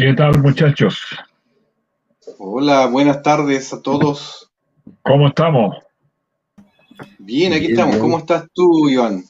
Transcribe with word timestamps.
¿Qué 0.00 0.14
tal, 0.14 0.40
muchachos? 0.40 0.98
Hola, 2.38 2.86
buenas 2.86 3.22
tardes 3.22 3.70
a 3.74 3.82
todos. 3.82 4.50
¿Cómo 5.02 5.28
estamos? 5.28 5.76
Bien, 7.18 7.52
aquí 7.52 7.72
estamos. 7.72 7.98
¿Cómo 7.98 8.16
estás 8.16 8.46
tú, 8.54 8.88
Iván? 8.88 9.22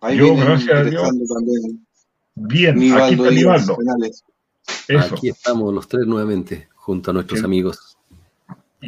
Ahí 0.00 0.18
Yo, 0.18 0.34
gracias 0.34 0.76
a 0.76 0.82
Dios. 0.82 1.08
También. 1.08 1.86
Bien, 2.34 2.94
aquí 2.94 3.14
está 3.14 3.30
Nivaldo. 3.30 3.76
Eso. 4.88 5.14
Aquí 5.14 5.28
estamos 5.28 5.72
los 5.72 5.86
tres 5.86 6.04
nuevamente, 6.04 6.68
junto 6.74 7.12
a 7.12 7.14
nuestros 7.14 7.44
amigos. 7.44 7.96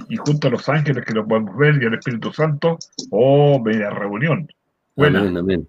Y, 0.09 0.17
junto 0.17 0.49
a 0.49 0.51
los 0.51 0.69
ángeles 0.69 1.05
que 1.05 1.15
los 1.15 1.29
podemos 1.29 1.57
ver 1.57 1.81
y 1.81 1.87
al 1.87 1.95
Espíritu 1.95 2.33
Santo. 2.33 2.77
Oh, 3.13 3.61
media 3.61 3.91
reunión. 3.91 4.49
Buena. 4.97 5.21
Amén, 5.21 5.37
amén. 5.37 5.69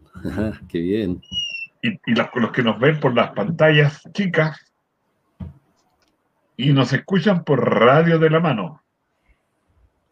qué 0.69 0.79
bien. 0.79 1.21
Y, 1.83 1.89
y 1.89 2.15
los, 2.15 2.29
los 2.33 2.51
que 2.51 2.63
nos 2.63 2.79
ven 2.79 2.99
por 2.99 3.13
las 3.13 3.29
pantallas 3.33 4.01
chicas, 4.11 4.59
y 6.61 6.73
nos 6.73 6.93
escuchan 6.93 7.43
por 7.43 7.59
Radio 7.59 8.19
de 8.19 8.29
la 8.29 8.39
Mano. 8.39 8.83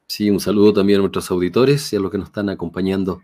Sí, 0.07 0.31
un 0.31 0.39
saludo 0.39 0.73
también 0.73 0.97
a 0.97 1.01
nuestros 1.01 1.29
auditores 1.29 1.93
y 1.93 1.95
a 1.95 1.99
los 1.99 2.09
que 2.09 2.17
nos 2.17 2.29
están 2.29 2.49
acompañando 2.49 3.21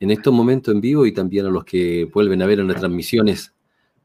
en 0.00 0.10
estos 0.10 0.34
momentos 0.34 0.74
en 0.74 0.80
vivo 0.80 1.06
y 1.06 1.12
también 1.12 1.46
a 1.46 1.50
los 1.50 1.64
que 1.64 2.10
vuelven 2.12 2.42
a 2.42 2.46
ver 2.46 2.58
en 2.58 2.66
las 2.66 2.80
transmisiones 2.80 3.54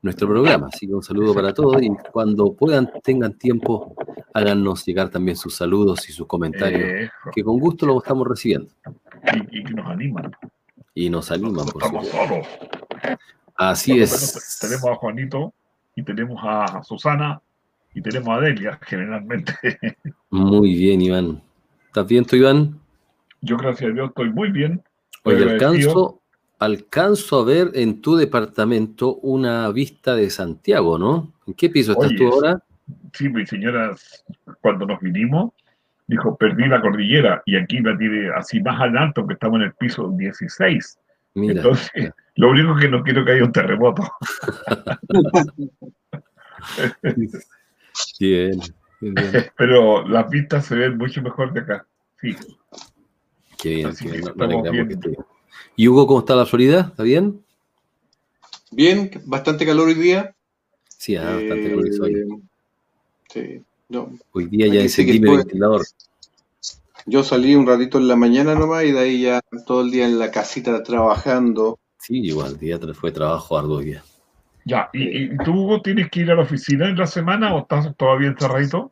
nuestro 0.04 0.28
programa. 0.28 0.70
Así 0.72 0.86
que 0.86 0.94
un 0.94 1.02
saludo 1.02 1.34
para 1.34 1.56
todos 1.56 1.82
y 1.82 1.90
cuando 2.12 2.54
puedan, 2.54 2.92
tengan 3.04 3.34
tiempo, 3.34 3.96
háganos 4.32 4.86
llegar 4.86 5.10
también 5.10 5.36
sus 5.36 5.56
saludos 5.56 6.08
y 6.08 6.14
sus 6.14 6.28
comentarios, 6.28 7.10
que 7.34 7.44
con 7.44 7.60
gusto 7.60 7.88
los 7.88 8.04
estamos 8.04 8.28
recibiendo. 8.28 8.72
Y, 9.52 9.64
que 9.64 9.74
nos 9.74 9.88
animan. 9.88 10.32
Y 10.94 11.10
nos 11.10 11.32
animan, 11.32 11.66
por 11.66 11.82
Estamos 11.82 12.08
solos. 12.08 12.48
Así 13.56 14.00
es. 14.00 14.60
tenemos 14.62 14.86
a 14.86 14.96
Juanito 14.96 15.52
y 15.96 16.04
tenemos 16.04 16.40
a 16.44 16.84
Susana 16.84 17.42
y 17.94 18.02
tenemos 18.02 18.38
a 18.38 18.42
Delia 18.42 18.80
generalmente. 18.84 19.54
Muy 20.30 20.76
bien, 20.76 21.02
Iván. 21.02 21.42
¿Estás 21.88 22.08
bien 22.08 22.26
tú, 22.26 22.36
Iván? 22.36 22.80
Yo, 23.42 23.58
gracias 23.58 23.92
a 23.92 23.94
Dios, 23.94 24.10
estoy 24.10 24.30
muy 24.30 24.50
bien. 24.52 24.82
Oye, 25.24 25.44
alcanzo, 25.44 26.22
alcanzo 26.60 27.42
a 27.42 27.46
ver 27.46 27.72
en 27.74 28.02
tu 28.02 28.16
departamento 28.16 29.16
una 29.16 29.70
vista 29.72 30.16
de 30.16 30.30
Santiago, 30.30 30.98
¿no? 30.98 31.34
¿En 31.48 31.54
qué 31.54 31.70
piso 31.70 31.92
estás 31.92 32.16
tú 32.16 32.28
ahora? 32.28 32.64
Sí, 33.14 33.30
mi 33.30 33.46
señora, 33.46 33.96
cuando 34.62 34.86
nos 34.86 35.00
vinimos, 35.02 35.52
dijo, 36.08 36.36
perdí 36.38 36.68
la 36.68 36.82
cordillera 36.82 37.42
y 37.46 37.56
aquí 37.58 37.80
la 37.80 37.98
tiene 37.98 38.30
así 38.36 38.62
más 38.62 38.80
adelante, 38.80 39.22
que 39.28 39.34
estamos 39.34 39.58
en 39.58 39.64
el 39.68 39.74
piso 39.74 40.10
16. 40.18 41.00
Mira, 41.34 41.62
Entonces, 41.62 42.12
lo 42.36 42.50
único 42.50 42.76
que 42.76 42.90
no 42.90 43.04
quiero 43.04 43.24
que 43.26 43.32
haya 43.34 43.44
un 43.44 43.52
terremoto. 43.52 44.04
Bien, 48.20 48.60
Pero 49.58 50.08
las 50.08 50.30
vistas 50.30 50.66
se 50.66 50.76
ven 50.76 50.98
mucho 50.98 51.22
mejor 51.22 51.54
de 51.54 51.62
acá. 51.62 51.88
Sí. 52.20 52.36
Qué 53.58 53.76
bien, 53.76 53.94
¿Y 55.76 55.88
Hugo, 55.88 56.08
cómo 56.08 56.20
está 56.20 56.36
la 56.36 56.46
Florida? 56.46 56.88
¿Está 56.92 57.04
bien? 57.04 57.44
Bien, 58.72 59.12
bastante 59.26 59.66
calor 59.66 59.88
hoy 59.88 59.96
día. 59.96 60.36
Sí, 60.98 61.16
ah, 61.16 61.24
bastante 61.24 61.70
calor 61.70 61.86
hoy. 62.02 62.14
Eh, 62.14 62.26
sí, 63.30 63.64
no. 63.90 64.12
Hoy 64.32 64.46
día 64.46 64.68
ya 64.68 64.82
encendí 64.82 65.18
el 65.18 65.38
ventilador. 65.38 65.86
Yo 67.06 67.24
salí 67.24 67.56
un 67.56 67.66
ratito 67.66 67.98
en 67.98 68.08
la 68.08 68.16
mañana 68.16 68.54
nomás 68.54 68.84
y 68.84 68.92
de 68.92 69.00
ahí 69.00 69.22
ya 69.24 69.42
todo 69.66 69.82
el 69.82 69.92
día 69.92 70.06
en 70.06 70.20
la 70.20 70.30
casita 70.30 70.84
trabajando. 70.84 71.80
Sí, 71.98 72.20
igual, 72.20 72.54
el 72.54 72.60
día 72.60 72.80
fue 72.94 73.12
trabajo 73.12 73.58
arduo 73.58 73.78
hoy 73.78 73.86
día. 73.86 74.04
Ya, 74.66 74.90
¿Y, 74.94 75.36
tú, 75.38 75.54
Hugo, 75.54 75.82
tienes 75.82 76.10
que 76.10 76.22
ir 76.22 76.32
a 76.32 76.36
la 76.36 76.44
oficina 76.44 76.88
en 76.88 76.98
la 76.98 77.08
semana 77.08 77.54
o 77.56 77.60
estás 77.60 77.96
todavía 77.98 78.30
encerradito? 78.30 78.92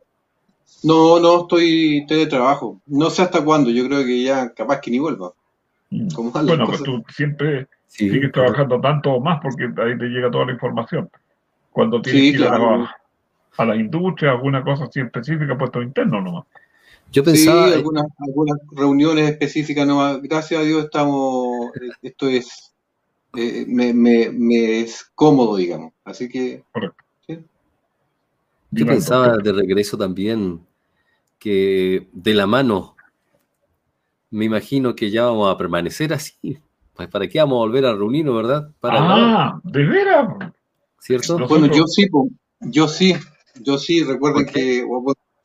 No, 0.82 1.20
no, 1.20 1.42
estoy, 1.42 2.04
de 2.06 2.26
trabajo. 2.26 2.80
No 2.86 3.10
sé 3.10 3.22
hasta 3.22 3.44
cuándo, 3.44 3.70
yo 3.70 3.86
creo 3.86 4.04
que 4.04 4.22
ya 4.22 4.52
capaz 4.54 4.80
que 4.80 4.90
ni 4.90 4.98
vuelva. 4.98 5.32
Mm. 5.90 6.08
bueno, 6.46 6.66
pues 6.66 6.82
tú 6.82 7.04
siempre 7.14 7.66
sigues 7.86 8.30
trabajando 8.30 8.80
tanto 8.80 9.10
o 9.10 9.20
más 9.20 9.40
porque 9.42 9.64
ahí 9.64 9.98
te 9.98 10.06
llega 10.06 10.30
toda 10.30 10.46
la 10.46 10.52
información. 10.52 11.10
Cuando 11.70 12.00
tienes 12.00 12.22
que 12.22 12.38
ir 12.38 12.44
a, 12.44 12.96
a, 13.56 13.64
las 13.64 13.76
industrias, 13.76 14.34
alguna 14.34 14.62
cosa 14.62 14.84
así 14.84 15.00
específica, 15.00 15.58
puesto 15.58 15.82
interno 15.82 16.20
nomás. 16.20 16.46
Yo 17.12 17.24
pensaba. 17.24 17.68
Sí, 17.68 17.74
algunas, 17.74 18.06
algunas 18.18 18.58
reuniones 18.72 19.30
específicas 19.30 19.86
nomás. 19.86 20.22
Gracias 20.22 20.60
a 20.60 20.64
Dios 20.64 20.84
estamos. 20.84 21.70
Eh, 21.76 21.90
esto 22.02 22.28
es 22.28 22.69
eh, 23.36 23.64
me, 23.66 23.92
me, 23.92 24.80
es 24.80 25.10
cómodo, 25.14 25.56
digamos. 25.56 25.92
Así 26.04 26.28
que... 26.28 26.64
Yo 28.72 28.86
pensaba 28.86 29.36
de 29.36 29.52
regreso 29.52 29.98
también 29.98 30.60
que 31.40 32.06
de 32.12 32.34
la 32.34 32.46
mano, 32.46 32.94
me 34.30 34.44
imagino 34.44 34.94
que 34.94 35.10
ya 35.10 35.24
vamos 35.24 35.52
a 35.52 35.58
permanecer 35.58 36.12
así. 36.12 36.58
Pues 36.94 37.08
¿Para 37.08 37.28
qué 37.28 37.40
vamos 37.40 37.56
a 37.56 37.66
volver 37.66 37.86
a 37.86 37.94
reunirnos, 37.94 38.36
verdad? 38.36 38.70
Para 38.78 38.98
ah, 39.00 39.60
¿de 39.64 39.84
veras? 39.84 40.52
¿Cierto? 41.00 41.48
Bueno, 41.48 41.66
yo 41.66 41.84
sí, 41.86 42.06
yo 42.60 42.86
sí, 42.86 43.14
yo 43.60 43.78
sí, 43.78 44.04
recuerden 44.04 44.46
que, 44.46 44.84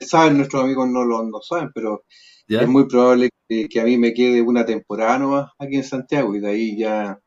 saben, 0.01 0.37
nuestros 0.37 0.63
amigos 0.63 0.89
no 0.89 1.03
lo 1.03 1.23
no 1.23 1.41
saben, 1.41 1.71
pero 1.73 2.03
es 2.47 2.67
muy 2.67 2.85
probable 2.87 3.29
que, 3.47 3.67
que, 3.69 3.79
a 3.79 3.85
mí 3.85 3.97
me 3.97 4.13
quede 4.13 4.41
una 4.41 4.65
temporada 4.65 5.17
nomás 5.17 5.51
aquí 5.57 5.77
en 5.77 5.83
Santiago 5.83 6.35
y 6.35 6.39
de 6.41 6.49
ahí 6.49 6.77
ya 6.77 7.19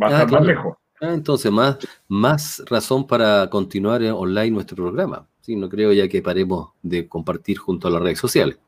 Va 0.00 0.08
a 0.08 0.10
ah, 0.10 0.12
estar 0.22 0.30
más 0.30 0.46
lejos. 0.46 0.76
Ah, 1.00 1.14
entonces, 1.14 1.50
más, 1.50 1.78
más 2.06 2.62
razón 2.66 3.06
para 3.06 3.48
continuar 3.50 4.02
online 4.02 4.50
nuestro 4.50 4.76
programa. 4.76 5.26
Sí, 5.40 5.56
no 5.56 5.68
creo 5.68 5.92
ya 5.92 6.08
que 6.08 6.22
paremos 6.22 6.70
de 6.82 7.08
compartir 7.08 7.58
junto 7.58 7.88
a 7.88 7.90
las 7.90 8.00
redes 8.00 8.20
sociales. 8.20 8.58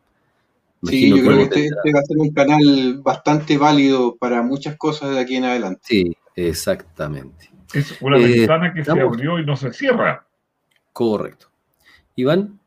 sí, 0.83 1.11
yo 1.11 1.25
creo 1.25 1.37
que 1.37 1.43
este, 1.45 1.67
este, 1.67 1.93
va 1.93 2.01
a 2.01 2.03
ser 2.03 2.19
un 2.19 2.33
canal 2.33 3.01
bastante 3.03 3.57
válido 3.57 4.17
para 4.17 4.43
muchas 4.43 4.77
cosas 4.77 5.11
de 5.15 5.21
aquí 5.21 5.37
en 5.37 5.45
adelante. 5.45 5.81
Sí, 5.85 6.17
exactamente. 6.35 7.51
Es 7.73 8.01
una 8.03 8.19
eh, 8.19 8.41
ventana 8.41 8.75
que 8.75 8.85
se 8.85 8.91
abrió 8.91 9.39
y 9.39 9.47
no 9.47 9.57
se 9.57 9.73
cierra. 9.73 10.27
Correcto. 10.93 11.47
Iván, 12.17 12.59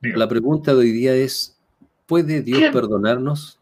la 0.00 0.28
pregunta 0.28 0.72
de 0.72 0.78
hoy 0.78 0.92
día 0.92 1.14
es, 1.14 1.58
¿puede 2.06 2.42
Dios 2.42 2.62
perdonarnos? 2.72 3.58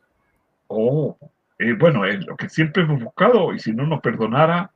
Oh, 0.67 1.17
eh, 1.59 1.73
bueno, 1.73 2.05
es 2.05 2.25
lo 2.27 2.37
que 2.37 2.49
siempre 2.49 2.83
hemos 2.83 3.03
buscado 3.03 3.53
y 3.53 3.59
si 3.59 3.73
no 3.73 3.87
nos 3.87 4.01
perdonara, 4.01 4.71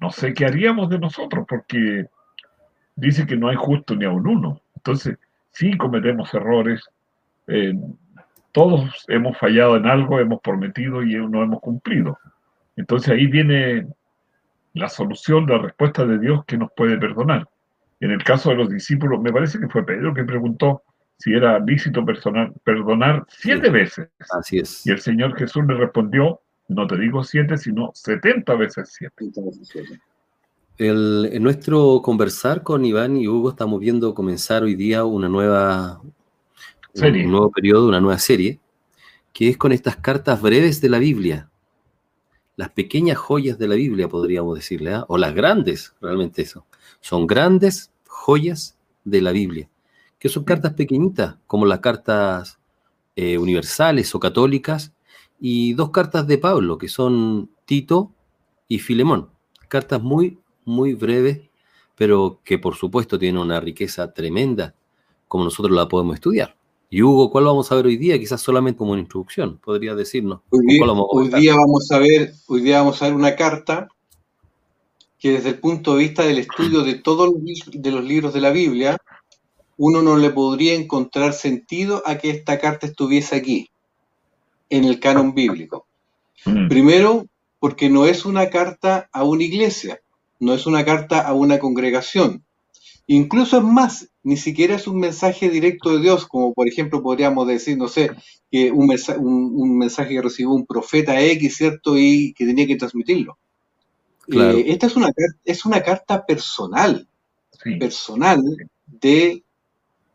no 0.00 0.10
sé 0.10 0.34
qué 0.34 0.46
haríamos 0.46 0.90
de 0.90 0.98
nosotros, 0.98 1.46
porque 1.48 2.06
dice 2.96 3.26
que 3.26 3.36
no 3.36 3.48
hay 3.48 3.56
justo 3.56 3.94
ni 3.94 4.04
a 4.04 4.10
un 4.10 4.26
uno. 4.26 4.60
Entonces, 4.76 5.18
sí 5.50 5.76
cometemos 5.76 6.32
errores, 6.34 6.88
eh, 7.46 7.74
todos 8.52 9.04
hemos 9.08 9.36
fallado 9.38 9.76
en 9.76 9.86
algo, 9.86 10.20
hemos 10.20 10.40
prometido 10.40 11.02
y 11.02 11.14
no 11.14 11.42
hemos 11.42 11.60
cumplido. 11.60 12.18
Entonces 12.76 13.10
ahí 13.10 13.26
viene 13.26 13.86
la 14.74 14.88
solución, 14.88 15.46
la 15.46 15.58
respuesta 15.58 16.04
de 16.04 16.18
Dios 16.18 16.44
que 16.44 16.56
nos 16.56 16.70
puede 16.72 16.96
perdonar. 16.98 17.48
En 18.00 18.10
el 18.10 18.22
caso 18.22 18.50
de 18.50 18.56
los 18.56 18.70
discípulos, 18.70 19.20
me 19.20 19.32
parece 19.32 19.58
que 19.58 19.68
fue 19.68 19.86
Pedro 19.86 20.14
que 20.14 20.24
preguntó, 20.24 20.82
si 21.24 21.32
era 21.32 21.58
lícito 21.58 22.04
perdonar 22.04 23.24
siete 23.28 23.70
veces. 23.70 24.10
Así 24.38 24.58
es. 24.58 24.86
Y 24.86 24.90
el 24.90 25.00
Señor 25.00 25.34
Jesús 25.38 25.64
le 25.66 25.74
respondió, 25.74 26.42
no 26.68 26.86
te 26.86 26.98
digo 26.98 27.24
siete, 27.24 27.56
sino 27.56 27.92
setenta 27.94 28.54
veces 28.54 28.92
siete. 28.92 29.30
en 30.76 31.42
nuestro 31.42 32.02
conversar 32.02 32.62
con 32.62 32.84
Iván 32.84 33.16
y 33.16 33.26
Hugo 33.26 33.48
estamos 33.48 33.80
viendo 33.80 34.14
comenzar 34.14 34.64
hoy 34.64 34.74
día 34.74 35.04
una 35.04 35.30
nueva 35.30 36.02
serie. 36.92 37.24
un 37.24 37.30
nuevo 37.30 37.50
periodo, 37.50 37.88
una 37.88 38.02
nueva 38.02 38.18
serie, 38.18 38.60
que 39.32 39.48
es 39.48 39.56
con 39.56 39.72
estas 39.72 39.96
cartas 39.96 40.42
breves 40.42 40.82
de 40.82 40.90
la 40.90 40.98
Biblia. 40.98 41.48
Las 42.56 42.68
pequeñas 42.68 43.16
joyas 43.16 43.58
de 43.58 43.66
la 43.66 43.76
Biblia, 43.76 44.08
podríamos 44.08 44.56
decirle, 44.56 44.92
¿ah? 44.92 45.06
o 45.08 45.16
las 45.16 45.34
grandes, 45.34 45.94
realmente 46.02 46.42
eso. 46.42 46.66
Son 47.00 47.26
grandes 47.26 47.90
joyas 48.06 48.76
de 49.04 49.22
la 49.22 49.32
Biblia 49.32 49.70
que 50.24 50.30
son 50.30 50.44
cartas 50.44 50.72
pequeñitas, 50.72 51.36
como 51.46 51.66
las 51.66 51.80
cartas 51.80 52.58
eh, 53.14 53.36
universales 53.36 54.14
o 54.14 54.20
católicas, 54.20 54.94
y 55.38 55.74
dos 55.74 55.90
cartas 55.90 56.26
de 56.26 56.38
Pablo, 56.38 56.78
que 56.78 56.88
son 56.88 57.50
Tito 57.66 58.10
y 58.66 58.78
Filemón. 58.78 59.28
Cartas 59.68 60.02
muy 60.02 60.38
muy 60.64 60.94
breves, 60.94 61.42
pero 61.94 62.40
que 62.42 62.58
por 62.58 62.74
supuesto 62.74 63.18
tienen 63.18 63.38
una 63.38 63.60
riqueza 63.60 64.14
tremenda, 64.14 64.74
como 65.28 65.44
nosotros 65.44 65.76
la 65.76 65.88
podemos 65.88 66.14
estudiar. 66.14 66.56
Y 66.88 67.02
Hugo, 67.02 67.30
¿cuál 67.30 67.44
vamos 67.44 67.70
a 67.70 67.74
ver 67.74 67.84
hoy 67.84 67.98
día? 67.98 68.18
Quizás 68.18 68.40
solamente 68.40 68.78
como 68.78 68.92
una 68.92 69.02
introducción, 69.02 69.58
podría 69.58 69.94
decirnos. 69.94 70.40
Hoy 70.48 70.64
día, 70.66 71.54
vamos, 71.54 71.90
a 71.92 71.98
ver, 71.98 72.32
hoy 72.46 72.62
día 72.62 72.78
vamos 72.78 73.02
a 73.02 73.08
ver 73.08 73.14
una 73.14 73.36
carta 73.36 73.88
que 75.18 75.32
desde 75.32 75.50
el 75.50 75.58
punto 75.58 75.92
de 75.92 75.98
vista 75.98 76.22
del 76.22 76.38
estudio 76.38 76.80
de 76.80 76.94
todos 76.94 77.28
los, 77.30 77.70
de 77.70 77.90
los 77.90 78.02
libros 78.02 78.32
de 78.32 78.40
la 78.40 78.52
Biblia, 78.52 78.96
uno 79.76 80.02
no 80.02 80.16
le 80.16 80.30
podría 80.30 80.74
encontrar 80.74 81.32
sentido 81.32 82.02
a 82.06 82.18
que 82.18 82.30
esta 82.30 82.58
carta 82.58 82.86
estuviese 82.86 83.36
aquí, 83.36 83.70
en 84.70 84.84
el 84.84 85.00
canon 85.00 85.34
bíblico. 85.34 85.86
Mm. 86.44 86.68
Primero, 86.68 87.26
porque 87.58 87.88
no 87.88 88.06
es 88.06 88.24
una 88.24 88.50
carta 88.50 89.08
a 89.12 89.24
una 89.24 89.44
iglesia, 89.44 90.00
no 90.40 90.54
es 90.54 90.66
una 90.66 90.84
carta 90.84 91.20
a 91.20 91.32
una 91.32 91.58
congregación. 91.58 92.44
Incluso 93.06 93.58
es 93.58 93.64
más, 93.64 94.08
ni 94.22 94.36
siquiera 94.36 94.76
es 94.76 94.86
un 94.86 94.98
mensaje 94.98 95.50
directo 95.50 95.92
de 95.92 96.00
Dios, 96.00 96.26
como 96.26 96.54
por 96.54 96.66
ejemplo 96.68 97.02
podríamos 97.02 97.46
decir, 97.46 97.76
no 97.76 97.88
sé, 97.88 98.10
que 98.50 98.70
un, 98.72 98.86
mensaje, 99.78 100.14
que 100.14 100.22
recibió 100.22 100.52
un 100.52 100.66
profeta 100.66 101.20
X, 101.20 101.56
¿cierto? 101.56 101.98
Y 101.98 102.32
que 102.32 102.46
tenía 102.46 102.66
que 102.66 102.76
transmitirlo. 102.76 103.36
Eh, 104.28 104.64
esta 104.68 104.86
es 104.86 104.96
una, 104.96 105.10
es 105.44 105.66
una 105.66 105.82
carta 105.82 106.24
personal, 106.24 107.06
personal 107.78 108.42
de 108.86 109.43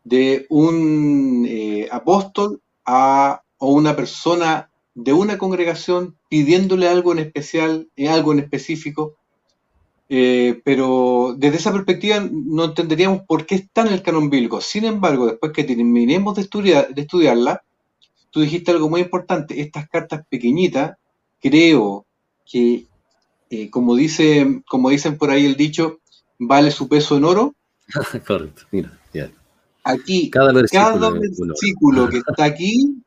de 0.04 0.46
un 0.48 1.46
eh, 1.48 1.88
apóstol 1.90 2.60
a, 2.84 3.42
o 3.58 3.72
una 3.72 3.96
persona 3.96 4.70
de 4.94 5.12
una 5.12 5.38
congregación 5.38 6.16
pidiéndole 6.28 6.88
algo 6.88 7.12
en 7.12 7.20
especial, 7.20 7.88
eh, 7.96 8.08
algo 8.08 8.32
en 8.32 8.40
específico, 8.40 9.16
eh, 10.08 10.60
pero 10.64 11.34
desde 11.38 11.58
esa 11.58 11.72
perspectiva 11.72 12.26
no 12.30 12.64
entenderíamos 12.64 13.22
por 13.22 13.46
qué 13.46 13.54
está 13.56 13.82
en 13.82 13.92
el 13.92 14.02
canon 14.02 14.30
bíblico. 14.30 14.60
Sin 14.60 14.84
embargo, 14.84 15.26
después 15.26 15.52
que 15.52 15.64
terminemos 15.64 16.34
de, 16.34 16.42
estudiar, 16.42 16.92
de 16.92 17.02
estudiarla, 17.02 17.62
tú 18.30 18.40
dijiste 18.40 18.72
algo 18.72 18.88
muy 18.88 19.02
importante, 19.02 19.60
estas 19.60 19.88
cartas 19.88 20.24
pequeñitas, 20.28 20.96
creo 21.40 22.06
que, 22.44 22.86
como, 23.70 23.94
dice, 23.94 24.62
como 24.68 24.90
dicen 24.90 25.16
por 25.16 25.30
ahí 25.30 25.46
el 25.46 25.56
dicho, 25.56 26.00
vale 26.38 26.72
su 26.72 26.88
peso 26.88 27.16
en 27.16 27.24
oro. 27.24 27.54
Correcto, 28.26 28.62
mira. 28.72 28.99
Aquí, 29.84 30.30
cada 30.30 30.52
versículo, 30.52 32.08
que 32.08 32.18
está 32.18 32.44
aquí 32.44 33.02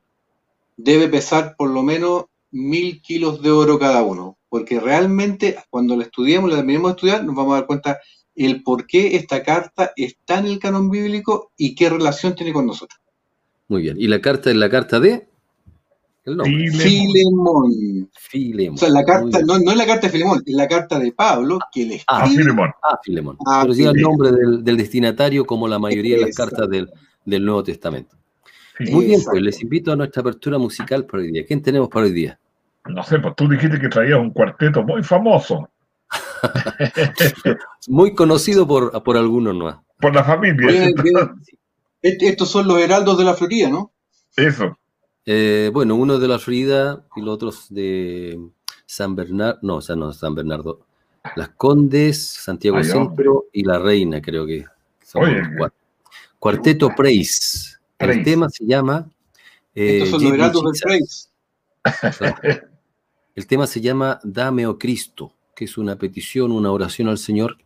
debe 0.76 1.08
pesar 1.08 1.54
por 1.56 1.70
lo 1.70 1.82
menos 1.82 2.24
mil 2.50 3.00
kilos 3.00 3.42
de 3.42 3.50
oro 3.50 3.78
cada 3.78 4.02
uno, 4.02 4.38
porque 4.48 4.80
realmente 4.80 5.56
cuando 5.70 5.96
la 5.96 6.04
estudiemos, 6.04 6.50
la 6.50 6.56
terminemos 6.56 6.90
de 6.90 6.94
estudiar, 6.94 7.24
nos 7.24 7.34
vamos 7.34 7.52
a 7.52 7.58
dar 7.58 7.66
cuenta 7.66 7.98
el 8.34 8.62
por 8.62 8.86
qué 8.86 9.16
esta 9.16 9.42
carta 9.42 9.92
está 9.96 10.38
en 10.38 10.46
el 10.46 10.58
canon 10.58 10.90
bíblico 10.90 11.52
y 11.56 11.74
qué 11.74 11.90
relación 11.90 12.34
tiene 12.34 12.52
con 12.52 12.66
nosotros. 12.66 13.00
Muy 13.68 13.82
bien, 13.82 13.96
¿y 13.98 14.08
la 14.08 14.20
carta 14.20 14.50
es 14.50 14.56
la 14.56 14.70
carta 14.70 15.00
de? 15.00 15.28
Filemón. 16.24 18.08
Filemón. 18.14 18.74
O 18.74 18.78
sea, 18.78 18.88
la 18.88 19.04
carta, 19.04 19.40
no, 19.44 19.58
no, 19.58 19.70
es 19.70 19.76
la 19.76 19.86
carta 19.86 20.06
de 20.06 20.12
Filemón, 20.12 20.42
es 20.46 20.54
la 20.54 20.66
carta 20.66 20.98
de 20.98 21.12
Pablo 21.12 21.58
que 21.70 21.84
le 21.84 22.02
ah, 22.06 22.24
escribe. 22.24 22.52
Ah, 22.82 22.98
Filemón. 23.04 23.36
Ah, 23.46 23.60
Pero 23.62 23.74
sí 23.74 23.84
el 23.84 23.92
nombre 24.00 24.32
del, 24.32 24.76
destinatario 24.76 25.44
como 25.44 25.68
la 25.68 25.78
mayoría 25.78 26.16
de 26.16 26.22
las 26.22 26.34
cartas 26.34 26.68
del, 26.68 26.88
Nuevo 27.26 27.62
Testamento. 27.62 28.16
Muy 28.90 29.06
bien, 29.06 29.20
pues 29.22 29.42
les 29.42 29.60
invito 29.62 29.92
a 29.92 29.96
nuestra 29.96 30.22
apertura 30.22 30.58
musical 30.58 31.04
para 31.04 31.22
hoy 31.22 31.30
día. 31.30 31.44
¿Quién 31.46 31.62
tenemos 31.62 31.88
para 31.88 32.06
hoy 32.06 32.12
día? 32.12 32.38
No 32.86 33.02
sé, 33.02 33.18
pues 33.18 33.34
tú 33.36 33.48
dijiste 33.48 33.78
que 33.78 33.88
traías 33.88 34.18
un 34.18 34.30
cuarteto 34.30 34.82
muy 34.82 35.02
famoso. 35.02 35.68
muy 37.88 38.14
conocido 38.14 38.66
por, 38.66 39.02
por 39.02 39.16
algunos, 39.16 39.54
¿no? 39.54 39.84
Por 40.00 40.14
la 40.14 40.24
familia. 40.24 40.90
Estos 42.02 42.50
son 42.50 42.66
los 42.66 42.78
heraldos 42.78 43.16
de 43.18 43.24
la 43.24 43.34
Florida, 43.34 43.68
¿no? 43.68 43.92
Eso. 44.36 44.76
Eh, 45.26 45.70
bueno, 45.72 45.94
uno 45.94 46.18
de 46.18 46.28
la 46.28 46.38
Florida 46.38 47.04
y 47.16 47.22
los 47.22 47.34
otros 47.34 47.66
de 47.70 48.38
San 48.86 49.14
Bernardo, 49.14 49.58
no, 49.62 49.76
o 49.76 49.80
sea, 49.80 49.96
no, 49.96 50.12
San 50.12 50.34
Bernardo. 50.34 50.86
Las 51.36 51.50
Condes, 51.50 52.22
Santiago 52.22 52.82
Centro 52.84 53.46
y 53.50 53.64
La 53.64 53.78
Reina, 53.78 54.20
creo 54.20 54.44
que 54.44 54.66
son 55.02 55.24
Cuarteto 56.38 56.90
Praise. 56.94 57.78
El 57.98 58.22
tema 58.22 58.50
se 58.50 58.66
llama. 58.66 59.10
Eh, 59.74 60.02
Estos 60.02 60.20
son 60.20 60.38
los 60.38 60.80
Praise. 60.80 61.30
El 63.34 63.46
tema 63.46 63.66
se 63.66 63.80
llama 63.80 64.20
Dame, 64.22 64.66
oh 64.66 64.78
Cristo, 64.78 65.32
que 65.56 65.64
es 65.64 65.78
una 65.78 65.96
petición, 65.96 66.52
una 66.52 66.70
oración 66.70 67.08
al 67.08 67.18
Señor 67.18 67.58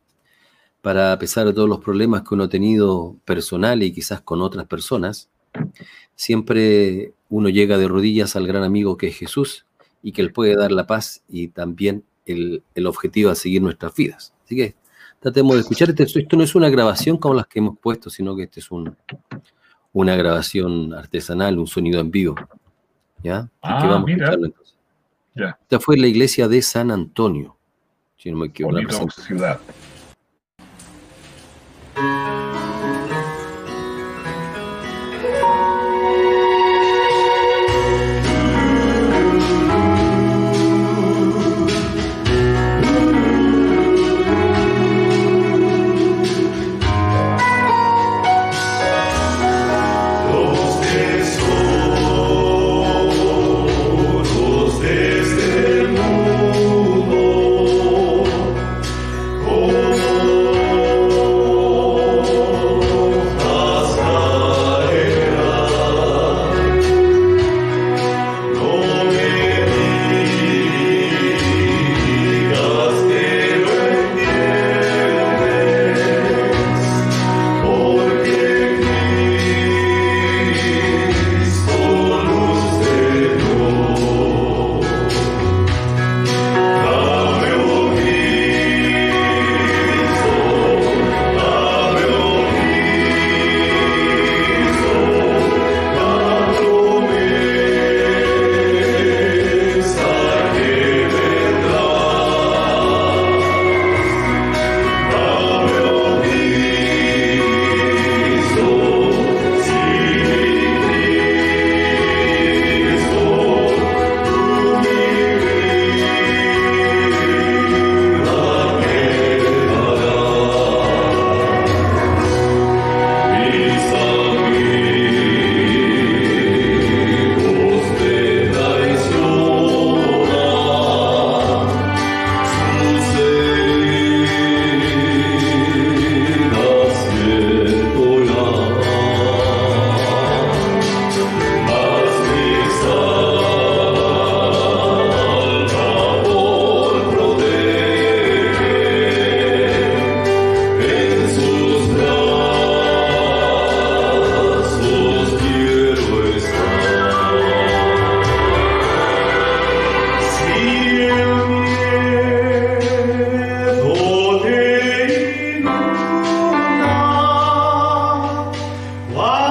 para, 0.80 1.12
a 1.12 1.18
pesar 1.18 1.46
de 1.46 1.52
todos 1.52 1.68
los 1.68 1.80
problemas 1.80 2.22
que 2.22 2.34
uno 2.34 2.44
ha 2.44 2.48
tenido 2.48 3.16
personal 3.24 3.82
y 3.82 3.92
quizás 3.92 4.20
con 4.22 4.40
otras 4.40 4.66
personas, 4.66 5.28
siempre 6.14 7.12
uno 7.28 7.49
llega 7.49 7.78
de 7.78 7.88
rodillas 7.88 8.37
al 8.37 8.47
gran 8.47 8.62
amigo 8.62 8.97
que 8.97 9.08
es 9.08 9.16
Jesús 9.16 9.66
y 10.02 10.12
que 10.12 10.23
Él 10.23 10.32
puede 10.32 10.56
dar 10.56 10.73
la 10.73 10.87
paz 10.87 11.23
y 11.28 11.49
también 11.49 12.04
el, 12.26 12.62
objetivo 12.87 13.30
a 13.30 13.35
seguir 13.35 13.62
nuestras 13.62 13.94
vidas. 13.94 14.35
Así 14.44 14.56
que 14.56 14.76
tratemos 15.20 15.54
de 15.54 15.61
escuchar. 15.62 15.90
Este, 15.90 16.20
esto 16.20 16.37
no 16.37 16.42
es 16.42 16.54
una 16.54 16.68
grabación 16.68 17.16
como 17.16 17.35
las 17.35 17.47
que 17.47 17.58
hemos 17.58 17.78
puesto, 17.78 18.11
sino 18.11 18.37
que 18.37 18.44
este 18.44 18.61
es 18.61 18.70
un, 18.70 18.97
una 19.92 20.16
grabación 20.16 20.94
artesanal, 20.94 21.58
un 21.58 21.66
sonido 21.66 22.00
en 22.00 22.11
vivo. 22.11 22.35
¿Ya? 23.23 23.50
Ah, 23.62 23.87
vamos 23.87 24.08
a 24.08 24.12
escucharlo 24.12 24.47
entonces. 24.47 24.75
Esta 25.35 25.80
fue 25.80 25.97
la 25.97 26.06
iglesia 26.06 26.49
de 26.49 26.62
San 26.62 26.90
Antonio, 26.90 27.56
si 28.16 28.30
no 28.30 28.38
me 28.38 28.47
equivoco. 28.47 28.76
ciudad. 29.11 29.61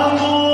amor. 0.01 0.47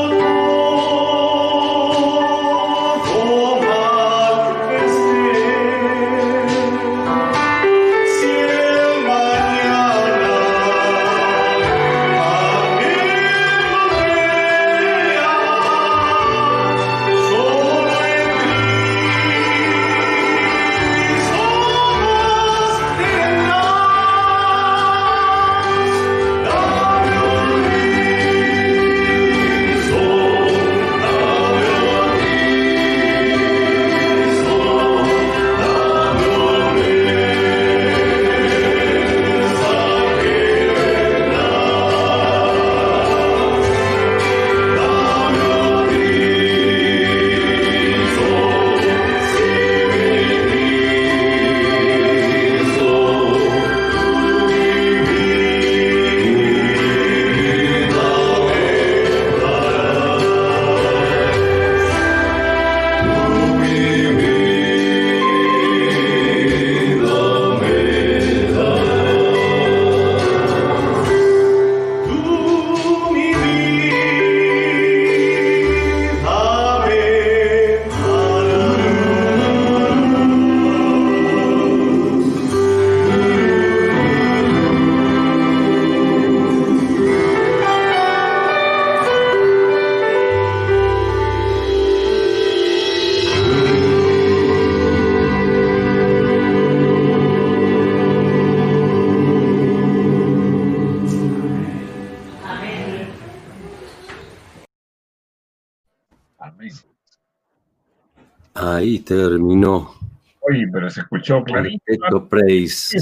Escuchó 111.23 111.43
clarito. 111.43 112.27
praise. 112.27 112.97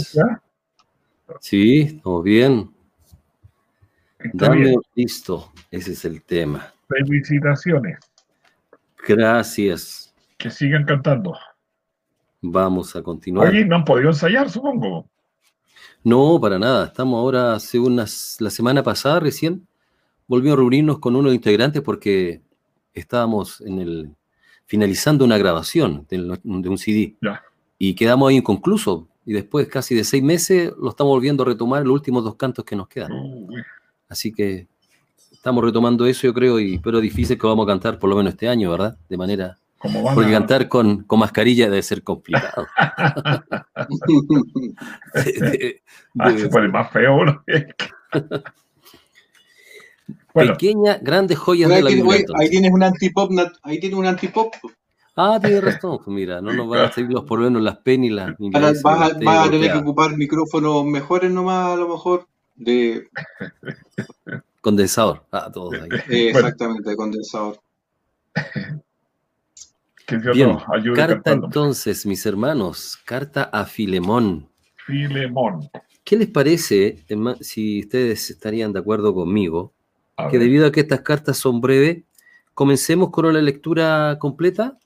Sí, 1.39 1.81
estamos 1.81 2.23
bien. 2.23 2.71
Dame 4.33 4.75
listo. 4.95 5.51
Ese 5.71 5.93
es 5.93 6.05
el 6.05 6.21
tema. 6.23 6.73
Felicitaciones. 6.87 7.97
Gracias. 9.07 10.13
Que 10.37 10.51
sigan 10.51 10.85
cantando. 10.85 11.33
Vamos 12.41 12.95
a 12.95 13.01
continuar. 13.01 13.49
Oye, 13.49 13.65
no 13.65 13.77
han 13.77 13.85
podido 13.85 14.09
ensayar, 14.09 14.49
supongo. 14.49 15.07
No, 16.03 16.39
para 16.39 16.59
nada. 16.59 16.87
Estamos 16.87 17.17
ahora, 17.17 17.59
según 17.59 17.95
la 17.95 18.07
semana 18.07 18.83
pasada 18.83 19.19
recién, 19.19 19.67
volvimos 20.27 20.53
a 20.53 20.57
reunirnos 20.57 20.99
con 20.99 21.15
unos 21.15 21.33
integrantes 21.33 21.81
porque 21.81 22.41
estábamos 22.93 23.61
en 23.61 23.79
el 23.79 24.15
finalizando 24.71 25.25
una 25.25 25.37
grabación 25.37 26.07
de, 26.09 26.39
un 26.43 26.77
CD. 26.77 27.17
Y 27.83 27.95
quedamos 27.95 28.29
ahí 28.29 28.37
inconcluso. 28.37 29.07
Y 29.25 29.33
después, 29.33 29.67
casi 29.67 29.95
de 29.95 30.03
seis 30.03 30.21
meses, 30.21 30.71
lo 30.79 30.91
estamos 30.91 31.09
volviendo 31.09 31.41
a 31.41 31.47
retomar 31.47 31.81
los 31.81 31.95
últimos 31.95 32.23
dos 32.23 32.35
cantos 32.35 32.63
que 32.63 32.75
nos 32.75 32.87
quedan. 32.87 33.11
Así 34.07 34.31
que 34.31 34.67
estamos 35.31 35.63
retomando 35.63 36.05
eso, 36.05 36.27
yo 36.27 36.33
creo, 36.35 36.59
y, 36.59 36.77
pero 36.77 37.01
difícil 37.01 37.39
que 37.39 37.47
vamos 37.47 37.65
a 37.65 37.71
cantar 37.71 37.97
por 37.97 38.11
lo 38.11 38.15
menos 38.15 38.33
este 38.33 38.47
año, 38.47 38.69
¿verdad? 38.69 38.95
De 39.09 39.17
manera 39.17 39.57
porque 40.13 40.31
cantar 40.31 40.67
con, 40.67 41.05
con, 41.05 41.17
mascarilla 41.17 41.71
debe 41.71 41.81
ser 41.81 42.03
complicado. 42.03 42.67
Ah, 46.19 46.31
se 46.37 46.49
pone 46.49 46.67
más 46.67 46.91
feo 46.91 47.23
¿no? 47.25 47.43
Pequeña, 50.33 50.99
grandes 51.01 51.37
joyas 51.37 51.69
de 51.69 51.81
la 51.81 51.89
vida. 51.89 52.05
Ahí 52.37 52.49
tienes 52.49 52.71
un 52.71 52.83
antipop, 52.83 53.31
ahí 53.63 53.79
tienes 53.79 53.97
un 53.97 54.05
antipop. 54.05 54.53
Ah, 55.23 55.39
tiene 55.39 55.61
razón, 55.61 55.99
pues 56.03 56.07
mira, 56.07 56.41
no 56.41 56.51
nos 56.51 56.67
van 56.67 56.85
a 56.85 56.91
salir 56.91 57.11
los 57.11 57.25
problemas 57.25 57.61
las 57.61 57.77
penas 57.77 58.07
y 58.39 58.49
las... 58.49 58.81
Vas, 58.81 59.11
a, 59.11 59.51
tener 59.51 59.71
que 59.71 59.77
ocupar 59.77 60.17
micrófonos 60.17 60.83
mejores 60.85 61.29
nomás, 61.29 61.73
a 61.73 61.75
lo 61.75 61.89
mejor, 61.89 62.27
de... 62.55 63.07
Condensador, 64.61 65.23
ah, 65.31 65.51
todos 65.53 65.75
ahí. 65.75 65.89
exactamente, 66.27 66.95
condensador. 66.95 67.59
Bien, 70.33 70.57
carta 70.95 71.33
entonces, 71.33 72.03
mis 72.07 72.25
hermanos, 72.25 72.97
carta 73.05 73.43
a 73.43 73.65
Filemón. 73.65 74.49
Filemón. 74.87 75.69
¿Qué 76.03 76.15
les 76.15 76.29
parece, 76.29 77.05
si 77.41 77.81
ustedes 77.81 78.31
estarían 78.31 78.73
de 78.73 78.79
acuerdo 78.79 79.13
conmigo, 79.13 79.71
que 80.31 80.39
debido 80.39 80.65
a 80.65 80.71
que 80.71 80.79
estas 80.79 81.01
cartas 81.01 81.37
son 81.37 81.61
breves, 81.61 82.05
comencemos 82.55 83.11
con 83.11 83.31
la 83.31 83.41
lectura 83.41 84.17
completa? 84.19 84.79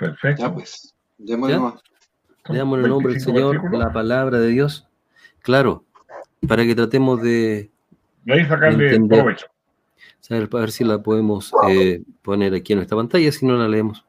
Perfecto. 0.00 0.42
Ya 0.42 0.52
pues, 0.54 0.94
démosle 1.18 1.60
Leamos 2.48 2.78
el 2.78 2.88
nombre 2.88 3.12
del 3.12 3.22
Señor, 3.22 3.76
la 3.76 3.92
palabra 3.92 4.40
de 4.40 4.48
Dios. 4.48 4.88
Claro, 5.42 5.84
para 6.48 6.64
que 6.64 6.74
tratemos 6.74 7.20
de... 7.20 7.70
De 8.24 8.32
ahí 8.32 8.46
sacarle 8.46 8.98
provecho. 8.98 9.46
A 10.30 10.58
ver 10.58 10.70
si 10.70 10.84
la 10.84 11.02
podemos 11.02 11.52
eh, 11.68 12.02
poner 12.22 12.54
aquí 12.54 12.72
en 12.72 12.78
nuestra 12.78 12.96
pantalla, 12.96 13.30
si 13.30 13.44
no 13.44 13.56
la 13.56 13.68
leemos. 13.68 14.06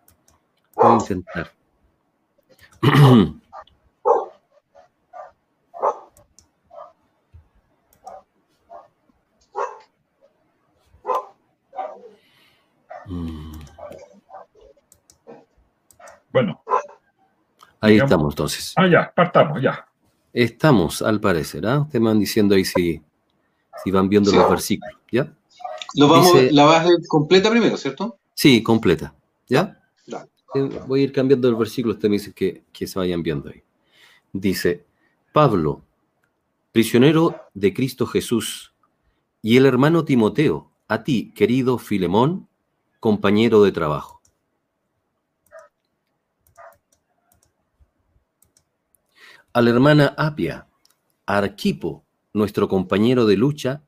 Voy 0.76 0.92
a 0.92 0.94
intentar. 0.94 1.52
Bueno. 16.32 16.62
Ahí 17.80 17.98
estamos 17.98 18.34
entonces. 18.34 18.74
Ah, 18.76 18.88
ya, 18.88 19.12
partamos, 19.14 19.62
ya. 19.62 19.88
Estamos, 20.34 21.02
al 21.02 21.20
parecer, 21.20 21.66
¿ah? 21.66 21.82
Ustedes 21.82 22.02
me 22.02 22.10
van 22.10 22.20
diciendo 22.20 22.56
ahí 22.56 22.64
si, 22.64 23.02
si 23.84 23.92
van 23.92 24.08
viendo 24.08 24.32
los 24.32 24.50
versículos, 24.50 24.98
¿ya? 25.12 25.34
Lo 25.96 26.08
vamos, 26.08 26.52
la 26.52 26.64
vas 26.64 26.86
a 26.86 26.90
completa 27.08 27.50
primero, 27.50 27.76
¿cierto? 27.76 28.18
Sí, 28.34 28.64
completa, 28.64 29.14
¿ya? 29.48 29.78
voy 30.86 31.02
a 31.02 31.04
ir 31.04 31.12
cambiando 31.14 31.48
el 31.48 31.56
versículo, 31.56 31.94
usted 31.94 32.10
me 32.10 32.18
dice 32.18 32.34
que, 32.34 32.64
que 32.74 32.86
se 32.86 33.00
vayan 33.00 33.24
viendo 33.24 33.50
ahí. 33.50 33.64
Dice, 34.34 34.86
Pablo, 35.32 35.82
prisionero 36.72 37.36
de 37.54 37.74
Cristo 37.74 38.06
Jesús, 38.06 38.74
y 39.42 39.58
el 39.58 39.66
hermano 39.66 40.06
Timoteo, 40.06 40.72
a 40.88 41.04
ti, 41.04 41.32
querido 41.34 41.78
Filemón, 41.78 42.48
compañero 43.00 43.64
de 43.64 43.72
trabajo. 43.72 44.21
A 49.54 49.62
la 49.62 49.70
hermana 49.70 50.14
Apia, 50.18 50.68
a 51.26 51.38
Arquipo, 51.38 52.06
nuestro 52.34 52.68
compañero 52.68 53.26
de 53.26 53.38
lucha, 53.38 53.84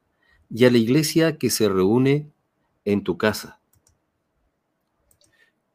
y 0.50 0.66
a 0.66 0.72
la 0.72 0.78
iglesia 0.78 1.38
que 1.38 1.50
se 1.50 1.68
reúne 1.68 2.30
en 2.86 3.04
tu 3.04 3.18
casa 3.18 3.60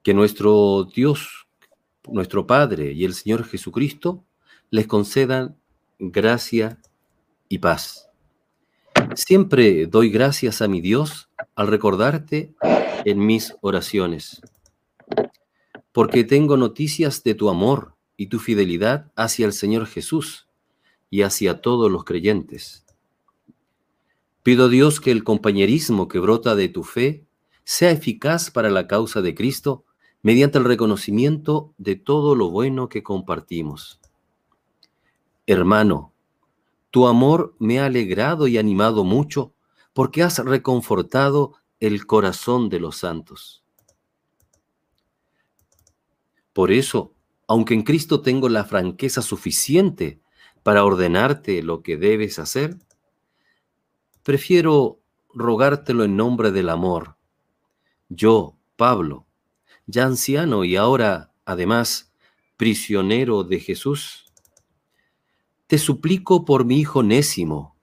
que 0.09 0.15
nuestro 0.15 0.85
Dios, 0.85 1.47
nuestro 2.07 2.47
Padre 2.47 2.93
y 2.93 3.05
el 3.05 3.13
Señor 3.13 3.45
Jesucristo 3.45 4.25
les 4.71 4.87
concedan 4.87 5.59
gracia 5.99 6.79
y 7.47 7.59
paz. 7.59 8.09
Siempre 9.15 9.85
doy 9.85 10.09
gracias 10.09 10.63
a 10.63 10.67
mi 10.67 10.81
Dios 10.81 11.29
al 11.55 11.67
recordarte 11.67 12.55
en 13.05 13.27
mis 13.27 13.55
oraciones, 13.61 14.41
porque 15.93 16.25
tengo 16.25 16.57
noticias 16.57 17.23
de 17.23 17.35
tu 17.35 17.51
amor 17.51 17.95
y 18.19 18.27
tu 18.27 18.41
fidelidad 18.41 19.11
hacia 19.17 19.47
el 19.47 19.55
Señor 19.55 19.87
Jesús 19.87 20.49
y 21.09 21.23
hacia 21.23 21.63
todos 21.63 21.91
los 21.91 22.05
creyentes. 22.05 22.85
Pido 24.43 24.69
Dios 24.69 25.01
que 25.01 25.13
el 25.13 25.25
compañerismo 25.25 26.09
que 26.09 26.19
brota 26.19 26.55
de 26.57 26.69
tu 26.69 26.83
fe 26.83 27.25
sea 27.65 27.93
eficaz 27.93 28.51
para 28.51 28.71
la 28.71 28.89
causa 28.89 29.23
de 29.23 29.35
Cristo 29.35 29.85
mediante 30.21 30.59
el 30.59 30.65
reconocimiento 30.65 31.73
de 31.79 31.95
todo 31.95 32.35
lo 32.35 32.51
bueno 32.51 32.89
que 32.89 33.05
compartimos. 33.05 34.01
Hermano, 35.47 36.13
tu 36.91 37.07
amor 37.07 37.55
me 37.61 37.79
ha 37.79 37.87
alegrado 37.87 38.49
y 38.49 38.59
animado 38.59 39.05
mucho 39.05 39.55
porque 39.93 40.25
has 40.25 40.39
reconfortado 40.39 41.55
el 41.79 42.05
corazón 42.05 42.69
de 42.69 42.81
los 42.81 42.97
santos. 42.97 43.63
Por 46.53 46.73
eso, 46.73 47.15
aunque 47.49 47.73
en 47.75 47.83
Cristo 47.83 48.21
tengo 48.21 48.49
la 48.51 48.65
franqueza 48.65 49.23
suficiente 49.23 50.21
para 50.63 50.85
ordenarte 50.85 51.63
lo 51.63 51.83
que 51.83 51.97
debes 51.97 52.39
hacer, 52.39 52.77
prefiero 54.23 55.01
rogártelo 55.33 56.05
en 56.05 56.15
nombre 56.15 56.53
del 56.53 56.69
amor. 56.69 57.17
Yo, 58.11 58.59
Pablo, 58.77 59.27
ya 59.87 60.05
anciano 60.05 60.65
y 60.65 60.77
ahora, 60.77 61.33
además, 61.47 62.13
prisionero 62.59 63.45
de 63.45 63.61
Jesús, 63.61 64.27
te 65.67 65.79
suplico 65.79 66.45
por 66.45 66.67
mi 66.67 66.79
hijo 66.79 67.03
Nésimo, 67.03 67.77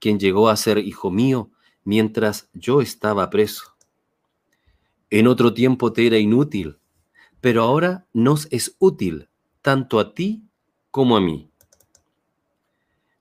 quien 0.00 0.18
llegó 0.18 0.48
a 0.48 0.56
ser 0.56 0.78
hijo 0.78 1.12
mío 1.12 1.50
mientras 1.84 2.48
yo 2.54 2.80
estaba 2.80 3.30
preso. 3.30 3.76
En 5.10 5.28
otro 5.28 5.54
tiempo 5.54 5.92
te 5.92 6.08
era 6.08 6.18
inútil, 6.18 6.80
pero 7.40 7.62
ahora 7.62 8.06
nos 8.12 8.48
es 8.50 8.76
útil 8.78 9.28
tanto 9.62 9.98
a 9.98 10.14
ti 10.14 10.44
como 10.90 11.16
a 11.16 11.20
mí. 11.20 11.50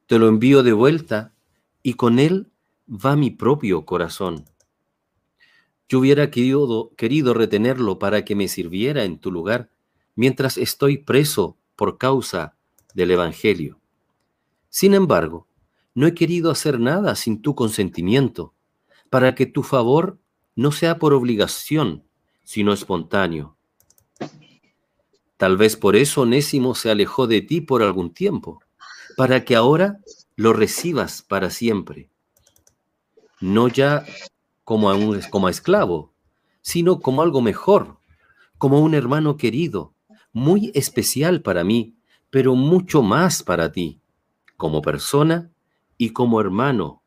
Te 0.08 0.19
lo 0.19 0.28
envío 0.28 0.63
de 0.63 0.73
vuelta 0.73 1.34
y 1.82 1.93
con 1.93 2.19
él 2.19 2.51
va 2.88 3.15
mi 3.15 3.32
propio 3.32 3.86
corazón. 3.86 4.45
Yo 5.88 5.99
hubiera 5.99 6.32
querido, 6.32 6.91
querido 6.95 7.34
retenerlo 7.34 7.99
para 7.99 8.25
que 8.25 8.36
me 8.36 8.47
sirviera 8.47 9.04
en 9.04 9.19
tu 9.19 9.32
lugar 9.32 9.71
mientras 10.15 10.58
estoy 10.58 10.97
preso 10.97 11.58
por 11.75 11.97
causa 11.97 12.56
del 12.93 13.12
Evangelio. 13.12 13.80
Sin 14.69 14.93
embargo, 14.93 15.47
no 15.93 16.08
he 16.08 16.13
querido 16.13 16.51
hacer 16.51 16.80
nada 16.80 17.15
sin 17.15 17.41
tu 17.41 17.56
consentimiento, 17.56 18.54
para 19.10 19.36
que 19.36 19.45
tu 19.45 19.63
favor 19.63 20.19
no 20.56 20.71
sea 20.71 20.99
por 20.99 21.13
obligación, 21.13 22.04
sino 22.43 22.73
espontáneo. 22.73 23.54
Tal 25.38 25.58
vez 25.58 25.76
por 25.76 25.95
eso 25.95 26.21
Onésimo 26.21 26.76
se 26.76 26.89
alejó 26.89 27.28
de 27.28 27.41
ti 27.41 27.62
por 27.62 27.84
algún 27.84 28.13
tiempo, 28.13 28.62
para 29.17 29.43
que 29.43 29.56
ahora 29.56 30.00
lo 30.36 30.54
recibas 30.54 31.21
para 31.21 31.50
siempre. 31.50 32.10
No 33.41 33.67
ya 33.67 34.06
como 34.63 34.89
a, 34.89 34.95
un, 34.95 35.21
como 35.30 35.50
esclavo, 35.50 36.13
sino 36.62 37.00
como 37.00 37.21
algo 37.21 37.41
mejor, 37.41 37.98
como 38.58 38.80
un 38.80 38.93
hermano 38.93 39.38
querido, 39.38 39.93
muy 40.32 40.71
especial 40.74 41.41
para 41.41 41.63
mí, 41.63 41.95
pero 42.30 42.56
mucho 42.56 43.02
más 43.02 43.43
para 43.43 43.71
ti, 43.71 44.02
como 44.58 44.82
persona 44.82 45.52
y 45.98 46.10
como 46.10 46.41
hermano 46.41 47.02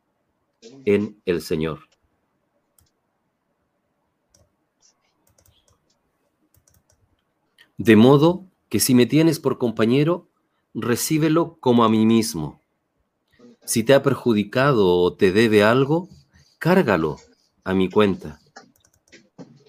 en 0.85 1.21
el 1.25 1.43
Señor. 1.43 1.88
De 7.79 7.95
modo 7.95 8.45
que 8.69 8.81
si 8.81 8.93
me 8.93 9.07
tienes 9.07 9.39
por 9.39 9.57
compañero, 9.57 10.29
recíbelo 10.75 11.59
como 11.61 11.85
a 11.85 11.89
mí 11.89 12.07
mismo. 12.07 12.61
Si 13.65 13.85
te 13.85 13.95
ha 13.95 14.03
perjudicado 14.03 14.97
o 14.97 15.15
te 15.15 15.31
debe 15.31 15.63
algo, 15.63 16.09
cárgalo 16.59 17.19
a 17.63 17.75
mi 17.75 17.89
cuenta. 17.89 18.41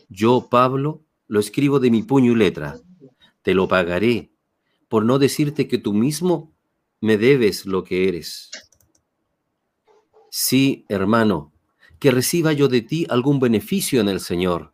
Yo, 0.10 0.48
Pablo, 0.50 1.04
lo 1.28 1.39
escribo 1.39 1.80
de 1.80 1.91
mi 1.91 2.02
puño 2.02 2.32
y 2.32 2.36
letra. 2.36 2.80
Te 3.43 3.54
lo 3.54 3.67
pagaré, 3.67 4.32
por 4.88 5.06
no 5.06 5.19
decirte 5.19 5.67
que 5.67 5.78
tú 5.78 5.93
mismo 5.93 6.52
me 7.02 7.15
debes 7.15 7.67
lo 7.67 7.84
que 7.84 8.10
eres. 8.10 8.50
Sí, 10.32 10.84
hermano, 10.89 11.54
que 12.00 12.10
reciba 12.10 12.54
yo 12.54 12.69
de 12.69 12.82
ti 12.82 13.06
algún 13.08 13.39
beneficio 13.39 14.02
en 14.02 14.10
el 14.10 14.19
Señor. 14.19 14.74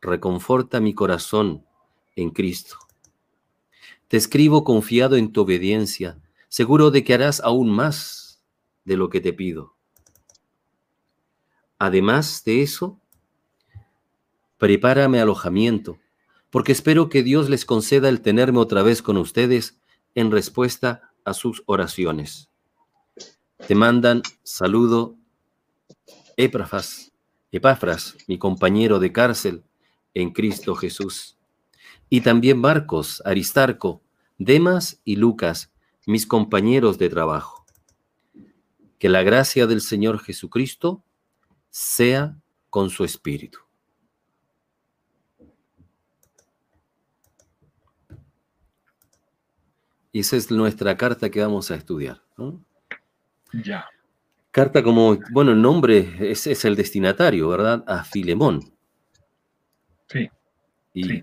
Reconforta 0.00 0.80
mi 0.80 0.94
corazón 0.94 1.66
en 2.16 2.30
Cristo. 2.30 2.78
Te 4.08 4.16
escribo 4.16 4.64
confiado 4.64 5.16
en 5.16 5.32
tu 5.32 5.42
obediencia, 5.42 6.20
seguro 6.48 6.90
de 6.90 7.04
que 7.04 7.14
harás 7.14 7.40
aún 7.40 7.70
más 7.70 8.42
de 8.84 8.96
lo 8.96 9.10
que 9.10 9.20
te 9.20 9.32
pido. 9.32 9.74
Además 11.78 12.42
de 12.44 12.62
eso, 12.62 12.98
prepárame 14.58 15.20
alojamiento, 15.20 15.98
porque 16.50 16.72
espero 16.72 17.08
que 17.08 17.22
Dios 17.22 17.50
les 17.50 17.64
conceda 17.64 18.08
el 18.08 18.22
tenerme 18.22 18.58
otra 18.58 18.82
vez 18.82 19.02
con 19.02 19.16
ustedes 19.18 19.78
en 20.14 20.30
respuesta 20.30 21.12
a 21.24 21.34
sus 21.34 21.62
oraciones. 21.66 22.48
Te 23.66 23.74
mandan 23.74 24.22
saludo 24.42 25.16
Epafras, 26.36 27.12
Epafras, 27.50 28.16
mi 28.26 28.38
compañero 28.38 28.98
de 28.98 29.12
cárcel 29.12 29.64
en 30.14 30.30
Cristo 30.32 30.74
Jesús. 30.74 31.35
Y 32.08 32.20
también 32.20 32.58
Marcos, 32.58 33.22
Aristarco, 33.24 34.02
Demas 34.38 35.00
y 35.04 35.16
Lucas, 35.16 35.72
mis 36.06 36.26
compañeros 36.26 36.98
de 36.98 37.08
trabajo. 37.08 37.66
Que 38.98 39.08
la 39.08 39.22
gracia 39.22 39.66
del 39.66 39.80
Señor 39.80 40.20
Jesucristo 40.20 41.02
sea 41.70 42.36
con 42.70 42.90
su 42.90 43.04
espíritu. 43.04 43.58
Y 50.12 50.20
esa 50.20 50.36
es 50.36 50.50
nuestra 50.50 50.96
carta 50.96 51.28
que 51.28 51.40
vamos 51.42 51.70
a 51.70 51.74
estudiar. 51.74 52.22
Ya. 53.52 53.84
Carta 54.50 54.82
como, 54.82 55.18
bueno, 55.30 55.52
el 55.52 55.60
nombre 55.60 56.30
es, 56.30 56.46
es 56.46 56.64
el 56.64 56.74
destinatario, 56.74 57.48
¿verdad? 57.48 57.84
A 57.86 58.02
Filemón. 58.02 58.62
Sí. 60.08 60.30
Y 60.94 61.22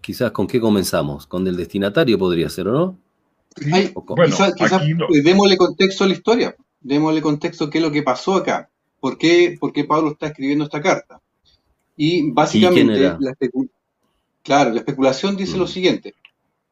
quizás 0.00 0.30
con 0.32 0.46
qué 0.46 0.60
comenzamos, 0.60 1.26
con 1.26 1.46
el 1.46 1.56
destinatario 1.56 2.18
podría 2.18 2.48
ser, 2.48 2.68
¿o 2.68 2.72
no? 2.72 2.98
quizás, 3.56 4.82
démosle 5.24 5.56
contexto 5.56 6.04
a 6.04 6.06
la 6.06 6.14
historia, 6.14 6.56
démosle 6.80 7.20
contexto 7.20 7.64
a 7.64 7.70
qué 7.70 7.78
es 7.78 7.84
lo 7.84 7.90
que 7.90 8.02
pasó 8.02 8.34
acá, 8.34 8.70
por 9.00 9.18
qué, 9.18 9.56
por 9.58 9.72
qué 9.72 9.84
Pablo 9.84 10.12
está 10.12 10.28
escribiendo 10.28 10.64
esta 10.64 10.80
carta. 10.80 11.20
Y 11.96 12.30
básicamente, 12.30 13.00
la 13.18 13.34
claro, 14.42 14.70
la 14.70 14.80
especulación 14.80 15.36
dice 15.36 15.58
lo 15.58 15.64
mm. 15.64 15.68
siguiente, 15.68 16.14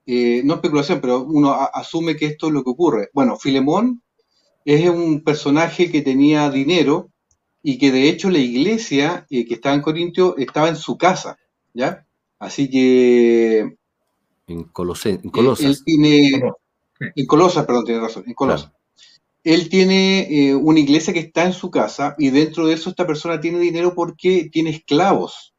eh, 0.07 0.40
no 0.44 0.54
especulación, 0.54 1.00
pero 1.00 1.22
uno 1.22 1.52
asume 1.52 2.16
que 2.16 2.26
esto 2.26 2.46
es 2.46 2.52
lo 2.52 2.64
que 2.64 2.70
ocurre. 2.70 3.11
Bueno, 3.12 3.37
Filemón 3.37 4.02
es 4.64 4.88
un 4.88 5.22
personaje 5.22 5.90
que 5.90 6.00
tenía 6.00 6.48
dinero 6.50 7.11
y 7.62 7.76
que 7.76 7.92
de 7.92 8.09
hecho 8.09 8.31
la 8.31 8.38
iglesia 8.38 9.26
eh, 9.28 9.44
que 9.46 9.54
estaba 9.54 9.74
en 9.74 9.83
Corintio 9.83 10.37
estaba 10.38 10.68
en 10.68 10.76
su 10.76 10.96
casa, 10.96 11.38
¿ya? 11.74 12.07
Así 12.38 12.70
que... 12.70 13.77
En, 14.46 14.64
Colosas. 14.64 15.07
en 15.07 15.31
Colosas. 15.31 15.83
en 15.87 17.27
Colosas, 17.27 17.66
perdón, 17.66 17.85
tiene 17.85 18.01
razón, 18.01 18.24
en 18.27 18.35
Colosas. 18.35 18.72
Él 19.44 19.68
tiene 19.68 20.27
eh, 20.31 20.55
una 20.55 20.81
iglesia 20.81 21.12
que 21.12 21.20
está 21.20 21.44
en 21.44 21.53
su 21.53 21.70
casa 21.70 22.14
y 22.18 22.31
dentro 22.31 22.66
de 22.66 22.74
eso 22.74 22.90
esta 22.90 23.07
persona 23.07 23.40
tiene 23.40 23.59
dinero 23.59 23.94
porque 23.94 24.48
tiene 24.53 24.70
esclavos. 24.70 25.55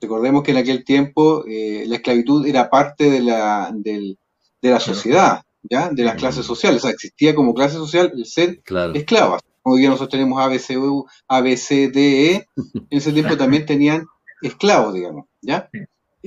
Recordemos 0.00 0.42
que 0.42 0.52
en 0.52 0.56
aquel 0.56 0.84
tiempo 0.84 1.44
eh, 1.46 1.84
la 1.86 1.96
esclavitud 1.96 2.46
era 2.46 2.70
parte 2.70 3.10
de 3.10 3.20
la, 3.20 3.72
de 3.74 4.16
la 4.62 4.80
sociedad, 4.80 5.42
¿ya? 5.62 5.90
De 5.90 6.04
las 6.04 6.16
clases 6.16 6.46
sociales. 6.46 6.82
O 6.82 6.82
sea, 6.82 6.92
existía 6.92 7.34
como 7.34 7.54
clase 7.54 7.76
social 7.76 8.12
el 8.14 8.24
ser 8.24 8.62
esclavas. 8.94 9.42
Hoy 9.62 9.80
día 9.80 9.90
nosotros 9.90 10.10
tenemos 10.10 10.40
ABCU, 10.40 11.06
ABCDE. 11.26 12.46
En 12.90 12.98
ese 12.98 13.12
tiempo 13.12 13.36
también 13.36 13.66
tenían 13.66 14.06
esclavos, 14.40 14.94
digamos, 14.94 15.26
¿ya? 15.42 15.68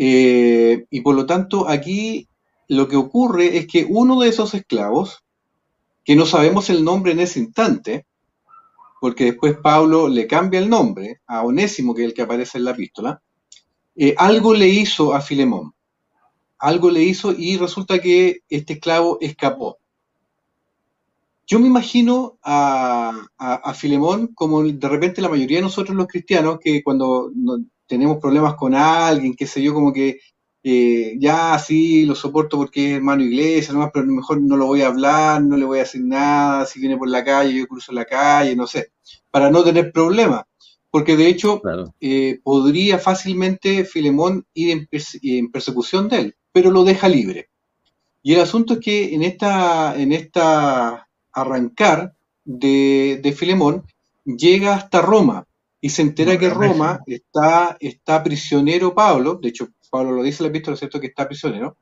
Eh, 0.04 0.88
y 0.90 1.02
por 1.02 1.14
lo 1.14 1.28
tanto, 1.28 1.70
aquí 1.70 2.28
lo 2.68 2.88
que 2.88 2.96
ocurre 2.96 3.56
es 3.60 3.68
que 3.68 3.86
uno 3.88 4.20
de 4.20 4.30
esos 4.30 4.56
esclavos, 4.56 5.24
que 6.04 6.16
no 6.16 6.26
sabemos 6.26 6.72
el 6.72 6.84
nombre 6.84 7.12
en 7.12 7.20
ese 7.20 7.40
instante, 7.40 8.08
porque 9.00 9.26
después 9.26 9.58
Pablo 9.62 10.10
le 10.10 10.26
cambia 10.26 10.60
el 10.60 10.72
nombre 10.72 11.22
a 11.28 11.44
Onésimo, 11.44 11.94
que 11.94 12.02
es 12.02 12.08
el 12.08 12.14
que 12.16 12.24
aparece 12.24 12.58
en 12.58 12.64
la 12.64 12.72
epístola, 12.72 13.22
eh, 13.96 14.16
algo 14.18 14.56
le 14.56 14.70
hizo 14.70 15.14
a 15.14 15.22
Filemón, 15.22 15.76
algo 16.58 16.90
le 16.90 17.04
hizo 17.04 17.32
y 17.38 17.58
resulta 17.58 18.02
que 18.02 18.40
este 18.50 18.74
esclavo 18.74 19.20
escapó. 19.22 19.78
Yo 21.46 21.60
me 21.60 21.68
imagino 21.68 22.40
a, 22.42 23.14
a, 23.38 23.74
Filemón 23.76 24.34
como 24.34 24.64
de 24.64 24.90
repente 24.90 25.22
la 25.22 25.30
mayoría 25.30 25.60
de 25.60 25.64
nosotros 25.64 25.96
los 25.96 26.08
cristianos, 26.08 26.58
que 26.60 26.82
cuando 26.82 27.30
tenemos 27.92 28.20
problemas 28.20 28.56
con 28.56 28.74
alguien, 28.74 29.36
qué 29.36 29.46
sé 29.46 29.62
yo, 29.62 29.74
como 29.74 29.92
que 29.92 30.22
eh, 30.64 31.18
ya 31.20 31.60
sí 31.60 32.06
lo 32.06 32.16
soporto 32.16 32.56
porque 32.56 32.92
es 32.92 32.96
hermano 32.96 33.22
iglesia, 33.22 33.74
nomás, 33.74 33.92
pero 33.94 34.06
mejor 34.06 34.42
no 34.42 34.56
lo 34.56 34.68
voy 34.68 34.82
a 34.82 34.88
hablar, 34.88 35.44
no 35.44 35.58
le 35.58 35.66
voy 35.66 35.80
a 35.80 35.82
decir 35.82 36.02
nada, 36.02 36.66
si 36.66 36.80
viene 36.80 36.96
por 36.96 37.10
la 37.10 37.26
calle, 37.26 37.54
yo 37.54 37.68
cruzo 37.68 37.92
la 37.92 38.06
calle, 38.06 38.56
no 38.56 38.66
sé, 38.66 38.94
para 39.30 39.52
no 39.52 39.62
tener 39.62 39.92
problemas. 39.92 40.44
Porque 40.90 41.18
de 41.18 41.28
hecho 41.28 41.62
eh, 42.00 42.40
podría 42.42 42.98
fácilmente 42.98 43.84
Filemón 43.84 44.46
ir 44.54 44.88
en, 45.22 45.52
persecución 45.52 46.08
de 46.08 46.18
él, 46.18 46.36
pero 46.54 46.72
lo 46.72 46.86
deja 46.86 47.10
libre. 47.10 47.50
Y 48.24 48.36
el 48.36 48.40
asunto 48.40 48.76
es 48.76 48.80
que 48.80 49.14
en 49.14 49.24
esta, 49.24 50.00
en 50.00 50.14
esta 50.14 51.10
arrancar 51.34 52.16
de, 52.46 53.36
Filemón 53.36 53.84
llega 54.24 54.76
hasta 54.76 55.02
Roma 55.02 55.46
y 55.82 55.90
se 55.90 56.04
entera 56.04 56.38
que 56.38 56.50
Roma 56.50 57.02
está, 57.08 57.76
está 57.80 58.24
prisionero 58.24 58.94
Pablo, 58.94 59.40
de 59.42 59.50
hecho 59.50 59.68
Pablo 59.90 60.12
lo 60.12 60.24
dice 60.24 60.44
en 60.44 60.46
la 60.46 60.50
epístola, 60.50 60.78
¿cierto? 60.78 61.02
Que 61.02 61.08
está 61.08 61.28
prisionero. 61.28 61.76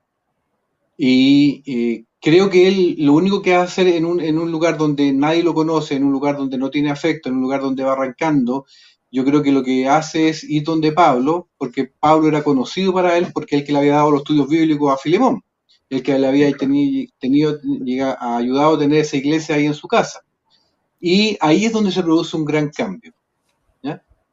Y 0.97 1.61
eh, 1.65 2.05
creo 2.19 2.49
que 2.49 2.67
él 2.67 2.95
lo 2.97 3.13
único 3.13 3.41
que 3.41 3.53
hace 3.55 3.97
en 3.97 4.05
un, 4.05 4.19
en 4.19 4.37
un 4.39 4.51
lugar 4.51 4.77
donde 4.77 5.13
nadie 5.13 5.43
lo 5.43 5.53
conoce, 5.53 5.95
en 5.95 6.03
un 6.03 6.11
lugar 6.11 6.37
donde 6.37 6.57
no 6.57 6.71
tiene 6.71 6.89
afecto, 6.89 7.29
en 7.29 7.35
un 7.35 7.41
lugar 7.41 7.61
donde 7.61 7.83
va 7.83 7.93
arrancando, 7.93 8.65
yo 9.11 9.25
creo 9.25 9.41
que 9.41 9.51
lo 9.51 9.63
que 9.63 9.87
hace 9.87 10.29
es 10.29 10.43
ir 10.43 10.63
donde 10.63 10.91
Pablo, 10.91 11.49
porque 11.57 11.91
Pablo 11.99 12.27
era 12.27 12.43
conocido 12.43 12.93
para 12.93 13.17
él, 13.17 13.27
porque 13.33 13.55
él 13.55 13.63
que 13.63 13.71
le 13.71 13.79
había 13.79 13.95
dado 13.95 14.11
los 14.11 14.21
estudios 14.21 14.47
bíblicos 14.47 14.93
a 14.93 14.97
Filemón, 14.97 15.43
el 15.89 16.03
que 16.03 16.17
le 16.17 16.27
había 16.27 16.51
tenido, 16.55 17.11
tenido 17.19 17.59
ayudado 18.19 18.75
a 18.75 18.79
tener 18.79 18.99
esa 18.99 19.17
iglesia 19.17 19.55
ahí 19.55 19.65
en 19.65 19.73
su 19.73 19.87
casa. 19.87 20.21
Y 20.99 21.37
ahí 21.39 21.65
es 21.65 21.71
donde 21.71 21.91
se 21.91 22.03
produce 22.03 22.35
un 22.37 22.45
gran 22.45 22.69
cambio. 22.69 23.13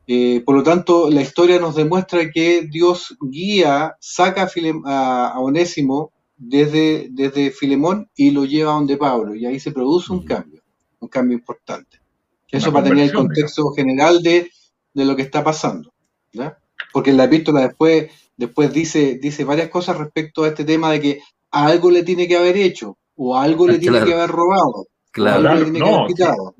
Eh, 0.07 0.43
por 0.45 0.55
lo 0.55 0.63
tanto, 0.63 1.11
la 1.11 1.21
historia 1.21 1.59
nos 1.59 1.75
demuestra 1.75 2.31
que 2.31 2.63
Dios 2.63 3.17
guía, 3.21 3.97
saca 3.99 4.49
a, 4.85 5.33
a, 5.33 5.41
Onésimo 5.41 6.13
desde, 6.37 7.09
desde 7.11 7.51
Filemón 7.51 8.09
y 8.15 8.31
lo 8.31 8.45
lleva 8.45 8.73
a 8.73 8.75
donde 8.75 8.97
Pablo, 8.97 9.35
y 9.35 9.47
ahí 9.47 9.59
se 9.59 9.73
produce 9.73 10.13
un 10.13 10.25
cambio, 10.25 10.63
un 11.01 11.09
cambio 11.09 11.37
importante. 11.37 12.01
Eso 12.49 12.73
para 12.73 12.89
tener 12.89 13.05
el 13.05 13.13
contexto 13.13 13.71
general 13.73 14.23
de, 14.23 14.51
de 14.95 15.05
lo 15.05 15.17
que 15.17 15.23
está 15.23 15.43
pasando. 15.43 15.93
¿ya? 16.33 16.57
Porque 16.93 17.11
en 17.11 17.17
la 17.17 17.25
epístola 17.25 17.63
después, 17.63 18.11
después 18.37 18.73
dice, 18.73 19.19
dice 19.21 19.45
varias 19.45 19.69
cosas 19.69 19.99
respecto 19.99 20.45
a 20.45 20.49
este 20.49 20.65
tema 20.65 20.93
de 20.93 21.01
que 21.01 21.21
algo 21.51 21.91
le 21.91 22.05
tiene 22.05 22.29
que 22.29 22.37
haber 22.37 22.57
hecho, 22.57 22.97
o 23.17 23.37
algo 23.37 23.67
le 23.67 23.79
tiene 23.79 24.05
que 24.05 24.15
haber 24.15 24.31
robado, 24.31 24.87
claro. 25.11 25.49
algo 25.49 25.65
le 25.65 25.71
tiene 25.71 25.81
que 25.81 25.95
haber 25.95 26.07
quitado. 26.07 26.55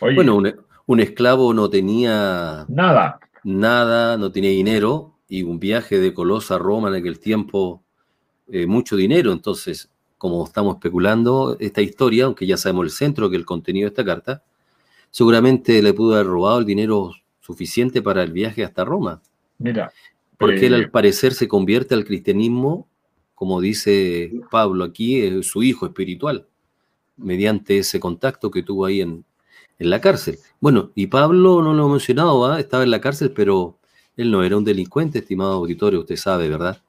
Bueno, 0.00 0.36
un, 0.36 0.52
esclavo 1.00 1.54
no 1.54 1.70
tenía 1.70 2.66
nada. 2.68 3.20
Nada, 3.42 4.16
no 4.16 4.30
tenía 4.32 4.50
dinero, 4.50 5.14
y 5.28 5.42
un 5.42 5.58
viaje 5.58 5.98
de 5.98 6.14
Colosa 6.14 6.56
a 6.56 6.58
Roma 6.58 6.88
en 6.88 6.94
aquel 6.94 7.18
tiempo, 7.18 7.82
eh, 8.48 8.66
mucho 8.66 8.96
dinero. 8.96 9.32
Entonces, 9.32 9.90
como 10.18 10.44
estamos 10.44 10.76
especulando 10.76 11.56
esta 11.60 11.82
historia, 11.82 12.26
aunque 12.26 12.46
ya 12.46 12.56
sabemos 12.56 12.84
el 12.84 12.90
centro 12.90 13.30
que 13.30 13.36
el 13.36 13.44
contenido 13.44 13.86
de 13.86 13.88
esta 13.88 14.04
carta, 14.04 14.42
seguramente 15.10 15.82
le 15.82 15.92
pudo 15.92 16.14
haber 16.14 16.26
robado 16.26 16.58
el 16.58 16.64
dinero 16.64 17.12
suficiente 17.40 18.02
para 18.02 18.22
el 18.22 18.32
viaje 18.32 18.64
hasta 18.64 18.84
Roma. 18.84 19.22
Mira. 19.58 19.92
Porque 20.38 20.66
él 20.66 20.74
al 20.74 20.82
eh, 20.82 20.88
parecer 20.88 21.32
se 21.32 21.48
convierte 21.48 21.94
al 21.94 22.04
cristianismo, 22.04 22.88
como 23.34 23.60
dice 23.60 24.32
Pablo 24.50 24.84
aquí, 24.84 25.42
su 25.42 25.62
hijo 25.62 25.86
espiritual, 25.86 26.46
mediante 27.16 27.78
ese 27.78 28.00
contacto 28.00 28.50
que 28.50 28.62
tuvo 28.62 28.86
ahí 28.86 29.00
en, 29.00 29.24
la 29.78 30.00
cárcel. 30.00 30.38
Bueno, 30.60 30.90
y 30.94 31.08
Pablo 31.08 31.62
no 31.62 31.72
lo 31.74 31.86
he 31.86 31.90
mencionado, 31.90 32.56
estaba 32.56 32.82
en 32.82 32.90
la 32.90 33.00
cárcel, 33.00 33.32
pero 33.32 33.78
él 34.16 34.30
no 34.30 34.42
era 34.42 34.56
un 34.56 34.64
delincuente, 34.64 35.18
estimado 35.18 35.52
auditorio, 35.52 36.00
usted 36.00 36.16
sabe, 36.16 36.48
¿verdad? 36.48 36.80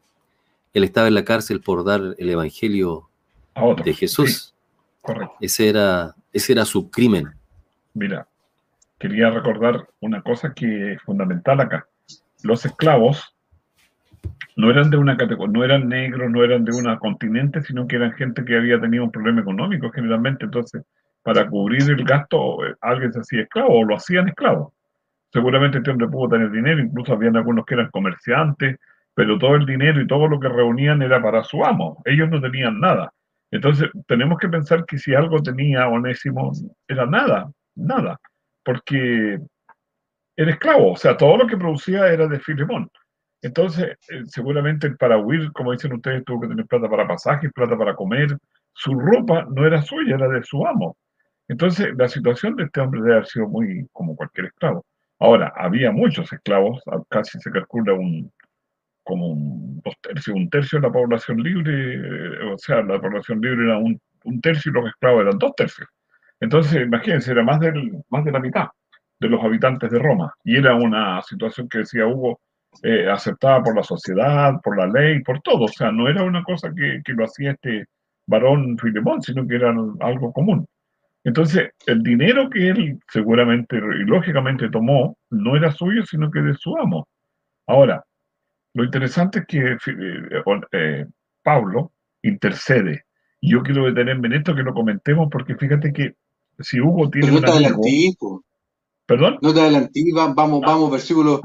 él 0.76 0.84
estaba 0.84 1.08
en 1.08 1.16
la 1.16 1.24
cárcel 1.24 1.62
por 1.62 1.86
dar 1.86 2.02
el 2.18 2.30
evangelio 2.30 3.10
de 3.84 3.94
Jesús. 3.94 4.54
correcto. 5.02 5.34
Ese 5.40 5.70
era, 5.70 6.14
ese 6.34 6.52
era 6.52 6.66
su 6.66 6.92
crimen. 6.92 7.30
Mira, 7.94 8.28
quería 9.00 9.30
recordar 9.30 9.88
una 10.02 10.22
cosa 10.22 10.54
que 10.54 10.94
es 10.94 11.02
fundamental 11.02 11.62
acá. 11.62 11.88
Los 12.44 12.66
esclavos 12.66 13.34
no 14.58 14.70
eran 14.70 14.90
de 14.90 14.98
una 14.98 15.16
categoría, 15.16 15.54
no 15.54 15.64
eran 15.64 15.88
negros, 15.88 16.30
no 16.30 16.44
eran 16.44 16.66
de 16.66 16.74
un 16.74 16.94
continente, 16.98 17.64
sino 17.64 17.88
que 17.88 17.96
eran 17.96 18.12
gente 18.12 18.44
que 18.44 18.58
había 18.58 18.80
tenido 18.80 19.06
un 19.06 19.12
problema 19.12 19.40
económico 19.40 19.90
generalmente. 19.92 20.44
Entonces, 20.44 20.84
para 21.26 21.50
cubrir 21.50 21.82
el 21.90 22.04
gasto, 22.04 22.64
eh, 22.64 22.76
alguien 22.82 23.12
se 23.12 23.20
hacía 23.20 23.42
esclavo 23.42 23.80
o 23.80 23.84
lo 23.84 23.96
hacían 23.96 24.28
esclavo. 24.28 24.76
Seguramente 25.34 25.80
este 25.80 25.90
hombre 25.90 26.08
pudo 26.08 26.30
tener 26.30 26.52
dinero, 26.52 26.80
incluso 26.80 27.14
habían 27.14 27.36
algunos 27.36 27.66
que 27.66 27.74
eran 27.74 27.90
comerciantes, 27.90 28.78
pero 29.16 29.40
todo 29.40 29.56
el 29.56 29.66
dinero 29.66 30.00
y 30.00 30.06
todo 30.06 30.28
lo 30.28 30.40
que 30.40 30.50
reunían 30.50 31.02
era 31.02 31.20
para 31.20 31.44
su 31.44 31.66
amo. 31.66 32.00
Ellos 32.06 32.30
no 32.30 32.40
tenían 32.40 32.80
nada. 32.80 33.12
Entonces, 33.50 33.90
tenemos 34.08 34.38
que 34.38 34.50
pensar 34.50 34.86
que 34.86 35.00
si 35.00 35.16
algo 35.16 35.42
tenía 35.42 35.88
Onésimo, 35.88 36.52
era 36.88 37.08
nada, 37.08 37.52
nada, 37.74 38.20
porque 38.64 39.40
era 40.36 40.52
esclavo, 40.52 40.92
o 40.92 40.96
sea, 40.96 41.18
todo 41.18 41.38
lo 41.38 41.48
que 41.48 41.58
producía 41.58 42.08
era 42.08 42.28
de 42.28 42.40
Filemón. 42.40 42.88
Entonces, 43.42 43.98
eh, 44.10 44.22
seguramente 44.26 44.92
para 44.92 45.18
huir, 45.18 45.52
como 45.54 45.72
dicen 45.72 45.94
ustedes, 45.94 46.24
tuvo 46.24 46.42
que 46.42 46.50
tener 46.50 46.68
plata 46.68 46.88
para 46.88 47.08
pasajes, 47.08 47.52
plata 47.52 47.76
para 47.76 47.96
comer. 47.96 48.38
Su 48.74 48.94
ropa 48.94 49.48
no 49.50 49.66
era 49.66 49.82
suya, 49.82 50.16
era 50.16 50.28
de 50.28 50.44
su 50.44 50.68
amo. 50.68 50.96
Entonces, 51.48 51.90
la 51.98 52.08
situación 52.08 52.56
de 52.56 52.64
este 52.64 52.82
hombre 52.82 53.02
debe 53.02 53.14
haber 53.16 53.28
sido 53.28 53.48
muy 53.48 53.88
como 53.94 54.16
cualquier 54.16 54.48
esclavo. 54.48 54.86
Ahora, 55.20 55.54
había 55.56 55.92
muchos 55.92 56.32
esclavos, 56.34 56.82
casi 57.10 57.40
se 57.40 57.52
calcula 57.52 57.94
un 57.94 58.32
como 59.04 59.28
un 59.28 59.82
dos 59.82 59.96
tercios, 60.02 60.36
un 60.36 60.50
tercio 60.50 60.80
de 60.80 60.88
la 60.88 60.92
población 60.92 61.42
libre, 61.44 61.96
eh, 61.96 62.54
o 62.54 62.58
sea, 62.58 62.82
la 62.82 63.00
población 63.00 63.40
libre 63.40 63.66
era 63.66 63.78
un, 63.78 64.00
un 64.24 64.42
tercio 64.42 64.72
y 64.72 64.74
los 64.74 64.88
esclavos 64.88 65.22
eran 65.22 65.38
dos 65.38 65.56
tercios. 65.56 65.88
Entonces, 66.40 66.82
imagínense, 66.82 67.32
era 67.32 67.44
más, 67.44 67.60
del, 67.60 68.04
más 68.10 68.26
de 68.26 68.32
la 68.32 68.40
mitad 68.40 68.68
de 69.20 69.30
los 69.30 69.44
habitantes 69.44 69.92
de 69.92 70.00
Roma. 70.00 70.34
Y 70.44 70.58
era 70.58 70.76
una 70.76 71.22
situación 71.22 71.70
que 71.70 71.80
decía 71.80 72.08
Hugo, 72.08 72.42
eh, 72.84 73.08
aceptada 73.10 73.64
por 73.64 73.76
la 73.76 73.84
sociedad, 73.84 74.60
por 74.62 74.78
la 74.78 74.88
ley, 74.88 75.22
por 75.24 75.40
todo. 75.42 75.66
O 75.66 75.70
sea, 75.70 75.92
no 75.92 76.10
era 76.10 76.24
una 76.24 76.44
cosa 76.44 76.72
que, 76.76 77.02
que 77.04 77.14
lo 77.14 77.26
hacía 77.26 77.52
este 77.52 77.86
varón 78.28 78.78
Filemón, 78.78 79.22
sino 79.22 79.48
que 79.48 79.56
era 79.56 79.74
algo 80.02 80.34
común. 80.34 80.68
Entonces, 81.26 81.72
el 81.88 82.04
dinero 82.04 82.50
que 82.52 82.70
él 82.70 83.00
seguramente 83.12 83.78
y 83.78 84.06
lógicamente 84.06 84.70
tomó 84.70 85.18
no 85.32 85.58
era 85.58 85.72
suyo, 85.72 86.06
sino 86.06 86.30
que 86.30 86.40
de 86.40 86.54
su 86.54 86.78
amo. 86.78 87.08
Ahora, 87.66 88.06
lo 88.76 88.84
interesante 88.84 89.40
es 89.40 89.46
que 89.48 89.72
eh, 89.72 90.44
eh, 90.72 91.06
Pablo 91.42 91.94
intercede. 92.22 93.06
Y 93.42 93.54
yo 93.54 93.64
quiero 93.64 93.86
detenerme 93.86 94.28
en 94.28 94.34
esto 94.34 94.56
que 94.56 94.62
lo 94.62 94.76
comentemos, 94.76 95.28
porque 95.32 95.56
fíjate 95.56 95.92
que 95.92 96.14
si 96.60 96.80
Hugo 96.80 97.10
tiene. 97.10 97.32
no 97.32 97.42
te 97.42 97.52
¿Perdón? 99.08 99.38
No 99.42 99.54
te 99.54 99.62
adelanté, 99.62 100.02
vamos, 100.14 100.62
vamos, 100.62 100.92
versículo. 100.92 101.42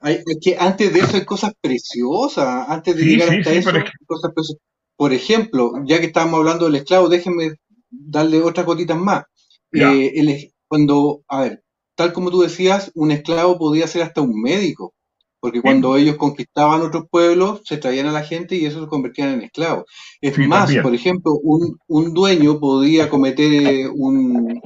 Hay, 0.00 0.22
que 0.42 0.56
antes 0.58 0.92
de 0.92 1.00
eso 1.00 1.16
hay 1.16 1.24
cosas 1.24 1.54
preciosas, 1.62 2.68
antes 2.68 2.94
de 2.94 3.04
llegar 3.04 3.30
hasta 3.30 3.52
eso, 3.52 3.70
cosas 4.06 4.32
preciosas. 4.34 4.62
Por 4.96 5.12
ejemplo, 5.14 5.72
ya 5.86 5.98
que 5.98 6.06
estábamos 6.06 6.40
hablando 6.40 6.66
del 6.66 6.76
esclavo, 6.76 7.08
déjenme 7.08 7.54
darle 8.00 8.42
otras 8.42 8.66
gotitas 8.66 8.98
más. 8.98 9.24
Eh, 9.72 10.50
cuando, 10.68 11.22
a 11.28 11.42
ver, 11.42 11.64
tal 11.94 12.12
como 12.12 12.30
tú 12.30 12.42
decías, 12.42 12.90
un 12.94 13.10
esclavo 13.10 13.58
podía 13.58 13.86
ser 13.86 14.02
hasta 14.02 14.20
un 14.20 14.40
médico, 14.40 14.94
porque 15.40 15.60
cuando 15.60 15.96
ellos 15.96 16.16
conquistaban 16.16 16.80
otros 16.80 17.04
pueblos, 17.10 17.60
se 17.64 17.76
traían 17.76 18.06
a 18.06 18.12
la 18.12 18.22
gente 18.22 18.56
y 18.56 18.64
eso 18.64 18.80
se 18.80 18.88
convertían 18.88 19.30
en 19.30 19.42
esclavos. 19.42 19.84
Es 20.20 20.38
más, 20.38 20.74
por 20.82 20.94
ejemplo, 20.94 21.34
un, 21.42 21.78
un, 21.86 22.14
dueño 22.14 22.58
podía 22.58 23.10
cometer 23.10 23.90
un, 23.90 24.60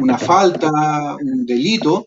una 0.00 0.18
falta, 0.18 0.70
un 1.20 1.46
delito, 1.46 2.06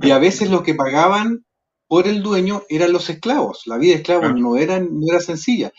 y 0.00 0.10
a 0.10 0.18
veces 0.18 0.48
lo 0.48 0.62
que 0.62 0.74
pagaban 0.74 1.44
por 1.88 2.06
el 2.06 2.22
dueño 2.22 2.62
eran 2.68 2.92
los 2.92 3.10
esclavos. 3.10 3.62
La 3.66 3.76
vida 3.76 3.92
de 3.92 3.98
esclavos 3.98 4.34
no, 4.34 4.56
era, 4.56 4.80
no 4.80 5.06
era 5.10 5.20
sencilla. 5.20 5.72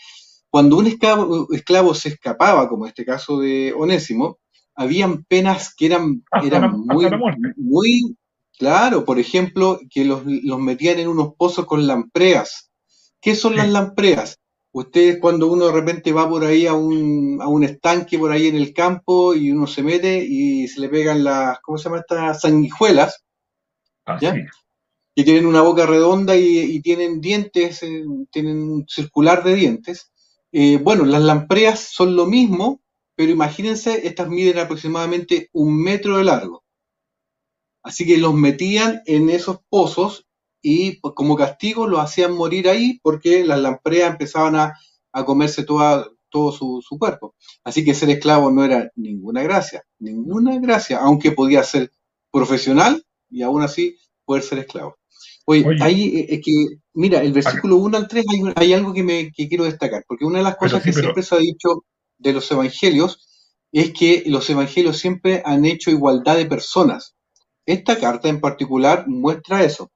Cuando 0.54 0.76
un 0.76 0.86
esclavo, 0.86 1.48
esclavo, 1.52 1.94
se 1.94 2.10
escapaba, 2.10 2.68
como 2.68 2.86
este 2.86 3.04
caso 3.04 3.40
de 3.40 3.72
Onésimo, 3.76 4.38
habían 4.76 5.24
penas 5.24 5.74
que 5.74 5.86
eran, 5.86 6.22
eran 6.44 6.78
muy, 6.78 7.10
muy, 7.56 8.16
claro, 8.56 9.04
por 9.04 9.18
ejemplo, 9.18 9.80
que 9.90 10.04
los, 10.04 10.24
metían 10.24 11.00
en 11.00 11.08
unos 11.08 11.34
pozos 11.34 11.66
con 11.66 11.88
lampreas. 11.88 12.70
¿Qué 13.20 13.34
son 13.34 13.56
las 13.56 13.68
lampreas? 13.68 14.38
Ustedes 14.70 15.18
cuando 15.20 15.48
uno 15.50 15.66
de 15.66 15.72
repente 15.72 16.12
va 16.12 16.28
por 16.28 16.44
ahí 16.44 16.68
a 16.68 16.74
un, 16.74 17.40
a 17.42 17.48
un 17.48 17.64
estanque 17.64 18.16
por 18.16 18.30
ahí 18.30 18.46
en 18.46 18.54
el 18.54 18.72
campo 18.72 19.34
y 19.34 19.50
uno 19.50 19.66
se 19.66 19.82
mete 19.82 20.24
y 20.24 20.68
se 20.68 20.80
le 20.80 20.88
pegan 20.88 21.24
las, 21.24 21.58
¿cómo 21.62 21.78
se 21.78 21.88
llama 21.88 21.98
estas 21.98 22.42
sanguijuelas? 22.42 23.24
Ah, 24.06 24.18
¿ya? 24.20 24.36
que 25.14 25.22
tienen 25.22 25.46
una 25.46 25.62
boca 25.62 25.86
redonda 25.86 26.36
y, 26.36 26.80
tienen 26.80 27.20
dientes, 27.20 27.82
eh, 27.82 28.04
tienen 28.30 28.62
un 28.62 28.86
circular 28.88 29.44
de 29.44 29.54
dientes. 29.54 30.12
Eh, 30.56 30.78
bueno, 30.78 31.04
las 31.04 31.20
lampreas 31.20 31.80
son 31.80 32.14
lo 32.14 32.26
mismo, 32.26 32.80
pero 33.16 33.32
imagínense, 33.32 34.06
estas 34.06 34.28
miden 34.28 34.60
aproximadamente 34.60 35.48
un 35.52 35.82
metro 35.82 36.16
de 36.16 36.22
largo. 36.22 36.62
Así 37.82 38.06
que 38.06 38.18
los 38.18 38.34
metían 38.34 39.02
en 39.06 39.30
esos 39.30 39.58
pozos 39.68 40.28
y 40.62 41.00
pues, 41.00 41.12
como 41.16 41.34
castigo 41.34 41.88
los 41.88 41.98
hacían 41.98 42.36
morir 42.36 42.68
ahí 42.68 43.00
porque 43.02 43.44
las 43.44 43.58
lampreas 43.58 44.12
empezaban 44.12 44.54
a, 44.54 45.24
comerse 45.24 45.64
toda, 45.64 46.08
todo 46.30 46.52
su, 46.52 46.80
su, 46.88 46.98
cuerpo. 47.00 47.34
Así 47.64 47.84
que 47.84 47.92
ser 47.92 48.10
esclavo 48.10 48.52
no 48.52 48.64
era 48.64 48.92
ninguna 48.94 49.42
gracia, 49.42 49.84
ninguna 49.98 50.60
gracia, 50.60 50.98
aunque 51.00 51.32
podía 51.32 51.64
ser 51.64 51.90
profesional 52.30 53.04
y 53.28 53.42
aún 53.42 53.62
así 53.62 53.96
poder 54.24 54.44
ser 54.44 54.60
esclavo. 54.60 54.98
Oye, 55.46 55.66
eh, 55.68 56.26
es 56.28 56.40
que, 56.44 56.78
mira, 56.94 57.22
el 57.22 57.32
versículo 57.32 57.76
1 57.76 57.96
al 57.96 58.08
3 58.08 58.24
hay, 58.56 58.72
algo 58.72 58.92
que, 58.92 59.02
me, 59.02 59.30
quiero 59.32 59.64
destacar, 59.64 60.04
porque 60.06 60.24
una 60.24 60.38
de 60.38 60.44
las 60.44 60.56
cosas 60.56 60.82
que 60.82 60.92
siempre 60.92 61.22
se 61.22 61.34
ha 61.34 61.38
dicho 61.38 61.84
de 62.18 62.32
los 62.32 62.50
evangelios 62.50 63.28
es 63.72 63.92
que 63.92 64.22
los 64.26 64.48
evangelios 64.48 64.98
siempre 64.98 65.42
han 65.44 65.64
hecho 65.64 65.90
igualdad 65.90 66.36
de 66.36 66.46
personas. 66.46 67.16
Esta 67.66 67.98
carta 67.98 68.28
en 68.28 68.40
particular 68.40 69.06
muestra 69.08 69.64
eso. 69.64 69.90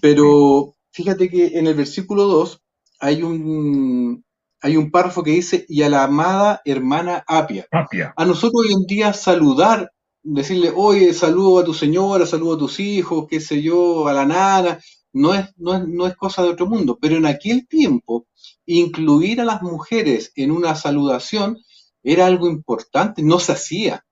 Pero 0.00 0.74
fíjate 0.92 1.28
que 1.28 1.58
en 1.58 1.66
el 1.66 1.74
versículo 1.74 2.24
2 2.24 2.62
hay 3.00 3.22
un, 3.22 4.24
hay 4.60 4.76
un 4.76 4.90
párrafo 4.90 5.22
que 5.22 5.32
dice, 5.32 5.66
y 5.68 5.82
a 5.82 5.88
la 5.88 6.04
amada 6.04 6.62
hermana 6.64 7.24
Apia. 7.26 7.66
Apia. 7.70 8.14
A 8.16 8.24
nosotros 8.24 8.64
hoy 8.66 8.72
en 8.72 8.86
día 8.86 9.12
saludar 9.12 9.90
decirle, 10.22 10.72
oye, 10.74 11.12
saludo 11.14 11.60
a 11.60 11.64
tu 11.64 11.74
señora, 11.74 12.26
saludo 12.26 12.54
a 12.54 12.58
tus 12.58 12.80
hijos, 12.80 13.26
qué 13.28 13.40
sé 13.40 13.62
yo, 13.62 14.08
a 14.08 14.12
la 14.12 14.26
nana, 14.26 14.78
no 15.12 15.34
es, 15.34 15.48
no 15.56 15.74
es, 15.74 15.88
no 15.88 16.06
es 16.06 16.16
cosa 16.16 16.42
de 16.42 16.50
otro 16.50 16.66
mundo. 16.66 16.98
Pero 17.00 17.16
en 17.16 17.26
aquel 17.26 17.66
tiempo, 17.66 18.26
incluir 18.66 19.40
a 19.40 19.44
las 19.44 19.62
mujeres 19.62 20.32
en 20.36 20.50
una 20.50 20.74
saludación 20.74 21.58
era 22.02 22.26
algo 22.26 22.48
importante, 22.48 23.22
no 23.22 23.38
se 23.38 23.52
hacía. 23.52 24.04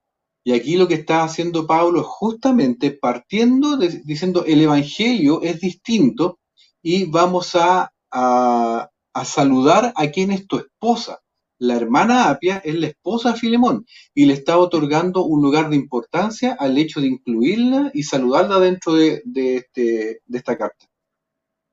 Y 0.44 0.52
aquí 0.52 0.76
lo 0.76 0.86
que 0.86 0.94
está 0.94 1.24
haciendo 1.24 1.66
Pablo 1.66 2.00
es 2.00 2.06
justamente 2.06 2.92
partiendo 2.92 3.76
diciendo 3.76 4.44
el 4.46 4.60
Evangelio 4.60 5.42
es 5.42 5.60
distinto 5.60 6.38
y 6.82 7.04
vamos 7.04 7.56
a, 7.56 7.92
a, 8.12 8.90
a 9.12 9.24
saludar 9.24 9.92
a 9.96 10.06
quien 10.08 10.30
es 10.30 10.46
tu 10.46 10.58
esposa 10.58 11.20
la 11.58 11.76
hermana 11.76 12.30
Apia 12.30 12.60
es 12.64 12.74
la 12.78 12.88
esposa 12.88 13.32
de 13.32 13.38
Filemón 13.38 13.84
y 14.14 14.26
le 14.26 14.34
está 14.34 14.58
otorgando 14.58 15.24
un 15.24 15.42
lugar 15.42 15.70
de 15.70 15.76
importancia 15.76 16.56
al 16.58 16.76
hecho 16.78 17.00
de 17.00 17.08
incluirla 17.08 17.90
y 17.94 18.02
saludarla 18.02 18.58
dentro 18.58 18.94
de, 18.94 19.22
este, 19.24 20.20
de 20.26 20.38
esta 20.38 20.56
carta. 20.56 20.86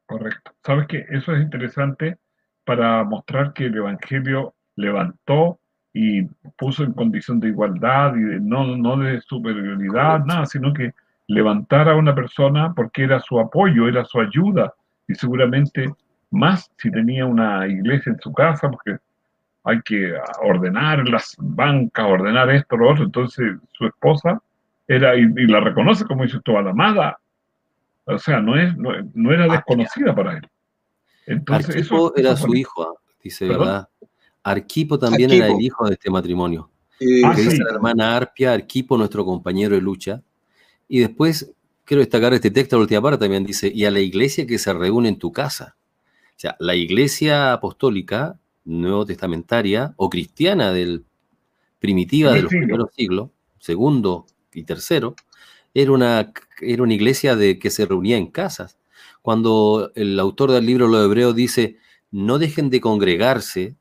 Correcto. 0.06 0.52
Sabes 0.64 0.88
que 0.88 1.06
eso 1.10 1.34
es 1.34 1.42
interesante 1.42 2.18
para 2.66 3.04
mostrar 3.04 3.54
que 3.54 3.66
el 3.66 3.78
Evangelio 3.78 4.54
levantó 4.76 5.60
y 5.94 6.24
puso 6.58 6.84
en 6.84 6.94
condición 6.94 7.40
de 7.40 7.50
igualdad 7.50 8.16
y 8.16 8.40
no, 8.42 8.76
no 8.78 8.98
de 8.98 9.22
superioridad, 9.22 10.26
nada, 10.26 10.46
sino 10.46 10.74
que 10.74 10.94
levantar 11.28 11.88
a 11.90 11.96
una 11.96 12.16
persona 12.16 12.74
porque 12.76 13.04
era 13.04 13.20
su 13.20 13.40
apoyo, 13.40 13.88
era 13.88 14.04
su 14.06 14.20
ayuda 14.20 14.74
y 15.08 15.16
seguramente 15.16 15.94
más 16.32 16.72
si 16.78 16.92
tenía 16.92 17.26
una 17.26 17.68
iglesia 17.68 18.12
en 18.12 18.20
su 18.20 18.34
casa, 18.34 18.70
porque 18.70 18.98
hay 19.64 19.82
que 19.82 20.14
ordenar 20.42 21.08
las 21.08 21.36
bancas, 21.38 22.06
ordenar 22.06 22.50
esto, 22.52 22.78
lo 22.78 22.92
otro. 22.92 23.06
Entonces 23.06 23.56
su 23.72 23.86
esposa 23.86 24.42
era, 24.88 25.16
y, 25.16 25.28
la 25.48 25.60
reconoce 25.60 26.06
como 26.06 26.24
dice 26.24 26.40
toda 26.44 26.62
la 26.62 26.72
amada. 26.72 27.20
O 28.06 28.18
sea, 28.18 28.40
no, 28.40 28.58
es, 28.60 28.76
no, 28.78 29.32
era 29.32 29.46
ah, 29.46 29.54
desconocida 29.56 30.14
para 30.14 30.38
él. 30.38 30.50
Entonces, 31.26 31.76
Arquipo 31.76 32.14
era 32.18 32.36
su 32.36 32.54
hijo, 32.54 33.00
dice, 33.24 33.48
¿verdad? 33.48 33.88
Arquipo 34.44 35.00
también 35.00 35.32
era 35.32 35.48
el 35.48 35.62
hijo 35.62 35.88
de 35.88 35.94
este 35.94 36.10
matrimonio. 36.10 36.70
Ah, 37.24 37.34
dice 37.34 37.64
la 37.64 37.76
hermana 37.76 38.18
Arpia, 38.18 38.52
Arquipo, 38.52 38.98
nuestro 38.98 39.24
compañero 39.24 39.76
de 39.76 39.82
lucha. 39.82 40.22
Y 40.90 41.00
después, 41.00 41.54
quiero 41.86 42.02
destacar 42.02 42.34
este 42.34 42.52
texto, 42.52 42.76
la 42.76 42.82
última 42.82 43.02
parte 43.02 43.20
también 43.20 43.46
dice, 43.46 43.72
y 43.74 43.86
a 43.86 43.92
la 43.92 44.02
iglesia 44.02 44.46
que 44.46 44.60
se 44.60 44.74
reúne 44.74 45.08
en 45.08 45.18
tu 45.18 45.32
casa. 45.32 45.78
O 46.36 46.40
sea, 46.40 46.58
la 46.60 46.76
iglesia 46.76 47.54
apostólica, 47.54 48.38
nuevo 48.66 49.06
testamentaria 49.06 49.94
o 49.98 50.10
cristiana 50.10 50.72
del 50.72 51.06
primitiva 51.80 52.32
de 52.32 52.44
los 52.44 52.50
primeros 52.50 52.90
siglos, 52.96 53.30
segundo 53.60 54.26
y 54.54 54.64
tercero, 54.64 55.16
era 55.74 55.92
una, 55.92 56.32
era 56.62 56.84
una 56.84 56.94
iglesia 56.94 57.36
de, 57.36 57.60
que 57.60 57.70
se 57.70 57.86
reunía 57.86 58.18
en 58.18 58.28
casas. 58.28 58.78
Cuando 59.22 59.92
el 59.96 60.20
autor 60.20 60.52
del 60.52 60.66
libro 60.66 60.88
Los 60.88 61.04
Hebreos 61.04 61.36
dice, 61.36 61.78
no 62.12 62.40
dejen 62.40 62.70
de 62.70 62.80
congregarse, 62.80 63.76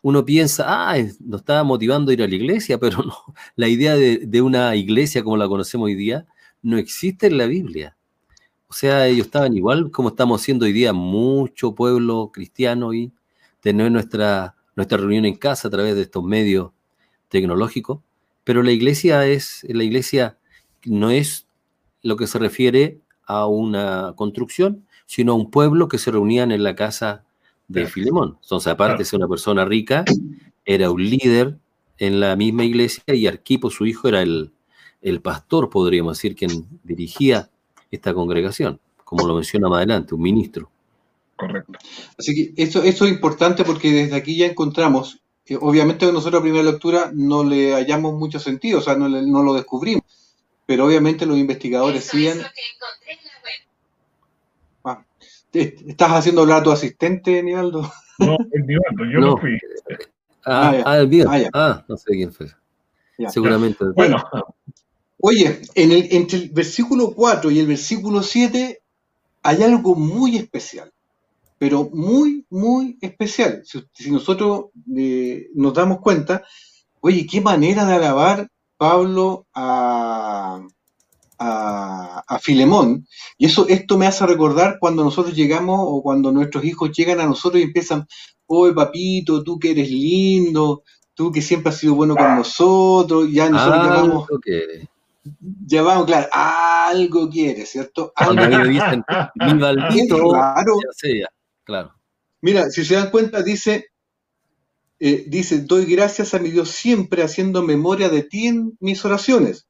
uno 0.00 0.24
piensa, 0.24 0.64
ah, 0.66 0.96
nos 1.20 1.40
estaba 1.40 1.64
motivando 1.64 2.10
a 2.10 2.14
ir 2.14 2.22
a 2.22 2.28
la 2.28 2.34
iglesia, 2.34 2.78
pero 2.80 3.02
no, 3.02 3.14
la 3.56 3.68
idea 3.68 3.94
de, 3.94 4.42
una 4.42 4.74
iglesia 4.76 5.22
como 5.22 5.36
la 5.36 5.48
conocemos 5.48 5.86
hoy 5.86 5.94
día 5.94 6.26
no 6.62 6.78
existe 6.78 7.26
en 7.26 7.38
la 7.38 7.46
Biblia. 7.46 7.96
O 8.68 8.72
sea, 8.72 9.06
ellos 9.06 9.26
estaban 9.26 9.54
igual 9.54 9.90
como 9.90 10.08
estamos 10.08 10.40
siendo 10.40 10.64
hoy 10.64 10.72
día 10.72 10.92
mucho 10.92 11.74
pueblo 11.74 12.30
cristiano 12.32 12.94
y 12.94 13.12
tener 13.62 13.90
nuestra, 13.90 14.56
nuestra 14.76 14.98
reunión 14.98 15.24
en 15.24 15.36
casa 15.36 15.68
a 15.68 15.70
través 15.70 15.94
de 15.94 16.02
estos 16.02 16.22
medios 16.22 16.72
tecnológicos, 17.28 18.00
pero 18.44 18.62
la 18.62 18.72
iglesia 18.72 19.26
es, 19.26 19.64
la 19.68 19.84
iglesia 19.84 20.36
no 20.84 21.10
es 21.10 21.46
lo 22.02 22.16
que 22.16 22.26
se 22.26 22.38
refiere 22.38 22.98
a 23.24 23.46
una 23.46 24.12
construcción, 24.16 24.84
sino 25.06 25.32
a 25.32 25.36
un 25.36 25.50
pueblo 25.50 25.88
que 25.88 25.98
se 25.98 26.10
reunían 26.10 26.50
en 26.50 26.64
la 26.64 26.74
casa 26.74 27.24
de 27.68 27.86
Filemón. 27.86 28.38
Entonces, 28.42 28.66
aparte 28.66 28.98
de 28.98 29.04
ser 29.04 29.18
una 29.18 29.28
persona 29.28 29.64
rica, 29.64 30.04
era 30.64 30.90
un 30.90 31.02
líder 31.02 31.56
en 31.98 32.18
la 32.18 32.34
misma 32.34 32.64
iglesia 32.64 33.04
y 33.06 33.28
Arquipo, 33.28 33.70
su 33.70 33.86
hijo, 33.86 34.08
era 34.08 34.22
el, 34.22 34.52
pastor, 35.22 35.70
podríamos 35.70 36.18
decir, 36.18 36.34
quien 36.34 36.66
dirigía 36.82 37.48
esta 37.92 38.12
congregación, 38.12 38.80
como 39.04 39.26
lo 39.26 39.36
menciona 39.36 39.68
más 39.68 39.78
adelante, 39.78 40.14
un 40.14 40.22
ministro. 40.22 40.71
Correcto. 41.36 41.72
Así 42.18 42.34
que 42.34 42.62
eso, 42.62 42.82
eso 42.82 43.04
es 43.04 43.12
importante 43.12 43.64
porque 43.64 43.90
desde 43.90 44.16
aquí 44.16 44.36
ya 44.36 44.46
encontramos, 44.46 45.22
que 45.44 45.56
obviamente 45.56 46.10
nosotros 46.12 46.40
a 46.40 46.42
primera 46.42 46.62
lectura 46.64 47.10
no 47.12 47.42
le 47.42 47.72
hallamos 47.72 48.14
mucho 48.14 48.38
sentido, 48.38 48.78
o 48.78 48.82
sea, 48.82 48.94
no, 48.94 49.08
no 49.08 49.42
lo 49.42 49.54
descubrimos, 49.54 50.04
pero 50.66 50.86
obviamente 50.86 51.26
los 51.26 51.38
investigadores 51.38 52.04
siguen... 52.04 52.40
¿Estás 55.52 56.12
haciendo 56.12 56.42
hablar 56.42 56.60
a 56.60 56.62
tu 56.62 56.72
asistente, 56.72 57.42
Nivaldo? 57.42 57.82
No, 58.18 58.36
el 58.52 58.66
Nivaldo, 58.66 59.04
yo 59.12 59.20
no, 59.20 59.36
fui. 59.36 59.58
Ah, 60.44 60.72
ah, 60.76 60.82
ah, 60.86 60.98
el 60.98 61.26
ah, 61.28 61.50
ah, 61.52 61.84
no 61.88 61.96
sé 61.96 62.12
quién 62.12 62.32
fue. 62.32 62.46
Seguramente. 63.28 63.84
Bueno, 63.94 64.22
oye, 65.20 65.60
en 65.74 65.92
el, 65.92 66.08
entre 66.10 66.38
el 66.38 66.48
versículo 66.50 67.12
4 67.14 67.50
y 67.50 67.60
el 67.60 67.66
versículo 67.66 68.22
7 68.22 68.80
hay 69.42 69.62
algo 69.62 69.94
muy 69.94 70.36
especial, 70.36 70.91
pero 71.62 71.88
muy, 71.92 72.44
muy 72.50 72.98
especial. 73.00 73.62
Si, 73.64 74.10
nosotros 74.10 74.70
eh, 74.96 75.46
nos 75.54 75.72
damos 75.72 76.00
cuenta, 76.00 76.42
oye, 76.98 77.24
qué 77.24 77.40
manera 77.40 77.84
de 77.84 77.94
alabar 77.94 78.48
Pablo 78.76 79.46
a, 79.54 80.60
a, 81.38 82.38
Filemón. 82.40 83.06
Y 83.38 83.46
eso, 83.46 83.68
esto 83.68 83.96
me 83.96 84.08
hace 84.08 84.26
recordar 84.26 84.78
cuando 84.80 85.04
nosotros 85.04 85.36
llegamos 85.36 85.78
o 85.80 86.02
cuando 86.02 86.32
nuestros 86.32 86.64
hijos 86.64 86.90
llegan 86.90 87.20
a 87.20 87.26
nosotros 87.26 87.60
y 87.60 87.66
empiezan, 87.66 88.08
oye 88.46 88.74
papito, 88.74 89.44
tú 89.44 89.60
que 89.60 89.70
eres 89.70 89.88
lindo, 89.88 90.82
tú 91.14 91.30
que 91.30 91.42
siempre 91.42 91.70
has 91.70 91.78
sido 91.78 91.94
bueno 91.94 92.16
con 92.16 92.38
nosotros, 92.38 93.30
ya 93.30 93.48
nosotros 93.48 93.78
ah, 93.78 93.86
llamamos... 93.86 94.28
Ya 95.64 95.82
vamos, 95.82 96.06
claro, 96.06 96.26
algo 96.32 97.30
quiere, 97.30 97.66
¿cierto? 97.66 98.12
Algo 98.16 98.48
quiere. 98.48 98.68
dicen, 98.68 99.04
mi 99.36 99.58
claro. 99.58 99.86
Claro. 101.64 101.94
Mira, 102.40 102.70
si 102.70 102.84
se 102.84 102.94
dan 102.94 103.10
cuenta, 103.10 103.42
dice, 103.42 103.90
eh, 104.98 105.24
dice, 105.28 105.60
doy 105.60 105.86
gracias 105.86 106.34
a 106.34 106.38
mi 106.38 106.50
Dios 106.50 106.70
siempre 106.70 107.22
haciendo 107.22 107.62
memoria 107.62 108.08
de 108.08 108.22
ti 108.22 108.46
en 108.48 108.76
mis 108.80 109.04
oraciones 109.04 109.66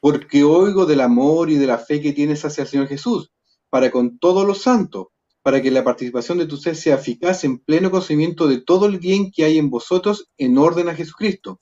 porque 0.00 0.44
oigo 0.44 0.86
del 0.86 1.00
amor 1.00 1.50
y 1.50 1.56
de 1.56 1.66
la 1.66 1.78
fe 1.78 2.00
que 2.00 2.12
tienes 2.12 2.44
hacia 2.44 2.62
el 2.62 2.68
Señor 2.68 2.86
Jesús, 2.88 3.32
para 3.68 3.90
con 3.90 4.18
todos 4.18 4.46
los 4.46 4.62
santos, 4.62 5.08
para 5.42 5.62
que 5.62 5.70
la 5.70 5.84
participación 5.84 6.38
de 6.38 6.46
tu 6.46 6.56
ser 6.56 6.76
sea 6.76 6.96
eficaz 6.96 7.44
en 7.44 7.58
pleno 7.58 7.90
conocimiento 7.90 8.46
de 8.46 8.60
todo 8.60 8.86
el 8.86 8.98
bien 8.98 9.30
que 9.30 9.44
hay 9.44 9.58
en 9.58 9.70
vosotros 9.70 10.28
en 10.36 10.58
orden 10.58 10.88
a 10.88 10.94
Jesucristo. 10.94 11.58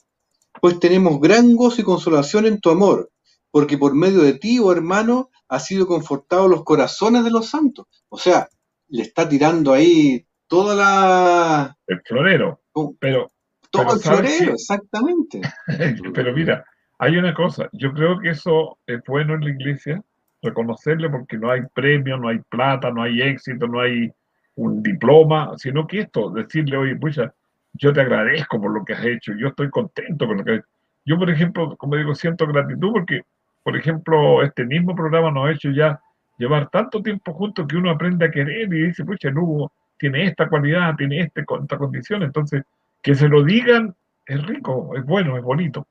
Pues 0.61 0.79
tenemos 0.79 1.19
gran 1.19 1.55
gozo 1.55 1.81
y 1.81 1.83
consolación 1.85 2.45
en 2.45 2.59
tu 2.59 2.69
amor, 2.69 3.11
porque 3.51 3.77
por 3.77 3.95
medio 3.95 4.21
de 4.21 4.33
ti, 4.33 4.59
oh 4.59 4.71
hermano, 4.71 5.29
ha 5.47 5.59
sido 5.59 5.87
confortado 5.87 6.47
los 6.47 6.63
corazones 6.63 7.23
de 7.23 7.31
los 7.31 7.47
santos. 7.47 7.85
O 8.09 8.17
sea, 8.17 8.49
le 8.89 9.03
está 9.03 9.27
tirando 9.27 9.73
ahí 9.73 10.25
toda 10.47 10.75
la... 10.75 11.77
El 11.87 12.01
florero. 12.01 12.61
Pero, 12.99 13.31
todo 13.71 13.95
el 13.95 13.99
florero, 13.99 14.53
exactamente. 14.53 15.41
pero 16.13 16.33
mira, 16.33 16.65
hay 16.99 17.17
una 17.17 17.33
cosa, 17.33 17.69
yo 17.73 17.93
creo 17.93 18.19
que 18.19 18.29
eso 18.29 18.77
es 18.87 19.01
bueno 19.07 19.35
en 19.35 19.41
la 19.41 19.49
iglesia, 19.51 20.01
reconocerle 20.41 21.09
porque 21.09 21.37
no 21.37 21.51
hay 21.51 21.61
premio, 21.73 22.17
no 22.17 22.29
hay 22.29 22.39
plata, 22.49 22.91
no 22.91 23.03
hay 23.03 23.21
éxito, 23.21 23.67
no 23.67 23.81
hay 23.81 24.11
un 24.55 24.81
diploma, 24.81 25.53
sino 25.57 25.85
que 25.85 25.99
esto, 26.01 26.29
decirle, 26.31 26.77
oye, 26.77 26.95
pucha, 26.95 27.33
yo 27.73 27.93
te 27.93 28.01
agradezco 28.01 28.59
por 28.59 28.71
lo 28.71 28.83
que 28.83 28.93
has 28.93 29.05
hecho, 29.05 29.33
yo 29.37 29.49
estoy 29.49 29.69
contento 29.69 30.25
con 30.27 30.37
lo 30.37 30.43
que 30.43 30.51
has 30.51 30.57
hecho. 30.59 30.67
Yo, 31.05 31.17
por 31.17 31.29
ejemplo, 31.29 31.77
como 31.77 31.95
digo, 31.95 32.15
siento 32.15 32.47
gratitud 32.47 32.91
porque, 32.91 33.21
por 33.63 33.77
ejemplo, 33.77 34.43
este 34.43 34.65
mismo 34.65 34.95
programa 34.95 35.31
nos 35.31 35.47
ha 35.47 35.51
hecho 35.51 35.69
ya 35.71 36.01
llevar 36.37 36.69
tanto 36.69 37.01
tiempo 37.01 37.33
juntos 37.33 37.65
que 37.67 37.75
uno 37.75 37.89
aprende 37.89 38.25
a 38.25 38.31
querer 38.31 38.73
y 38.73 38.87
dice, 38.87 39.03
pucha, 39.03 39.29
Hugo 39.29 39.71
tiene 39.97 40.25
esta 40.25 40.47
cualidad, 40.47 40.95
tiene 40.95 41.21
esta, 41.21 41.43
condición, 41.45 42.23
entonces 42.23 42.63
que 43.01 43.15
se 43.15 43.27
lo 43.27 43.43
digan 43.43 43.95
es 44.25 44.45
rico, 44.45 44.91
es 44.95 45.05
bueno, 45.05 45.37
es 45.37 45.43
bonito. 45.43 45.87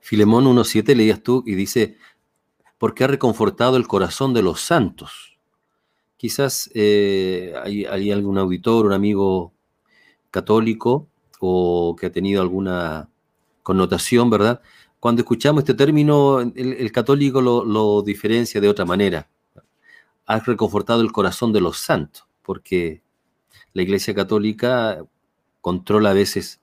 Filemón 0.00 0.44
1.7 0.44 0.94
leías 0.94 1.22
tú 1.22 1.42
y 1.46 1.54
dice, 1.54 1.96
porque 2.78 3.04
ha 3.04 3.06
reconfortado 3.06 3.76
el 3.76 3.86
corazón 3.86 4.34
de 4.34 4.42
los 4.42 4.60
santos. 4.60 5.38
Quizás 6.16 6.70
eh, 6.74 7.54
hay, 7.62 8.10
algún 8.10 8.38
auditor, 8.38 8.86
un 8.86 8.92
amigo 8.92 9.52
católico 10.30 11.08
o 11.38 11.94
que 11.98 12.06
ha 12.06 12.12
tenido 12.12 12.42
alguna 12.42 13.08
connotación, 13.62 14.30
¿verdad? 14.30 14.60
Cuando 15.06 15.22
escuchamos 15.22 15.62
este 15.62 15.74
término, 15.74 16.40
el, 16.40 16.92
católico 16.92 17.40
lo, 17.40 17.64
lo, 17.64 18.02
diferencia 18.02 18.60
de 18.60 18.68
otra 18.68 18.84
manera. 18.84 19.28
Ha 20.26 20.40
reconfortado 20.40 21.00
el 21.00 21.12
corazón 21.12 21.52
de 21.52 21.60
los 21.60 21.78
santos, 21.78 22.26
porque 22.42 23.02
la 23.72 23.82
Iglesia 23.82 24.14
Católica 24.14 25.04
controla 25.60 26.10
a 26.10 26.14
veces 26.14 26.60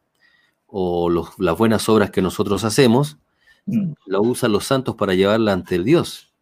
o 0.68 1.10
las 1.38 1.58
buenas 1.58 1.88
obras 1.88 2.12
que 2.12 2.22
nosotros 2.22 2.64
hacemos, 2.64 3.18
Mm. 3.66 3.94
lo 4.08 4.22
usan 4.22 4.52
los 4.52 4.66
santos 4.66 4.96
para 4.96 5.14
llevarla 5.14 5.54
ante 5.54 5.76
el 5.76 5.86
Dios. 5.86 6.34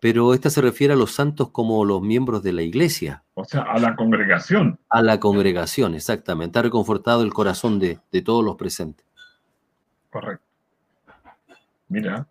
Pero 0.00 0.34
esta 0.34 0.50
se 0.50 0.60
refiere 0.60 0.94
a 0.94 0.96
los 0.96 1.12
santos 1.12 1.50
como 1.50 1.84
los 1.84 2.02
miembros 2.02 2.42
de 2.42 2.52
la 2.52 2.62
iglesia. 2.62 3.22
O 3.34 3.44
sea, 3.44 3.62
a 3.62 3.78
la 3.78 3.94
congregación. 3.94 4.80
A 4.88 5.02
la 5.02 5.20
congregación, 5.20 5.94
exactamente. 5.94 6.58
Ha 6.58 6.62
reconfortado 6.62 7.22
el 7.22 7.32
corazón 7.32 7.78
de, 7.78 8.00
todos 8.24 8.44
los 8.44 8.56
presentes. 8.56 9.06
Correcto. 10.10 10.44
Mira. 11.92 12.26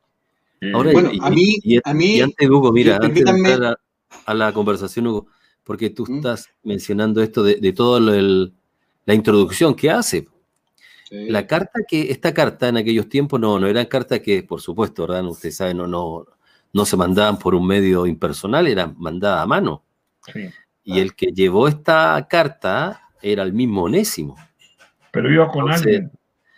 Eh, 0.59 0.71
Ahora, 0.73 0.91
bueno, 0.91 1.11
a, 1.21 1.29
mí, 1.29 1.57
a 1.83 1.93
mí. 1.93 2.17
Y 2.17 2.21
antes, 2.21 2.49
Hugo, 2.49 2.71
mira, 2.71 2.97
antes 3.01 3.23
de 3.23 3.31
entrar 3.31 3.79
a, 4.25 4.33
la 4.33 4.51
conversación, 4.51 5.07
Hugo, 5.07 5.27
porque 5.63 5.89
tú 5.89 6.05
mm. 6.07 6.15
estás 6.15 6.49
mencionando 6.63 7.21
esto 7.21 7.43
de, 7.43 7.55
de 7.55 7.73
toda 7.73 7.99
la 7.99 9.13
introducción 9.13 9.75
que 9.75 9.89
hace. 9.89 10.27
La 11.11 11.45
carta 11.45 11.81
que, 11.85 12.09
esta 12.09 12.33
carta 12.33 12.69
en 12.69 12.77
aquellos 12.77 13.09
tiempos 13.09 13.37
no, 13.37 13.59
no 13.59 13.67
eran 13.67 13.85
cartas 13.85 14.21
que, 14.21 14.43
por 14.43 14.61
supuesto, 14.61 15.05
¿verdad? 15.05 15.25
Usted 15.25 15.51
sabe, 15.51 15.73
no, 15.73 15.85
no, 15.85 16.25
no 16.71 16.85
se 16.85 16.95
mandaban 16.95 17.37
por 17.37 17.53
un 17.53 17.67
medio 17.67 18.05
impersonal, 18.05 18.65
eran 18.67 18.95
mandadas 18.97 19.43
a 19.43 19.45
mano. 19.45 19.83
Y 20.83 20.99
el 20.99 21.13
que 21.13 21.27
llevó 21.33 21.67
esta 21.67 22.25
carta 22.29 23.09
era 23.21 23.43
el 23.43 23.51
mismo 23.51 23.83
Onésimo. 23.83 24.37
Pero 25.11 25.31
iba 25.31 25.49
con 25.49 25.69
alguien. 25.69 26.11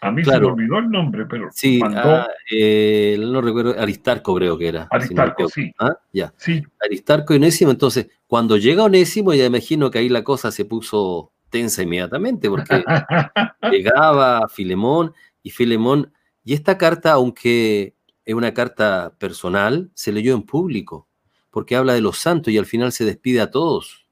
A 0.04 0.12
mí 0.12 0.24
se 0.24 0.40
me 0.40 0.46
olvidó 0.46 0.80
el 0.80 0.90
nombre, 0.90 1.26
pero 1.26 1.50
sí, 1.52 1.80
mandó... 1.80 2.00
Ah, 2.00 2.28
eh, 2.52 3.18
no 3.20 3.42
recuerdo, 3.42 3.80
Aristarco 3.80 4.36
creo 4.36 4.58
que 4.58 4.68
era. 4.68 4.88
Aristarco, 4.92 5.48
sí. 5.48 5.72
¿Ah? 5.80 5.96
Ya. 6.12 6.34
Sí. 6.38 6.62
Aristarco 6.84 7.34
y 7.34 7.38
Onésimo, 7.38 7.72
entonces, 7.72 8.10
cuando 8.28 8.58
llega 8.58 8.84
Onésimo, 8.84 9.34
ya 9.34 9.46
imagino 9.46 9.90
que 9.90 10.00
ahí 10.00 10.10
la 10.10 10.24
cosa 10.24 10.52
se 10.52 10.66
puso 10.66 11.32
tensa 11.50 11.84
inmediatamente, 11.84 12.50
porque 12.50 12.84
llegaba 13.72 14.48
Filemón 14.50 15.14
y 15.42 15.52
Filemón, 15.52 16.12
y 16.44 16.54
esta 16.54 16.78
carta, 16.78 17.14
aunque 17.14 17.96
es 18.26 18.36
una 18.36 18.54
carta 18.54 19.16
personal, 19.18 19.92
se 19.94 20.12
leyó 20.12 20.34
en 20.34 20.44
público, 20.44 21.08
porque 21.50 21.76
habla 21.76 21.94
de 21.94 22.02
los 22.02 22.18
santos 22.18 22.52
y 22.52 22.58
al 22.58 22.66
final 22.66 22.92
se 22.92 23.06
despide 23.06 23.40
a 23.40 23.52
todos. 23.52 24.03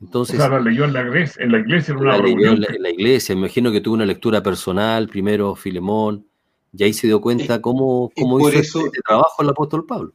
Entonces, 0.00 0.40
o 0.40 0.48
la 0.48 0.60
leyó 0.60 0.84
en 0.84 0.94
la 0.94 1.02
iglesia, 1.02 1.44
en 1.44 1.52
la 1.52 1.58
iglesia, 1.58 1.92
en, 1.92 1.98
una 1.98 2.16
la 2.16 2.28
en, 2.28 2.82
la, 2.82 2.90
iglesia, 2.90 3.34
me 3.34 3.42
imagino 3.42 3.70
que 3.70 3.80
tuvo 3.80 3.94
una 3.94 4.06
lectura 4.06 4.42
personal, 4.42 5.08
primero 5.08 5.54
Filemón, 5.54 6.26
y 6.72 6.84
ahí 6.84 6.94
se 6.94 7.06
dio 7.06 7.20
cuenta 7.20 7.60
cómo, 7.60 8.10
cómo 8.16 8.40
hizo 8.40 8.58
eso, 8.58 8.86
este 8.86 9.00
trabajo 9.02 9.42
el 9.42 9.50
apóstol 9.50 9.84
Pablo. 9.84 10.12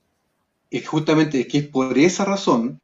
Es 0.72 0.88
justamente 0.88 1.42
es 1.42 1.48
que 1.48 1.60
es 1.60 1.68
por 1.68 1.96
esa 1.98 2.26
razón 2.26 2.82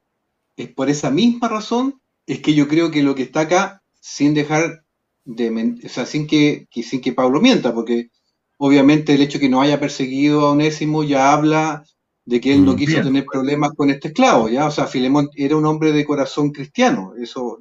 es 0.62 0.70
por 0.70 0.90
esa 0.90 1.12
misma 1.12 1.48
razón, 1.48 2.02
es 2.26 2.40
que 2.40 2.54
yo 2.54 2.68
creo 2.68 2.92
que 2.92 3.04
lo 3.04 3.16
que 3.16 3.24
está 3.24 3.42
acá, 3.42 3.82
sin 4.00 4.34
dejar 4.34 4.84
de, 5.26 5.78
o 5.86 5.90
sea, 5.90 6.06
sin 6.06 6.28
que, 6.28 6.68
sin 6.72 7.02
que 7.02 7.14
Pablo 7.14 7.42
mienta, 7.42 7.74
porque 7.74 8.10
obviamente 8.58 9.14
el 9.14 9.22
hecho 9.22 9.38
de 9.38 9.43
que 9.45 9.49
no 9.49 9.62
haya 9.62 9.80
perseguido 9.80 10.41
a 10.41 10.52
Onésimo 10.52 11.04
ya 11.04 11.34
habla 11.34 11.84
de 12.26 12.39
que 12.39 12.53
él 12.53 12.63
no 12.63 12.74
mm, 12.74 12.76
quiso 12.76 13.01
tener 13.01 13.26
problemas 13.26 13.72
con 13.76 13.89
este 13.89 14.09
esclavo, 14.09 14.49
¿ya? 14.49 14.67
O 14.67 14.72
sea, 14.72 14.88
Filemón 14.88 15.30
era 15.36 15.55
un 15.55 15.65
hombre 15.65 15.91
de 15.91 16.05
corazón 16.05 16.51
cristiano, 16.51 17.13
eso. 17.19 17.59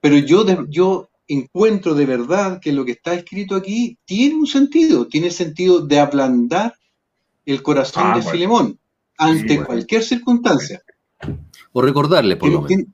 Pero 0.00 0.16
yo, 0.18 0.44
yo 0.68 1.10
encuentro 1.26 1.94
de 1.94 2.06
verdad 2.06 2.60
que 2.60 2.72
lo 2.72 2.84
que 2.84 2.92
está 2.92 3.14
escrito 3.14 3.56
aquí 3.56 3.98
tiene 4.04 4.36
un 4.36 4.46
sentido, 4.46 5.06
tiene 5.06 5.30
sentido 5.30 5.80
de 5.80 5.98
ablandar 5.98 6.74
el 7.44 7.62
corazón 7.62 8.04
ah, 8.06 8.16
de 8.16 8.22
Filemón 8.22 8.78
ante 9.18 9.62
cualquier 9.64 10.02
circunstancia. 10.02 10.82
O 11.72 11.82
recordarle, 11.82 12.36
por 12.36 12.50
lo 12.50 12.62
menos. 12.62 12.86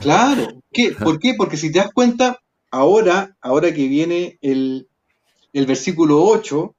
Claro, 0.00 0.62
¿qué? 0.72 0.92
¿por 1.04 1.18
qué? 1.18 1.34
Porque 1.34 1.56
si 1.56 1.72
te 1.72 1.78
das 1.78 1.92
cuenta, 1.92 2.40
ahora, 2.70 3.36
ahora 3.40 3.72
que 3.72 3.88
viene 3.88 4.38
el, 4.42 4.88
el 5.52 5.66
versículo 5.66 6.22
8 6.22 6.74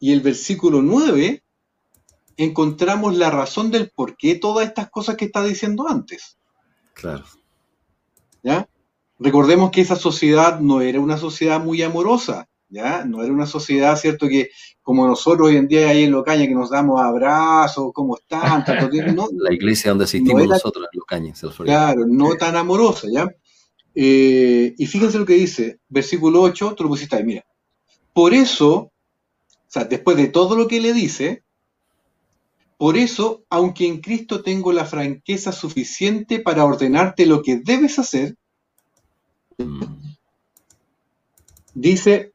y 0.00 0.12
el 0.12 0.20
versículo 0.20 0.82
9, 0.82 1.41
encontramos 2.36 3.16
la 3.16 3.30
razón 3.30 3.70
del 3.70 3.90
por 3.90 4.16
qué 4.16 4.34
todas 4.34 4.66
estas 4.66 4.90
cosas 4.90 5.16
que 5.16 5.26
está 5.26 5.42
diciendo 5.44 5.86
antes. 5.88 6.38
Claro. 6.94 7.24
¿Ya? 8.42 8.68
Recordemos 9.18 9.70
que 9.70 9.80
esa 9.80 9.96
sociedad 9.96 10.60
no 10.60 10.80
era 10.80 11.00
una 11.00 11.16
sociedad 11.16 11.62
muy 11.62 11.82
amorosa, 11.82 12.48
¿ya? 12.68 13.04
No 13.04 13.22
era 13.22 13.32
una 13.32 13.46
sociedad, 13.46 13.96
¿cierto? 13.96 14.28
Que 14.28 14.50
como 14.82 15.06
nosotros 15.06 15.48
hoy 15.48 15.56
en 15.56 15.68
día 15.68 15.90
hay 15.90 16.04
en 16.04 16.10
Locaña 16.10 16.46
que 16.46 16.54
nos 16.54 16.70
damos 16.70 17.00
abrazos, 17.00 17.92
¿cómo 17.94 18.16
están? 18.16 18.64
¿no? 19.16 19.28
La 19.32 19.52
iglesia 19.52 19.90
donde 19.90 20.04
asistimos 20.04 20.46
nosotros 20.48 20.88
en 20.92 20.98
Locaña. 20.98 21.34
Claro, 21.58 22.04
no 22.08 22.34
tan 22.34 22.56
amorosa, 22.56 23.06
¿ya? 23.10 23.28
Eh, 23.94 24.74
y 24.76 24.86
fíjense 24.86 25.18
lo 25.18 25.26
que 25.26 25.34
dice, 25.34 25.80
versículo 25.88 26.40
8, 26.42 26.74
tú 26.74 26.84
lo 26.84 26.88
pusiste 26.88 27.14
ahí, 27.14 27.24
mira. 27.24 27.44
Por 28.12 28.34
eso, 28.34 28.74
o 28.74 28.92
sea, 29.68 29.84
después 29.84 30.16
de 30.16 30.28
todo 30.28 30.56
lo 30.56 30.66
que 30.66 30.80
le 30.80 30.92
dice, 30.92 31.44
por 32.76 32.96
eso, 32.96 33.44
aunque 33.48 33.86
en 33.86 34.00
Cristo 34.00 34.42
tengo 34.42 34.72
la 34.72 34.84
franqueza 34.84 35.52
suficiente 35.52 36.40
para 36.40 36.64
ordenarte 36.64 37.26
lo 37.26 37.42
que 37.42 37.58
debes 37.58 37.98
hacer, 37.98 38.36
dice, 41.74 42.32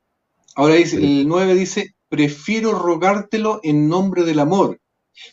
ahora 0.56 0.76
dice, 0.76 0.98
el 0.98 1.28
9 1.28 1.56
dice, 1.56 1.96
prefiero 2.10 2.72
rogártelo 2.72 3.60
en 3.64 3.90
nombre 3.90 4.24
del 4.24 4.40
amor. 4.40 4.80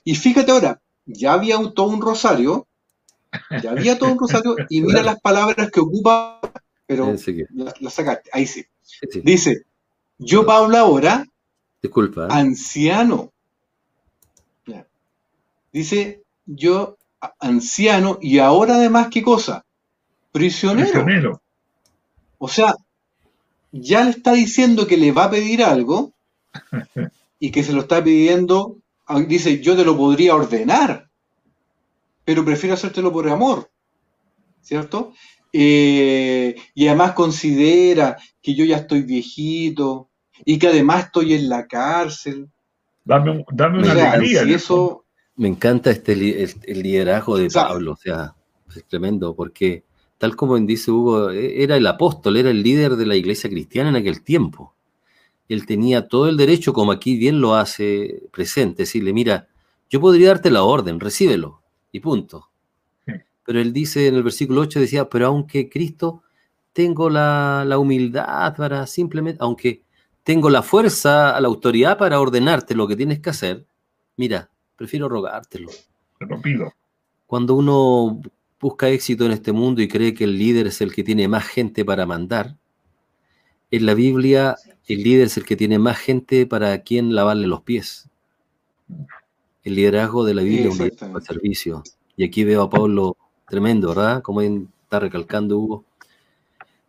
Y 0.03 0.15
fíjate 0.15 0.51
ahora, 0.51 0.81
ya 1.07 1.35
había 1.35 1.57
todo 1.75 1.87
un 1.87 2.01
rosario, 2.01 2.67
ya 3.63 3.71
había 3.71 3.99
todo 3.99 4.13
un 4.13 4.19
rosario, 4.19 4.57
y 4.69 4.81
mira 4.81 5.03
las 5.03 5.21
palabras 5.21 5.71
que 5.71 5.81
ocupa, 5.81 6.41
pero 6.87 7.15
las 7.55 7.95
sacaste, 7.95 8.31
ahí 8.33 8.47
sí. 8.47 8.65
Dice, 9.23 9.65
yo 10.19 10.47
Pablo 10.47 10.77
ahora, 10.77 11.27
Disculpa. 11.83 12.29
anciano. 12.31 13.34
Dice, 15.75 16.23
yo 16.47 16.99
anciano, 17.41 18.19
y 18.23 18.39
ahora 18.39 18.77
además, 18.77 19.09
¿qué 19.11 19.23
cosa? 19.23 19.65
Prisionero. 20.31 20.89
Prisionero. 20.89 21.43
O 22.39 22.47
sea, 22.47 22.77
ya 23.73 24.05
le 24.05 24.11
está 24.11 24.35
diciendo 24.35 24.87
que 24.87 24.97
le 24.97 25.11
va 25.11 25.25
a 25.25 25.31
pedir 25.31 25.65
algo 25.65 26.13
y 27.41 27.51
que 27.51 27.65
se 27.65 27.73
lo 27.73 27.81
está 27.81 28.05
pidiendo, 28.05 28.77
ah, 29.07 29.19
dice, 29.19 29.61
yo 29.61 29.75
te 29.75 29.85
lo 29.85 29.97
podría 29.97 30.37
ordenar, 30.37 31.09
pero 32.25 32.45
prefiero 32.45 32.75
hacértelo 32.75 33.13
por 33.13 33.29
amor, 33.29 33.69
¿cierto? 34.63 35.13
Eh, 35.53 36.55
y 36.73 36.87
además 36.87 37.15
considera 37.15 38.17
que 38.41 38.55
yo 38.55 38.65
ya 38.65 38.77
estoy 38.77 39.03
viejito 39.03 40.09
y 40.45 40.57
que 40.57 40.69
además 40.69 41.07
estoy 41.07 41.35
en 41.35 41.49
la 41.49 41.67
cárcel. 41.67 42.49
Dame, 43.05 43.45
dame 43.51 43.81
una 43.81 44.13
alegría. 44.13 44.43
eso... 44.43 45.04
Me 45.37 45.49
encanta 45.49 45.91
este 45.91 46.13
el, 46.13 46.83
liderazgo 46.83 47.37
de 47.37 47.51
Pablo, 47.51 47.93
o 47.93 47.97
sea, 47.97 48.37
es 48.75 48.85
tremendo, 48.85 49.35
porque 49.35 49.85
tal 50.17 50.37
como 50.37 50.57
dice 50.59 50.93
Hugo, 50.93 51.31
e, 51.31 51.63
era 51.63 51.77
el 51.77 51.87
apóstol, 51.87 52.37
era 52.37 52.51
el 52.51 52.63
líder 52.63 52.95
de 52.97 53.07
la 53.07 53.17
iglesia 53.17 53.51
cristiana 53.51 53.91
en 53.91 53.97
aquel 53.97 54.23
tiempo. 54.23 54.75
Él 55.49 55.67
tenía 55.67 56.09
todo 56.09 56.29
el 56.29 56.37
derecho, 56.37 56.73
como 56.73 56.93
aquí 56.93 57.17
bien 57.19 57.41
lo 57.41 57.55
hace 57.57 58.23
presente, 58.33 58.85
decirle, 58.85 59.13
mira, 59.13 59.49
yo 59.91 60.01
podría 60.01 60.29
darte 60.29 60.51
la 60.51 60.63
orden, 60.63 61.01
recíbelo, 61.01 61.63
y 61.91 62.01
punto. 62.01 62.51
Pero 63.45 63.61
él 63.61 63.73
dice 63.73 64.07
en 64.07 64.15
el 64.15 64.23
versículo 64.23 64.63
8, 64.63 64.81
decía, 64.81 65.09
pero 65.09 65.27
aunque 65.27 65.69
Cristo 65.69 66.23
tengo 66.73 67.11
la, 67.11 67.65
la 67.67 67.79
humildad 67.79 68.57
para 68.57 68.87
simplemente, 68.87 69.39
aunque 69.43 69.83
tengo 70.23 70.49
la 70.49 70.63
fuerza, 70.63 71.39
la 71.41 71.49
autoridad 71.49 71.99
para 71.99 72.21
ordenarte 72.21 72.75
lo 72.75 72.89
que 72.89 72.97
tienes 72.97 73.21
que 73.21 73.31
hacer, 73.31 73.67
mira, 74.17 74.51
prefiero 74.77 75.09
rogártelo. 75.09 75.71
Te 76.19 76.27
lo 76.27 76.41
pido. 76.41 76.73
Cuando 77.27 77.55
uno 77.55 78.21
busca 78.61 78.89
éxito 78.89 79.27
en 79.27 79.33
este 79.33 79.53
mundo 79.53 79.83
y 79.83 79.89
cree 79.89 80.15
que 80.15 80.25
el 80.25 80.39
líder 80.39 80.69
es 80.69 80.81
el 80.81 80.95
que 80.95 81.05
tiene 81.05 81.29
más 81.29 81.47
gente 81.47 81.85
para 81.85 82.07
mandar, 82.07 82.57
en 83.71 83.87
la 83.87 83.95
Biblia 83.95 84.57
el 84.87 85.03
líder 85.03 85.27
es 85.27 85.37
el 85.37 85.45
que 85.45 85.57
tiene 85.57 85.79
más 85.79 85.99
gente 85.99 86.47
para 86.47 86.79
quien 86.83 87.15
lavarle 87.15 87.47
los 87.47 87.63
pies. 87.63 88.09
El 89.63 89.75
liderazgo 89.77 90.25
de 90.25 90.35
la 90.35 90.43
Biblia 90.43 90.69
es 90.69 90.79
un 90.79 90.87
liderazgo 90.87 91.21
servicio. 91.21 91.83
Y 92.17 92.25
aquí 92.25 92.45
veo 92.45 92.63
a 92.63 92.71
Pablo 92.71 93.17
tremendo, 93.49 93.89
¿verdad? 93.89 94.23
Como 94.23 94.43
está 94.43 95.01
recalcando 95.01 95.59
Hugo. 95.59 95.85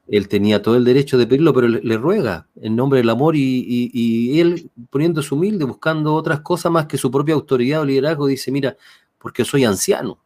Él 0.08 0.28
tenía 0.28 0.62
todo 0.62 0.76
el 0.76 0.84
derecho 0.84 1.18
de 1.18 1.26
pedirlo, 1.26 1.54
pero 1.54 1.68
le, 1.68 1.98
ruega 1.98 2.48
en 2.62 2.76
nombre 2.76 3.00
del 3.00 3.10
amor 3.10 3.36
y, 3.36 3.66
y, 3.68 4.40
él 4.40 4.70
poniéndose 4.90 5.34
humilde, 5.34 5.66
buscando 5.66 6.14
otras 6.14 6.42
cosas 6.42 6.72
más 6.72 6.86
que 6.86 6.98
su 6.98 7.10
propia 7.10 7.34
autoridad 7.34 7.82
o 7.82 7.86
liderazgo, 7.86 8.28
dice, 8.28 8.52
mira, 8.52 8.78
porque 9.18 9.44
soy 9.44 9.64
anciano 9.64 10.20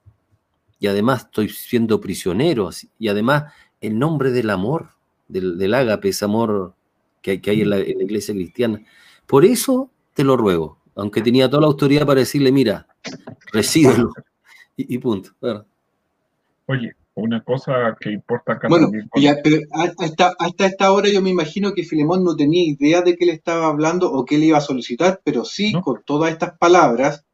y 0.79 0.87
además 0.87 1.25
estoy 1.25 1.49
siendo 1.49 1.99
prisionero, 1.99 2.69
y 2.97 3.09
además 3.09 3.51
en 3.81 3.99
nombre 3.99 4.31
del 4.31 4.49
amor, 4.49 4.89
del, 5.27 5.57
del 5.57 5.73
ágape, 5.73 6.09
ese 6.09 6.25
amor 6.25 6.73
que, 7.21 7.41
que 7.41 7.51
hay 7.51 7.61
en 7.61 7.69
la, 7.69 7.79
iglesia 7.79 8.33
cristiana. 8.33 8.81
Por 9.25 9.45
eso 9.45 9.91
te 10.13 10.23
lo 10.23 10.37
ruego, 10.37 10.79
aunque 10.95 11.21
tenía 11.21 11.49
toda 11.49 11.61
la 11.61 11.67
autoridad 11.67 12.05
para 12.05 12.21
decirle, 12.21 12.51
mira, 12.51 12.87
recíbelo, 13.51 14.11
y, 14.77 14.97
punto. 14.97 15.31
Oye, 16.67 16.95
una 17.15 17.43
cosa 17.43 17.95
que 17.99 18.11
importa 18.11 18.53
acá 18.53 18.67
bueno, 18.67 18.89
pero 19.43 19.61
hasta, 19.71 20.33
hasta, 20.39 20.65
esta 20.65 20.91
hora 20.91 21.09
yo 21.09 21.21
me 21.21 21.29
imagino 21.29 21.73
que 21.73 21.83
Filemón 21.83 22.23
no 22.23 22.35
tenía 22.35 22.63
idea 22.63 23.01
de 23.01 23.17
qué 23.17 23.25
le 23.25 23.33
estaba 23.33 23.67
hablando 23.67 24.11
o 24.11 24.25
qué 24.25 24.37
le 24.37 24.47
iba 24.47 24.57
a 24.57 24.61
solicitar, 24.61 25.21
pero 25.23 25.43
sí, 25.43 25.73
con 25.83 26.01
todas 26.05 26.31
estas 26.31 26.57
palabras, 26.57 27.25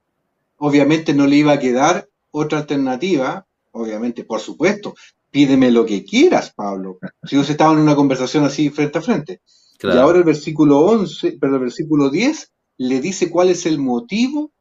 obviamente 0.57 1.13
no 1.13 1.27
le 1.27 1.37
iba 1.37 1.53
a 1.53 1.59
quedar 1.59 2.07
otra 2.31 2.59
alternativa, 2.59 3.45
obviamente, 3.71 4.23
por 4.23 4.39
supuesto, 4.39 4.95
pídeme 5.31 5.71
lo 5.71 5.85
que 5.85 6.03
quieras, 6.03 6.53
Pablo. 6.53 6.99
Si 7.23 7.35
ellos 7.35 7.49
estaban 7.49 7.77
en 7.77 7.83
una 7.83 7.95
conversación 7.95 8.43
así 8.43 8.69
frente 8.69 8.97
a 8.97 9.01
frente. 9.01 9.41
Y 9.83 9.97
ahora 9.97 10.19
el 10.19 10.23
versículo 10.23 10.79
11, 10.79 11.33
perdón, 11.33 11.55
el 11.55 11.65
versículo 11.65 12.09
10 12.09 12.51
le 12.77 13.01
dice 13.01 13.29
cuál 13.29 13.49
es 13.49 13.65
el 13.65 13.79
motivo 13.79 14.51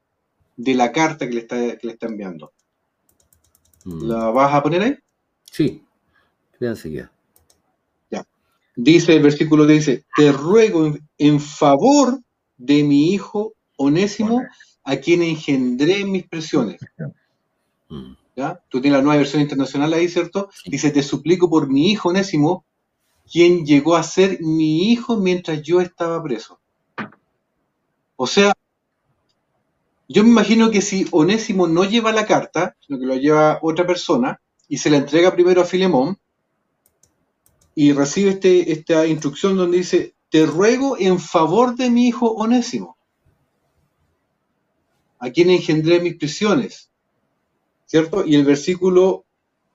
de 0.56 0.74
la 0.74 0.92
carta 0.92 1.26
que 1.26 1.34
le 1.34 1.40
está, 1.40 1.56
le 1.56 1.78
está 1.92 2.06
enviando. 2.06 2.52
Mm. 3.84 4.08
¿La 4.08 4.30
vas 4.30 4.54
a 4.54 4.62
poner 4.62 4.82
ahí? 4.82 4.96
Sí, 5.54 5.84
fíjense 6.58 6.90
ya. 6.90 7.12
Ya. 8.10 8.26
Dice 8.74 9.14
el 9.14 9.22
versículo 9.22 9.66
dice, 9.66 10.04
te 10.16 10.32
ruego 10.32 10.92
en, 11.16 11.40
favor 11.40 12.18
de 12.56 12.82
mi 12.82 13.12
hijo 13.12 13.54
onésimo, 13.76 14.42
a 14.82 14.96
quien 14.96 15.22
engendré 15.22 16.04
mis 16.06 16.26
presiones. 16.26 16.80
Mm. 17.88 18.14
¿Ya? 18.34 18.60
Tú 18.68 18.80
tienes 18.80 18.98
la 18.98 19.04
nueva 19.04 19.18
versión 19.18 19.42
internacional 19.42 19.92
ahí, 19.92 20.08
¿cierto? 20.08 20.50
Dice, 20.66 20.90
te 20.90 21.04
suplico 21.04 21.48
por 21.48 21.70
mi 21.70 21.92
hijo 21.92 22.08
Onésimo, 22.08 22.64
quien 23.30 23.64
llegó 23.64 23.94
a 23.94 24.02
ser 24.02 24.40
mi 24.40 24.90
hijo 24.90 25.18
mientras 25.18 25.62
yo 25.62 25.80
estaba 25.80 26.20
preso. 26.20 26.58
O 28.16 28.26
sea, 28.26 28.54
yo 30.08 30.24
me 30.24 30.30
imagino 30.30 30.72
que 30.72 30.82
si 30.82 31.06
Onésimo 31.12 31.68
no 31.68 31.84
lleva 31.84 32.10
la 32.10 32.26
carta, 32.26 32.76
sino 32.80 32.98
que 32.98 33.06
lo 33.06 33.14
lleva 33.14 33.60
otra 33.62 33.86
persona, 33.86 34.40
y 34.68 34.78
se 34.78 34.90
la 34.90 34.98
entrega 34.98 35.34
primero 35.34 35.60
a 35.62 35.64
Filemón, 35.64 36.18
y 37.74 37.92
recibe 37.92 38.30
este, 38.30 38.72
esta 38.72 39.06
instrucción 39.06 39.56
donde 39.56 39.78
dice, 39.78 40.14
te 40.30 40.46
ruego 40.46 40.96
en 40.98 41.18
favor 41.18 41.74
de 41.74 41.90
mi 41.90 42.08
hijo 42.08 42.32
Onésimo, 42.32 42.96
a 45.18 45.30
quien 45.30 45.50
engendré 45.50 46.00
mis 46.00 46.16
prisiones. 46.16 46.90
¿cierto? 47.86 48.24
Y 48.26 48.34
el 48.34 48.44
versículo 48.44 49.24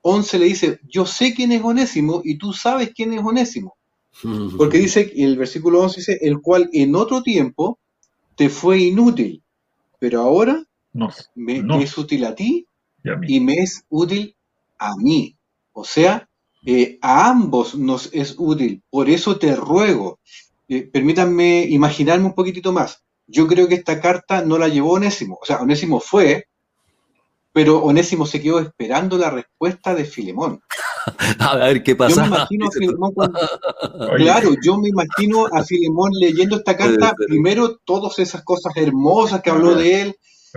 11 0.01 0.39
le 0.39 0.45
dice, 0.45 0.79
yo 0.89 1.05
sé 1.05 1.33
quién 1.33 1.53
es 1.53 1.63
Onésimo 1.63 2.21
y 2.23 2.37
tú 2.37 2.51
sabes 2.51 2.91
quién 2.93 3.13
es 3.13 3.23
Onésimo. 3.23 3.77
Porque 4.57 4.77
dice, 4.77 5.11
el 5.15 5.37
versículo 5.37 5.81
11 5.81 5.99
dice, 5.99 6.19
el 6.21 6.41
cual 6.41 6.69
en 6.73 6.95
otro 6.95 7.23
tiempo 7.23 7.79
te 8.35 8.49
fue 8.49 8.79
inútil, 8.79 9.41
pero 9.99 10.21
ahora 10.21 10.63
me, 11.35 11.63
es 11.81 11.97
útil 11.97 12.25
a 12.25 12.35
ti 12.35 12.65
y 13.27 13.39
me 13.39 13.55
es 13.55 13.85
útil 13.87 14.35
a 14.79 14.95
mí. 14.97 15.37
O 15.73 15.83
sea, 15.83 16.27
eh, 16.65 16.97
a 17.01 17.29
ambos 17.29 17.75
nos 17.75 18.09
es 18.13 18.35
útil. 18.37 18.83
Por 18.89 19.09
eso 19.09 19.37
te 19.37 19.55
ruego, 19.55 20.19
eh, 20.67 20.89
permítanme 20.91 21.65
imaginarme 21.69 22.25
un 22.25 22.35
poquitito 22.35 22.71
más. 22.71 23.03
Yo 23.27 23.47
creo 23.47 23.67
que 23.67 23.75
esta 23.75 24.01
carta 24.01 24.41
no 24.43 24.57
la 24.57 24.67
llevó 24.67 24.93
Onésimo. 24.93 25.37
O 25.41 25.45
sea, 25.45 25.61
Onésimo 25.61 25.99
fue, 25.99 26.45
pero 27.53 27.79
Onésimo 27.79 28.25
se 28.25 28.41
quedó 28.41 28.59
esperando 28.59 29.17
la 29.17 29.29
respuesta 29.29 29.93
de 29.93 30.05
Filemón. 30.05 30.61
a 31.39 31.55
ver 31.57 31.83
qué 31.83 31.95
pasa. 31.95 32.15
Yo 32.15 32.21
me 32.21 32.27
imagino 32.27 32.67
a 32.67 32.71
Filemón 32.71 33.13
Claro, 34.17 34.55
yo 34.63 34.77
me 34.77 34.89
imagino 34.89 35.45
a 35.51 35.63
Filemón 35.63 36.11
leyendo 36.19 36.57
esta 36.57 36.75
carta, 36.75 37.13
primero 37.27 37.77
todas 37.85 38.19
esas 38.19 38.43
cosas 38.43 38.73
hermosas 38.75 39.41
que 39.41 39.49
habló 39.49 39.75
de 39.75 40.01
él, 40.01 40.15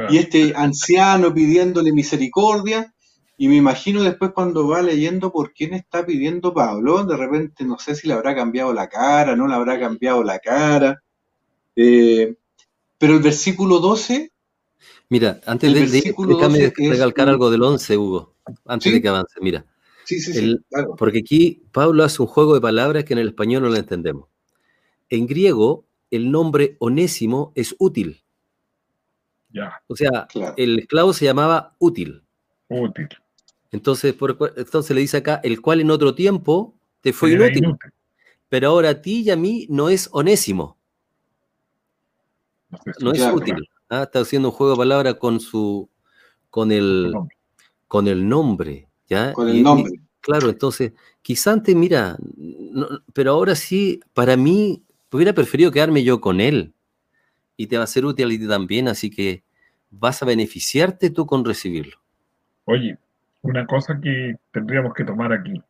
y 0.09 0.19
este 0.19 0.55
anciano 0.57 1.35
pidiéndole 1.35 1.93
misericordia, 1.93 2.93
y 3.37 3.49
me 3.49 3.57
imagino 3.57 4.03
después 4.03 4.33
cuando 4.33 4.69
va 4.69 4.83
leyendo 4.83 5.33
por 5.33 5.53
quién 5.53 5.75
está 5.75 6.05
pidiendo 6.05 6.53
Pablo, 6.53 7.05
de 7.05 7.17
repente 7.17 7.65
no 7.65 7.79
sé 7.79 7.95
si 7.95 8.07
le 8.07 8.15
habrá 8.15 8.35
cambiado 8.35 8.73
la 8.73 8.89
cara, 8.89 9.35
no 9.35 9.49
le 9.49 9.55
habrá 9.55 9.81
cambiado 9.81 10.23
la 10.23 10.39
cara. 10.39 11.03
Eh, 11.75 12.37
pero 12.99 13.15
el 13.15 13.23
versículo 13.23 13.81
12. 13.81 14.31
Mira, 15.09 15.41
antes 15.47 15.73
de, 15.73 15.81
de 15.87 16.15
déjame 16.29 16.73
recalcar 16.77 17.29
algo 17.29 17.51
del 17.51 17.63
11, 17.63 17.97
Hugo, 17.97 18.35
antes 18.67 18.93
de 18.93 19.03
que 19.03 19.09
avance. 19.09 19.35
Mira, 19.41 19.67
sí, 20.05 20.21
sí, 20.21 20.57
porque 20.97 21.19
aquí 21.19 21.65
Pablo 21.73 22.05
hace 22.05 22.23
un 22.23 22.29
juego 22.29 22.55
de 22.55 22.61
palabras 22.61 23.05
que 23.05 23.15
en 23.15 23.19
el 23.19 23.29
español 23.29 23.63
no 23.63 23.71
lo 23.71 23.77
entendemos. 23.77 24.29
En 25.11 25.27
griego, 25.27 25.85
el 26.11 26.31
nombre 26.31 26.77
onésimo 26.79 27.53
es 27.55 27.75
útil. 27.79 28.23
Ya. 29.51 29.83
O 29.87 29.97
sea, 29.97 30.29
el 30.57 30.79
esclavo 30.79 31.13
se 31.13 31.25
llamaba 31.25 31.75
útil. 31.79 32.23
Útil. 32.69 33.09
Entonces, 33.73 34.15
entonces 34.57 34.95
le 34.95 35.01
dice 35.01 35.17
acá, 35.17 35.41
el 35.43 35.61
cual 35.63 35.81
en 35.81 35.91
otro 35.91 36.15
tiempo 36.15 36.75
te 37.01 37.13
fue 37.15 37.33
inútil, 37.33 37.75
pero 38.51 38.69
ahora 38.69 38.91
a 38.91 39.03
ti 39.03 39.23
y 39.23 39.31
a 39.31 39.37
mí 39.37 39.67
no 39.71 39.89
es 39.89 40.11
onésimo. 40.13 40.77
No, 43.01 43.13
es 43.13 43.23
útil. 43.33 43.67
¿ah? 43.89 44.03
Está 44.03 44.21
haciendo 44.21 44.49
un 44.49 44.55
juego 44.55 44.73
de 44.73 44.79
palabras 44.79 45.15
con 45.15 45.41
su, 45.41 45.89
con 46.51 46.71
el, 46.71 47.15
con 47.89 48.09
el 48.09 48.29
nombre, 48.29 48.89
¿ya? 49.09 49.33
Con 49.33 49.49
el 49.49 49.63
nombre. 49.63 50.01
claro, 50.21 50.51
entonces, 50.51 50.93
quizá 51.23 51.53
antes, 51.53 51.75
mira, 51.75 52.19
pero 53.15 53.33
ahora 53.33 53.55
sí, 53.55 54.01
para 54.13 54.37
mí, 54.37 54.83
hubiera 55.11 55.33
preferido 55.33 55.71
quedarme 55.71 56.05
yo 56.05 56.21
con 56.21 56.41
él. 56.41 56.75
Y 57.57 57.69
te 57.69 57.79
va 57.79 57.85
a 57.85 57.87
ser 57.87 58.05
útil 58.05 58.27
a 58.27 58.29
ti 58.29 58.47
también, 58.47 58.89
así 58.89 59.09
que 59.11 59.45
vas 59.91 60.23
a 60.23 60.27
beneficiarte 60.27 61.11
tú 61.11 61.27
con 61.27 61.45
recibirlo. 61.45 61.97
Oye, 62.65 62.99
una 63.43 63.67
cosa 63.67 64.01
que 64.01 64.37
tendríamos 64.51 64.95
que 64.95 65.05
tomar 65.05 65.33
aquí. 65.33 65.61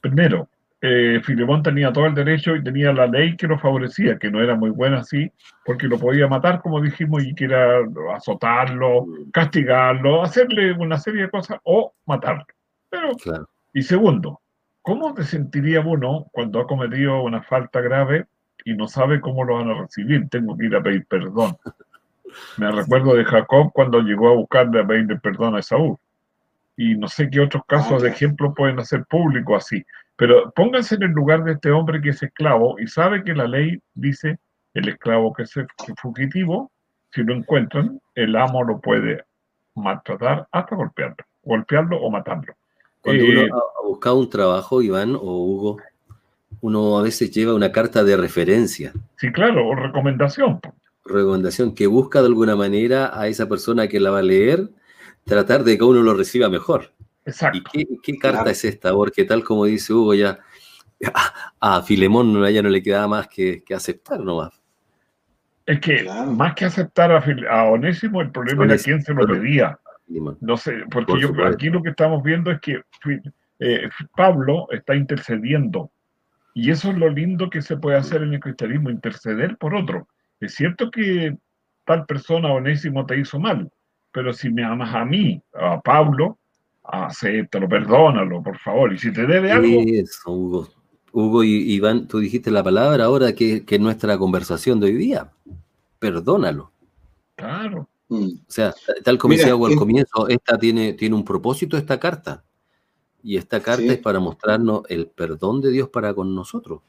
Primero, 0.00 0.48
eh, 0.80 1.20
Filemón 1.24 1.62
tenía 1.62 1.92
todo 1.92 2.06
el 2.06 2.14
derecho 2.14 2.54
y 2.54 2.62
tenía 2.62 2.92
la 2.92 3.06
ley 3.06 3.36
que 3.36 3.46
lo 3.46 3.58
favorecía, 3.58 4.18
que 4.18 4.30
no 4.30 4.42
era 4.42 4.54
muy 4.54 4.70
buena 4.70 4.98
así, 4.98 5.30
porque 5.64 5.88
lo 5.88 5.98
podía 5.98 6.28
matar, 6.28 6.60
como 6.60 6.80
dijimos, 6.80 7.24
y 7.24 7.34
que 7.34 7.46
era 7.46 7.78
azotarlo, 8.14 9.06
castigarlo, 9.32 10.22
hacerle 10.22 10.72
una 10.72 10.98
serie 10.98 11.22
de 11.22 11.30
cosas 11.30 11.58
o 11.64 11.94
matarlo. 12.04 12.44
Pero, 12.90 13.12
Y 13.72 13.82
segundo, 13.82 14.40
¿cómo 14.82 15.14
te 15.14 15.24
sentiría 15.24 15.80
uno 15.80 16.26
cuando 16.30 16.60
ha 16.60 16.66
cometido 16.66 17.22
una 17.22 17.42
falta 17.42 17.80
grave 17.80 18.26
y 18.64 18.74
no 18.74 18.86
sabe 18.86 19.20
cómo 19.20 19.44
lo 19.44 19.54
van 19.54 19.70
a 19.70 19.80
recibir? 19.80 20.28
Tengo 20.28 20.56
que 20.56 20.66
ir 20.66 20.76
a 20.76 20.82
pedir 20.82 21.06
perdón. 21.06 21.56
Me 22.58 22.70
recuerdo 22.70 23.14
de 23.14 23.24
Jacob 23.24 23.72
cuando 23.72 24.00
llegó 24.00 24.28
a 24.28 24.34
buscarle 24.34 24.80
a 24.80 24.86
pedirle 24.86 25.16
perdón 25.16 25.56
a 25.56 25.60
Esaú 25.60 25.98
y 26.76 26.94
no 26.96 27.08
sé 27.08 27.30
qué 27.30 27.40
otros 27.40 27.62
casos 27.66 28.02
de 28.02 28.10
ejemplo 28.10 28.54
pueden 28.54 28.78
hacer 28.78 29.04
público 29.06 29.56
así. 29.56 29.84
Pero 30.16 30.50
pónganse 30.52 30.96
en 30.96 31.04
el 31.04 31.10
lugar 31.10 31.44
de 31.44 31.52
este 31.52 31.70
hombre 31.70 32.00
que 32.00 32.10
es 32.10 32.22
esclavo 32.22 32.78
y 32.78 32.86
sabe 32.86 33.24
que 33.24 33.34
la 33.34 33.46
ley 33.46 33.80
dice 33.94 34.38
el 34.74 34.88
esclavo 34.88 35.32
que 35.32 35.44
es 35.44 35.54
fugitivo, 36.00 36.70
si 37.10 37.22
lo 37.22 37.34
encuentran, 37.34 38.00
el 38.14 38.36
amo 38.36 38.62
lo 38.62 38.80
puede 38.80 39.24
maltratar 39.74 40.46
hasta 40.52 40.76
golpearlo, 40.76 41.16
golpearlo 41.42 41.98
o 41.98 42.10
matarlo. 42.10 42.54
Cuando 43.00 43.24
uno 43.24 43.40
eh, 43.40 43.50
ha 43.52 43.86
buscado 43.86 44.18
un 44.18 44.28
trabajo, 44.28 44.82
Iván 44.82 45.14
o 45.14 45.20
Hugo, 45.20 45.78
uno 46.60 46.98
a 46.98 47.02
veces 47.02 47.30
lleva 47.30 47.54
una 47.54 47.72
carta 47.72 48.04
de 48.04 48.16
referencia. 48.16 48.92
Sí, 49.16 49.30
claro, 49.30 49.68
o 49.68 49.74
recomendación. 49.74 50.60
Recomendación 51.04 51.74
que 51.74 51.86
busca 51.86 52.20
de 52.20 52.26
alguna 52.26 52.56
manera 52.56 53.18
a 53.18 53.28
esa 53.28 53.48
persona 53.48 53.88
que 53.88 54.00
la 54.00 54.10
va 54.10 54.18
a 54.18 54.22
leer 54.22 54.68
tratar 55.26 55.64
de 55.64 55.76
que 55.76 55.84
uno 55.84 56.02
lo 56.02 56.14
reciba 56.14 56.48
mejor. 56.48 56.92
Exacto. 57.24 57.70
¿Y 57.74 57.98
qué, 58.00 58.18
carta 58.18 58.50
es 58.50 58.64
esta? 58.64 58.92
Porque 58.92 59.24
tal 59.24 59.42
como 59.42 59.64
dice 59.64 59.92
Hugo, 59.92 60.14
ya 60.14 60.38
a, 61.60 61.82
Filemón 61.82 62.42
ya 62.50 62.62
no 62.62 62.68
le 62.68 62.82
quedaba 62.82 63.08
más 63.08 63.28
que, 63.28 63.62
aceptar 63.74 64.20
nomás. 64.20 64.62
Es 65.66 65.80
que 65.80 66.06
más 66.28 66.54
que 66.54 66.64
aceptar 66.64 67.10
a, 67.10 67.64
Onésimo, 67.64 68.20
el 68.20 68.30
problema 68.30 68.64
era 68.64 68.78
quién 68.78 69.02
se 69.02 69.12
lo 69.12 69.26
pedía. 69.26 69.78
No 70.40 70.56
sé, 70.56 70.84
porque 70.90 71.20
yo 71.20 71.32
aquí 71.44 71.68
lo 71.68 71.82
que 71.82 71.90
estamos 71.90 72.22
viendo 72.22 72.52
es 72.52 72.60
que 72.60 72.80
eh, 73.58 73.88
Pablo 74.16 74.68
está 74.70 74.94
intercediendo. 74.94 75.90
Y 76.54 76.70
eso 76.70 76.90
es 76.90 76.96
lo 76.96 77.10
lindo 77.10 77.50
que 77.50 77.60
se 77.60 77.76
puede 77.76 77.98
hacer 77.98 78.22
en 78.22 78.34
el 78.34 78.40
cristianismo, 78.40 78.88
interceder 78.88 79.58
por 79.58 79.74
otro. 79.74 80.06
Es 80.38 80.54
cierto 80.54 80.90
que 80.90 81.36
tal 81.84 82.06
persona, 82.06 82.52
Onésimo, 82.52 83.04
te 83.04 83.18
hizo 83.18 83.40
mal, 83.40 83.68
pero 84.16 84.32
si 84.32 84.48
me 84.48 84.64
amas 84.64 84.94
a 84.94 85.04
mí, 85.04 85.38
a 85.52 85.78
Pablo, 85.78 86.38
acéptalo, 86.82 87.68
perdónalo, 87.68 88.42
por 88.42 88.56
favor. 88.56 88.94
Y 88.94 88.98
si 88.98 89.12
te 89.12 89.26
debe 89.26 89.52
algo. 89.52 89.82
Eso, 89.86 90.32
Hugo. 90.32 90.68
Hugo 91.12 91.44
y 91.44 91.74
Iván, 91.74 92.08
tú 92.08 92.18
dijiste 92.18 92.50
la 92.50 92.64
palabra 92.64 93.04
ahora 93.04 93.34
que, 93.34 93.62
es 93.68 93.80
nuestra 93.80 94.16
conversación 94.16 94.80
de 94.80 94.86
hoy 94.86 94.94
día. 94.94 95.30
Perdónalo. 95.98 96.72
Claro. 97.34 97.90
Mm. 98.08 98.24
O 98.24 98.50
sea, 98.50 98.74
tal 99.04 99.18
como 99.18 99.34
decía 99.34 99.52
al 99.52 99.76
comienzo, 99.76 100.28
esta 100.28 100.56
tiene, 100.56 100.94
tiene 100.94 101.14
un 101.14 101.22
propósito, 101.22 101.76
esta 101.76 102.00
carta. 102.00 102.42
Y 103.22 103.36
esta 103.36 103.60
carta 103.60 103.92
es 103.92 103.98
para 103.98 104.18
mostrarnos 104.18 104.84
el 104.88 105.08
perdón 105.08 105.60
de 105.60 105.72
Dios 105.72 105.90
para 105.90 106.14
con 106.14 106.34
nosotros. 106.34 106.80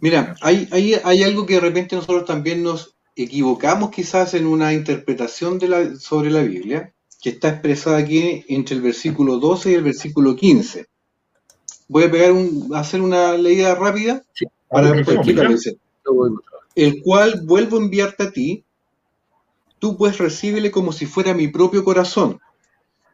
Mira, 0.00 0.36
hay, 0.42 0.68
hay, 0.70 1.00
hay 1.02 1.22
algo 1.22 1.46
que 1.46 1.54
de 1.54 1.60
repente 1.60 1.96
nosotros 1.96 2.26
también 2.26 2.62
nos 2.62 2.93
equivocamos 3.16 3.90
quizás 3.90 4.34
en 4.34 4.46
una 4.46 4.72
interpretación 4.72 5.58
de 5.58 5.68
la, 5.68 5.96
sobre 5.96 6.30
la 6.30 6.42
Biblia, 6.42 6.92
que 7.22 7.30
está 7.30 7.48
expresada 7.48 7.98
aquí 7.98 8.44
entre 8.48 8.76
el 8.76 8.82
versículo 8.82 9.38
12 9.38 9.70
y 9.70 9.74
el 9.74 9.82
versículo 9.82 10.36
15. 10.36 10.86
Voy 11.88 12.04
a 12.04 12.10
pegar 12.10 12.32
un, 12.32 12.70
hacer 12.74 13.00
una 13.00 13.34
leída 13.34 13.74
rápida 13.74 14.22
para 14.68 14.98
explicarlo. 14.98 15.56
El 16.74 17.02
cual 17.02 17.42
vuelvo 17.44 17.76
a 17.76 17.80
enviarte 17.80 18.24
a 18.24 18.30
ti, 18.32 18.64
tú 19.78 19.96
pues 19.96 20.18
recíbele 20.18 20.70
como 20.70 20.92
si 20.92 21.06
fuera 21.06 21.34
mi 21.34 21.48
propio 21.48 21.84
corazón. 21.84 22.40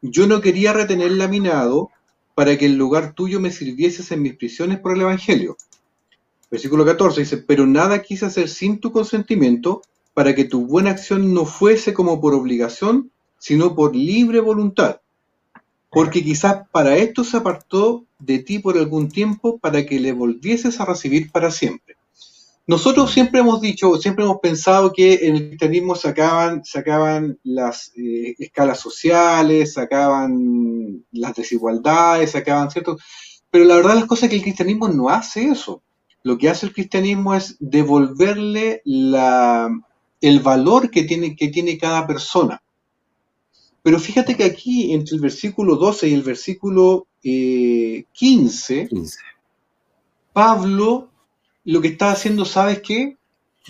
Yo 0.02 0.26
no 0.26 0.40
quería 0.40 0.72
retener 0.72 1.12
laminado 1.12 1.90
para 2.34 2.56
que 2.56 2.66
en 2.66 2.78
lugar 2.78 3.12
tuyo 3.12 3.38
me 3.38 3.50
sirvieses 3.50 4.10
en 4.12 4.22
mis 4.22 4.34
prisiones 4.34 4.80
por 4.80 4.94
el 4.94 5.02
Evangelio. 5.02 5.56
Versículo 6.50 6.84
14 6.84 7.20
dice, 7.20 7.36
pero 7.38 7.66
nada 7.66 8.02
quise 8.02 8.26
hacer 8.26 8.48
sin 8.48 8.80
tu 8.80 8.92
consentimiento, 8.92 9.82
para 10.14 10.34
que 10.34 10.44
tu 10.44 10.66
buena 10.66 10.90
acción 10.90 11.32
no 11.32 11.44
fuese 11.46 11.94
como 11.94 12.20
por 12.20 12.34
obligación, 12.34 13.10
sino 13.38 13.74
por 13.74 13.94
libre 13.94 14.40
voluntad. 14.40 15.00
Porque 15.90 16.22
quizás 16.22 16.68
para 16.70 16.96
esto 16.96 17.24
se 17.24 17.36
apartó 17.36 18.04
de 18.18 18.40
ti 18.40 18.58
por 18.58 18.76
algún 18.76 19.08
tiempo 19.08 19.58
para 19.58 19.86
que 19.86 19.98
le 19.98 20.12
volvieses 20.12 20.80
a 20.80 20.84
recibir 20.84 21.30
para 21.30 21.50
siempre. 21.50 21.96
Nosotros 22.66 23.10
siempre 23.10 23.40
hemos 23.40 23.60
dicho, 23.60 23.96
siempre 23.96 24.24
hemos 24.24 24.38
pensado 24.38 24.92
que 24.92 25.26
en 25.26 25.34
el 25.34 25.48
cristianismo 25.48 25.96
sacaban, 25.96 26.64
sacaban 26.64 27.38
las 27.42 27.92
eh, 27.96 28.36
escalas 28.38 28.78
sociales, 28.78 29.72
sacaban 29.72 31.04
las 31.10 31.34
desigualdades, 31.34 32.30
sacaban 32.30 32.70
cierto. 32.70 32.98
Pero 33.50 33.64
la 33.64 33.76
verdad 33.76 33.94
las 33.94 34.04
cosas 34.04 34.24
es 34.24 34.30
que 34.30 34.36
el 34.36 34.42
cristianismo 34.42 34.88
no 34.88 35.08
hace 35.08 35.48
eso. 35.48 35.82
Lo 36.22 36.36
que 36.36 36.50
hace 36.50 36.66
el 36.66 36.72
cristianismo 36.72 37.34
es 37.34 37.56
devolverle 37.60 38.82
la, 38.84 39.70
el 40.20 40.40
valor 40.40 40.90
que 40.90 41.04
tiene, 41.04 41.34
que 41.34 41.48
tiene 41.48 41.78
cada 41.78 42.06
persona. 42.06 42.62
Pero 43.82 43.98
fíjate 43.98 44.36
que 44.36 44.44
aquí, 44.44 44.92
entre 44.92 45.16
el 45.16 45.22
versículo 45.22 45.76
12 45.76 46.08
y 46.08 46.14
el 46.14 46.22
versículo 46.22 47.06
15, 47.22 48.80
eh, 48.80 48.88
Pablo 50.32 51.08
lo 51.64 51.80
que 51.80 51.88
está 51.88 52.10
haciendo, 52.10 52.44
¿sabes 52.44 52.80
qué? 52.80 53.16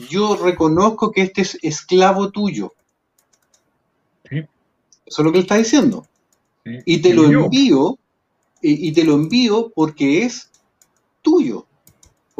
Yo 0.09 0.37
reconozco 0.37 1.11
que 1.13 1.23
este 1.23 1.43
es 1.43 1.59
esclavo 1.63 2.31
tuyo. 2.31 2.73
Eso 4.31 5.23
es 5.23 5.25
lo 5.25 5.33
que 5.33 5.39
él 5.39 5.45
está 5.45 5.57
diciendo. 5.57 6.07
Y 6.65 6.99
te 6.99 7.13
lo 7.15 7.25
envío, 7.25 7.99
y 8.63 8.93
te 8.93 9.05
lo 9.05 9.15
envío 9.15 9.71
porque 9.75 10.23
es 10.23 10.51
tuyo. 11.23 11.67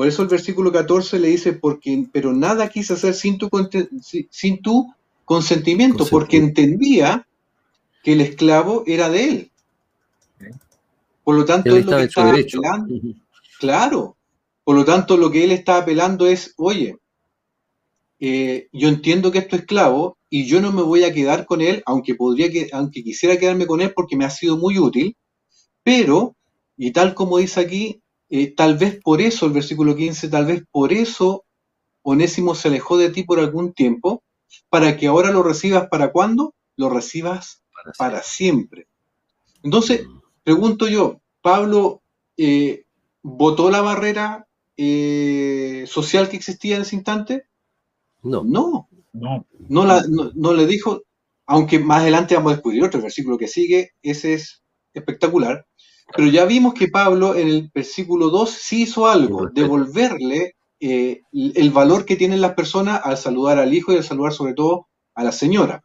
Por 0.01 0.09
eso 0.09 0.23
el 0.23 0.29
versículo 0.29 0.73
14 0.73 1.19
le 1.19 1.29
dice, 1.29 1.53
porque, 1.53 2.07
pero 2.11 2.33
nada 2.33 2.71
quise 2.71 2.95
hacer 2.95 3.13
sin 3.13 3.37
tu, 3.37 3.51
sin 4.31 4.63
tu 4.63 4.95
consentimiento, 5.27 6.07
porque 6.07 6.39
entendía 6.39 7.29
que 8.03 8.15
el 8.15 8.23
esclavo 8.23 8.83
era 8.87 9.11
de 9.11 9.25
él. 9.25 9.51
Por 11.23 11.37
lo 11.37 11.45
tanto, 11.45 11.77
él 11.77 11.85
lo 11.85 11.99
que 11.99 12.05
estaba 12.05 12.31
apelando, 12.31 12.95
claro, 13.59 14.17
por 14.65 14.75
lo 14.75 14.87
tanto, 14.87 15.19
lo 15.19 15.31
que 15.31 15.45
él 15.45 15.53
está 15.53 15.77
apelando 15.77 16.27
es, 16.27 16.55
oye, 16.57 16.97
eh, 18.21 18.69
yo 18.73 18.89
entiendo 18.89 19.31
que 19.31 19.41
esto 19.41 19.57
es 19.57 19.63
esclavo 19.65 20.17
y 20.31 20.47
yo 20.47 20.63
no 20.63 20.73
me 20.73 20.81
voy 20.81 21.05
a 21.05 21.13
quedar 21.13 21.45
con 21.45 21.61
él, 21.61 21.83
aunque 21.85 22.15
podría 22.15 22.51
que, 22.51 22.71
aunque 22.73 23.05
quisiera 23.05 23.37
quedarme 23.37 23.67
con 23.67 23.83
él 23.83 23.93
porque 23.95 24.17
me 24.17 24.25
ha 24.25 24.31
sido 24.31 24.57
muy 24.57 24.79
útil, 24.79 25.15
pero, 25.83 26.37
y 26.79 26.91
tal 26.93 27.13
como 27.13 27.37
dice 27.37 27.61
aquí, 27.61 28.01
eh, 28.31 28.55
tal 28.55 28.79
vez 28.79 29.01
por 29.03 29.21
eso, 29.21 29.47
el 29.47 29.53
versículo 29.53 29.95
15, 29.95 30.29
tal 30.29 30.47
vez 30.47 30.65
por 30.71 30.93
eso 30.93 31.45
Onésimo 32.03 32.55
se 32.55 32.69
alejó 32.69 32.97
de 32.97 33.11
ti 33.11 33.25
por 33.25 33.41
algún 33.41 33.73
tiempo, 33.73 34.23
para 34.69 34.97
que 34.97 35.07
ahora 35.07 35.31
lo 35.31 35.43
recibas 35.43 35.89
para 35.89 36.13
cuándo? 36.13 36.55
Lo 36.77 36.89
recibas 36.89 37.63
para 37.99 38.23
siempre. 38.23 38.87
Entonces, 39.63 40.07
pregunto 40.43 40.89
yo, 40.89 41.21
Pablo 41.43 42.03
eh, 42.37 42.85
votó 43.23 43.71
la 43.71 43.83
barrera 43.83 44.47
eh, 44.77 45.85
social 45.87 46.29
que 46.29 46.37
existía 46.37 46.77
en 46.77 46.83
ese 46.83 46.97
instante? 46.97 47.45
No. 48.23 48.43
No. 48.45 48.89
No. 49.13 49.47
No, 50.35 50.55
le 50.55 50.67
dijo, 50.67 51.03
aunque 51.47 51.79
más 51.79 52.01
adelante 52.03 52.35
vamos 52.35 52.53
a 52.53 52.55
descubrir 52.57 52.85
otro 52.85 53.03
versículo 53.03 53.37
que 53.37 53.49
sigue, 53.49 53.93
ese 54.03 54.35
es 54.35 54.63
espectacular. 54.95 55.67
Pero 56.17 56.29
ya 56.29 56.45
vimos 56.45 56.75
que 56.75 56.89
Pablo 56.89 57.35
en 57.35 57.49
el 57.49 57.71
versículo 57.73 58.31
2 58.31 58.51
sí 58.51 58.83
hizo 58.83 59.07
algo, 59.07 59.49
devolverle 59.49 60.57
eh, 60.81 61.23
el 61.33 61.71
valor 61.71 62.05
que 62.05 62.17
tienen 62.17 62.41
las 62.41 62.55
personas 62.55 63.01
al 63.05 63.17
saludar 63.17 63.59
al 63.59 63.73
hijo 63.75 63.93
y 63.93 63.97
al 63.97 64.05
saludar 64.05 64.33
sobre 64.33 64.55
todo 64.55 64.89
a 65.15 65.25
la 65.25 65.33
señora. 65.33 65.85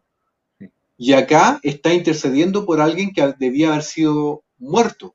Y 0.98 1.14
acá 1.14 1.60
está 1.62 1.94
intercediendo 1.94 2.66
por 2.66 2.80
alguien 2.80 3.12
que 3.12 3.34
debía 3.38 3.70
haber 3.70 3.84
sido 3.84 4.44
muerto. 4.58 5.14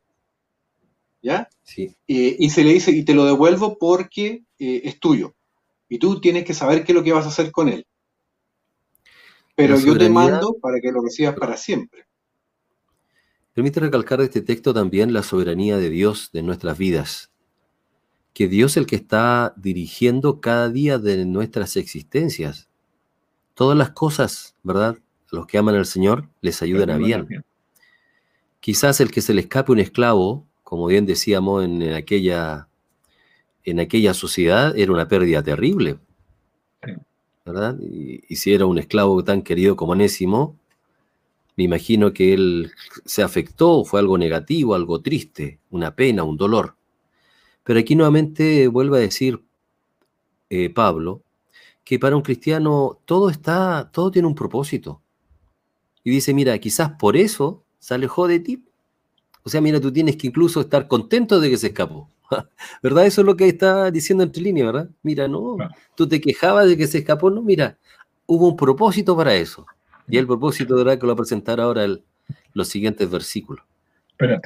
¿Ya? 1.22 1.48
Sí. 1.62 1.94
Eh, 2.06 2.36
y 2.38 2.50
se 2.50 2.64
le 2.64 2.74
dice, 2.74 2.92
y 2.92 3.04
te 3.04 3.14
lo 3.14 3.24
devuelvo 3.24 3.78
porque 3.78 4.42
eh, 4.58 4.82
es 4.84 5.00
tuyo. 5.00 5.34
Y 5.88 5.98
tú 5.98 6.20
tienes 6.20 6.44
que 6.44 6.54
saber 6.54 6.84
qué 6.84 6.92
es 6.92 6.96
lo 6.96 7.02
que 7.02 7.12
vas 7.12 7.24
a 7.24 7.28
hacer 7.28 7.50
con 7.50 7.68
él. 7.68 7.86
Pero 9.54 9.78
yo 9.78 9.96
te 9.98 10.08
mando 10.08 10.56
para 10.60 10.80
que 10.80 10.92
lo 10.92 11.02
recibas 11.02 11.34
para 11.34 11.56
siempre. 11.56 12.06
Permite 13.54 13.80
recalcar 13.80 14.18
de 14.18 14.26
este 14.26 14.42
texto 14.42 14.72
también 14.72 15.12
la 15.12 15.22
soberanía 15.22 15.76
de 15.76 15.90
Dios 15.90 16.30
de 16.32 16.42
nuestras 16.42 16.78
vidas. 16.78 17.30
Que 18.32 18.46
Dios 18.46 18.72
es 18.72 18.76
el 18.78 18.86
que 18.86 18.96
está 18.96 19.54
dirigiendo 19.56 20.40
cada 20.40 20.68
día 20.68 20.98
de 20.98 21.24
nuestras 21.26 21.76
existencias. 21.76 22.68
Todas 23.54 23.76
las 23.76 23.90
cosas, 23.90 24.54
¿verdad? 24.62 24.98
Los 25.30 25.46
que 25.46 25.58
aman 25.58 25.74
al 25.74 25.86
Señor 25.86 26.28
les 26.40 26.62
ayudan 26.62 26.90
a 26.90 26.96
bien. 26.96 27.44
Quizás 28.60 29.00
el 29.00 29.10
que 29.10 29.20
se 29.20 29.34
le 29.34 29.40
escape 29.40 29.72
un 29.72 29.80
esclavo, 29.80 30.46
como 30.62 30.86
bien 30.86 31.06
decíamos 31.06 31.64
en, 31.64 31.92
aquella, 31.94 32.68
en 33.64 33.80
aquella 33.80 34.14
sociedad, 34.14 34.78
era 34.78 34.92
una 34.92 35.08
pérdida 35.08 35.42
terrible. 35.42 35.98
¿verdad? 37.44 37.76
Y, 37.80 38.36
si 38.36 38.52
era 38.52 38.66
un 38.66 38.78
esclavo 38.78 39.24
tan 39.24 39.42
querido 39.42 39.76
como 39.76 39.92
Anésimo, 39.92 40.59
me 41.56 41.64
imagino 41.64 42.12
que 42.12 42.32
él 42.32 42.72
se 43.04 43.22
afectó, 43.22 43.84
fue 43.84 44.00
algo 44.00 44.16
negativo, 44.18 44.74
algo 44.74 45.00
triste, 45.00 45.58
una 45.70 45.94
pena, 45.94 46.22
un 46.22 46.36
dolor. 46.36 46.76
Pero 47.64 47.80
aquí 47.80 47.94
nuevamente 47.94 48.68
vuelve 48.68 48.98
a 48.98 49.00
decir 49.00 49.42
eh, 50.48 50.70
Pablo 50.70 51.22
que 51.84 51.98
para 51.98 52.16
un 52.16 52.22
cristiano 52.22 52.98
todo 53.04 53.30
está, 53.30 53.90
todo 53.92 54.10
tiene 54.10 54.28
un 54.28 54.34
propósito. 54.34 55.02
Y 56.04 56.10
dice, 56.10 56.32
mira, 56.32 56.58
quizás 56.58 56.92
por 56.92 57.16
eso 57.16 57.64
se 57.78 57.94
alejó 57.94 58.28
de 58.28 58.40
ti. 58.40 58.64
O 59.42 59.50
sea, 59.50 59.60
mira, 59.60 59.80
tú 59.80 59.92
tienes 59.92 60.16
que 60.16 60.26
incluso 60.26 60.60
estar 60.60 60.86
contento 60.86 61.40
de 61.40 61.50
que 61.50 61.56
se 61.56 61.68
escapó. 61.68 62.08
¿Verdad? 62.82 63.06
Eso 63.06 63.22
es 63.22 63.26
lo 63.26 63.36
que 63.36 63.48
está 63.48 63.90
diciendo 63.90 64.22
entre 64.22 64.42
líneas, 64.42 64.66
¿verdad? 64.66 64.90
Mira, 65.02 65.28
no, 65.28 65.56
tú 65.96 66.08
te 66.08 66.20
quejabas 66.20 66.68
de 66.68 66.76
que 66.76 66.86
se 66.86 66.98
escapó, 66.98 67.30
no, 67.30 67.42
mira, 67.42 67.78
hubo 68.26 68.48
un 68.48 68.56
propósito 68.56 69.16
para 69.16 69.34
eso. 69.34 69.66
Y 70.10 70.18
el 70.18 70.26
propósito 70.26 70.76
de 70.76 70.98
que 70.98 71.06
lo 71.06 71.08
va 71.08 71.12
a 71.14 71.16
presentar 71.16 71.60
ahora 71.60 71.84
el, 71.84 72.02
los 72.52 72.68
siguientes 72.68 73.10
versículos. 73.10 73.64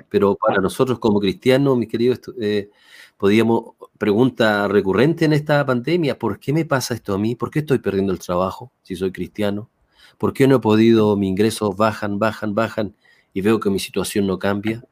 Pero 0.08 0.36
para 0.36 0.60
nosotros 0.60 0.98
como 1.00 1.18
cristianos, 1.18 1.76
mis 1.76 1.88
queridos, 1.88 2.20
eh, 2.40 2.70
podíamos, 3.16 3.74
pregunta 3.98 4.68
recurrente 4.68 5.24
en 5.24 5.32
esta 5.32 5.66
pandemia, 5.66 6.16
¿por 6.16 6.38
qué 6.38 6.52
me 6.52 6.64
pasa 6.64 6.94
esto 6.94 7.14
a 7.14 7.18
mí? 7.18 7.34
¿Por 7.34 7.50
qué 7.50 7.60
estoy 7.60 7.78
perdiendo 7.78 8.12
el 8.12 8.20
trabajo 8.20 8.70
si 8.82 8.94
soy 8.94 9.10
cristiano? 9.10 9.68
¿Por 10.16 10.32
qué 10.32 10.46
no 10.46 10.56
he 10.56 10.60
podido, 10.60 11.16
mis 11.16 11.30
ingresos 11.30 11.76
bajan, 11.76 12.20
bajan, 12.20 12.54
bajan 12.54 12.94
y 13.32 13.40
veo 13.40 13.58
que 13.58 13.68
mi 13.68 13.80
situación 13.80 14.28
no 14.28 14.38
cambia? 14.38 14.84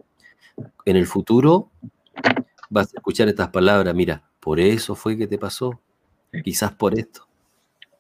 En 0.85 0.97
el 0.97 1.07
futuro 1.07 1.71
vas 2.69 2.93
a 2.93 2.97
escuchar 2.97 3.29
estas 3.29 3.49
palabras, 3.51 3.95
mira, 3.95 4.25
por 4.41 4.59
eso 4.59 4.97
fue 4.97 5.17
que 5.17 5.29
te 5.29 5.39
pasó, 5.39 5.81
quizás 6.43 6.73
por 6.73 6.99
esto. 6.99 7.29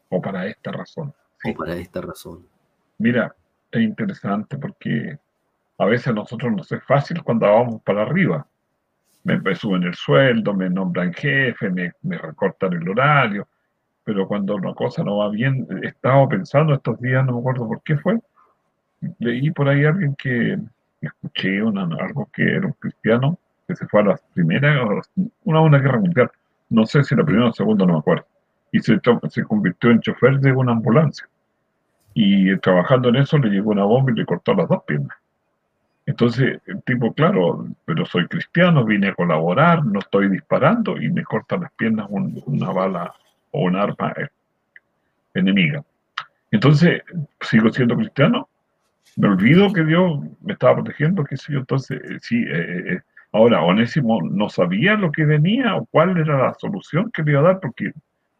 O 0.08 0.20
para 0.20 0.48
esta 0.48 0.72
razón. 0.72 1.14
O 1.44 1.54
para 1.54 1.76
esta 1.76 2.00
razón. 2.00 2.51
Mira, 3.02 3.34
es 3.72 3.82
interesante 3.82 4.56
porque 4.56 5.18
a 5.78 5.86
veces 5.86 6.06
a 6.06 6.12
nosotros 6.12 6.52
nos 6.52 6.70
es 6.70 6.84
fácil 6.84 7.20
cuando 7.24 7.46
vamos 7.46 7.82
para 7.82 8.02
arriba. 8.02 8.46
Me, 9.24 9.56
suben 9.56 9.82
el 9.82 9.94
sueldo, 9.94 10.54
me 10.54 10.70
nombran 10.70 11.12
jefe, 11.12 11.68
me, 11.68 11.92
recortan 12.16 12.74
el 12.74 12.88
horario, 12.88 13.48
pero 14.04 14.28
cuando 14.28 14.54
una 14.54 14.72
cosa 14.74 15.02
no 15.02 15.16
va 15.16 15.30
bien, 15.30 15.66
he 15.82 15.88
estado 15.88 16.28
pensando 16.28 16.74
estos 16.74 17.00
días, 17.00 17.26
no 17.26 17.32
me 17.32 17.38
acuerdo 17.40 17.66
por 17.66 17.82
qué 17.82 17.96
fue, 17.96 18.20
leí 19.18 19.50
por 19.50 19.68
ahí 19.68 19.84
a 19.84 19.88
alguien 19.88 20.14
que 20.14 20.60
escuché 21.00 21.58
algo 21.58 22.30
que 22.32 22.44
era 22.54 22.66
un 22.66 22.74
cristiano 22.74 23.36
que 23.66 23.74
se 23.74 23.88
fue 23.88 24.02
a 24.02 24.04
la 24.04 24.20
primera, 24.32 24.80
una, 25.42 25.60
una 25.60 25.78
guerra 25.78 25.98
mundial, 25.98 26.30
no 26.70 26.86
sé 26.86 27.02
si 27.02 27.16
la 27.16 27.24
primera 27.24 27.46
o 27.46 27.48
la 27.48 27.52
segunda, 27.52 27.84
no 27.84 27.94
me 27.94 27.98
acuerdo, 27.98 28.26
y 28.70 28.78
se 28.78 29.00
convirtió 29.42 29.90
en 29.90 30.00
chofer 30.00 30.38
de 30.38 30.52
una 30.52 30.70
ambulancia. 30.70 31.26
Y 32.14 32.56
trabajando 32.58 33.08
en 33.08 33.16
eso 33.16 33.38
le 33.38 33.50
llegó 33.50 33.70
una 33.70 33.84
bomba 33.84 34.12
y 34.12 34.16
le 34.16 34.26
cortó 34.26 34.54
las 34.54 34.68
dos 34.68 34.82
piernas. 34.84 35.16
Entonces, 36.04 36.60
el 36.66 36.82
tipo, 36.82 37.12
claro, 37.12 37.66
pero 37.84 38.04
soy 38.06 38.26
cristiano, 38.26 38.84
vine 38.84 39.08
a 39.08 39.14
colaborar, 39.14 39.84
no 39.84 40.00
estoy 40.00 40.28
disparando 40.28 41.00
y 41.00 41.08
me 41.08 41.22
cortan 41.22 41.62
las 41.62 41.72
piernas 41.72 42.08
una 42.10 42.70
bala 42.70 43.14
o 43.52 43.62
un 43.62 43.76
arma 43.76 44.12
eh, 44.16 44.26
enemiga. 45.34 45.84
Entonces, 46.50 47.02
sigo 47.40 47.70
siendo 47.70 47.96
cristiano, 47.96 48.48
me 49.16 49.28
olvido 49.28 49.72
que 49.72 49.84
Dios 49.84 50.20
me 50.40 50.54
estaba 50.54 50.76
protegiendo, 50.76 51.24
qué 51.24 51.36
sé 51.36 51.52
yo, 51.52 51.60
entonces, 51.60 52.00
eh, 52.02 52.18
sí, 52.20 52.44
eh, 52.48 53.00
ahora, 53.30 53.62
Onésimo 53.62 54.20
no 54.22 54.48
sabía 54.48 54.94
lo 54.94 55.12
que 55.12 55.24
venía 55.24 55.76
o 55.76 55.86
cuál 55.86 56.18
era 56.18 56.48
la 56.48 56.54
solución 56.54 57.10
que 57.12 57.22
le 57.22 57.32
iba 57.32 57.40
a 57.40 57.44
dar, 57.44 57.60
porque 57.60 57.92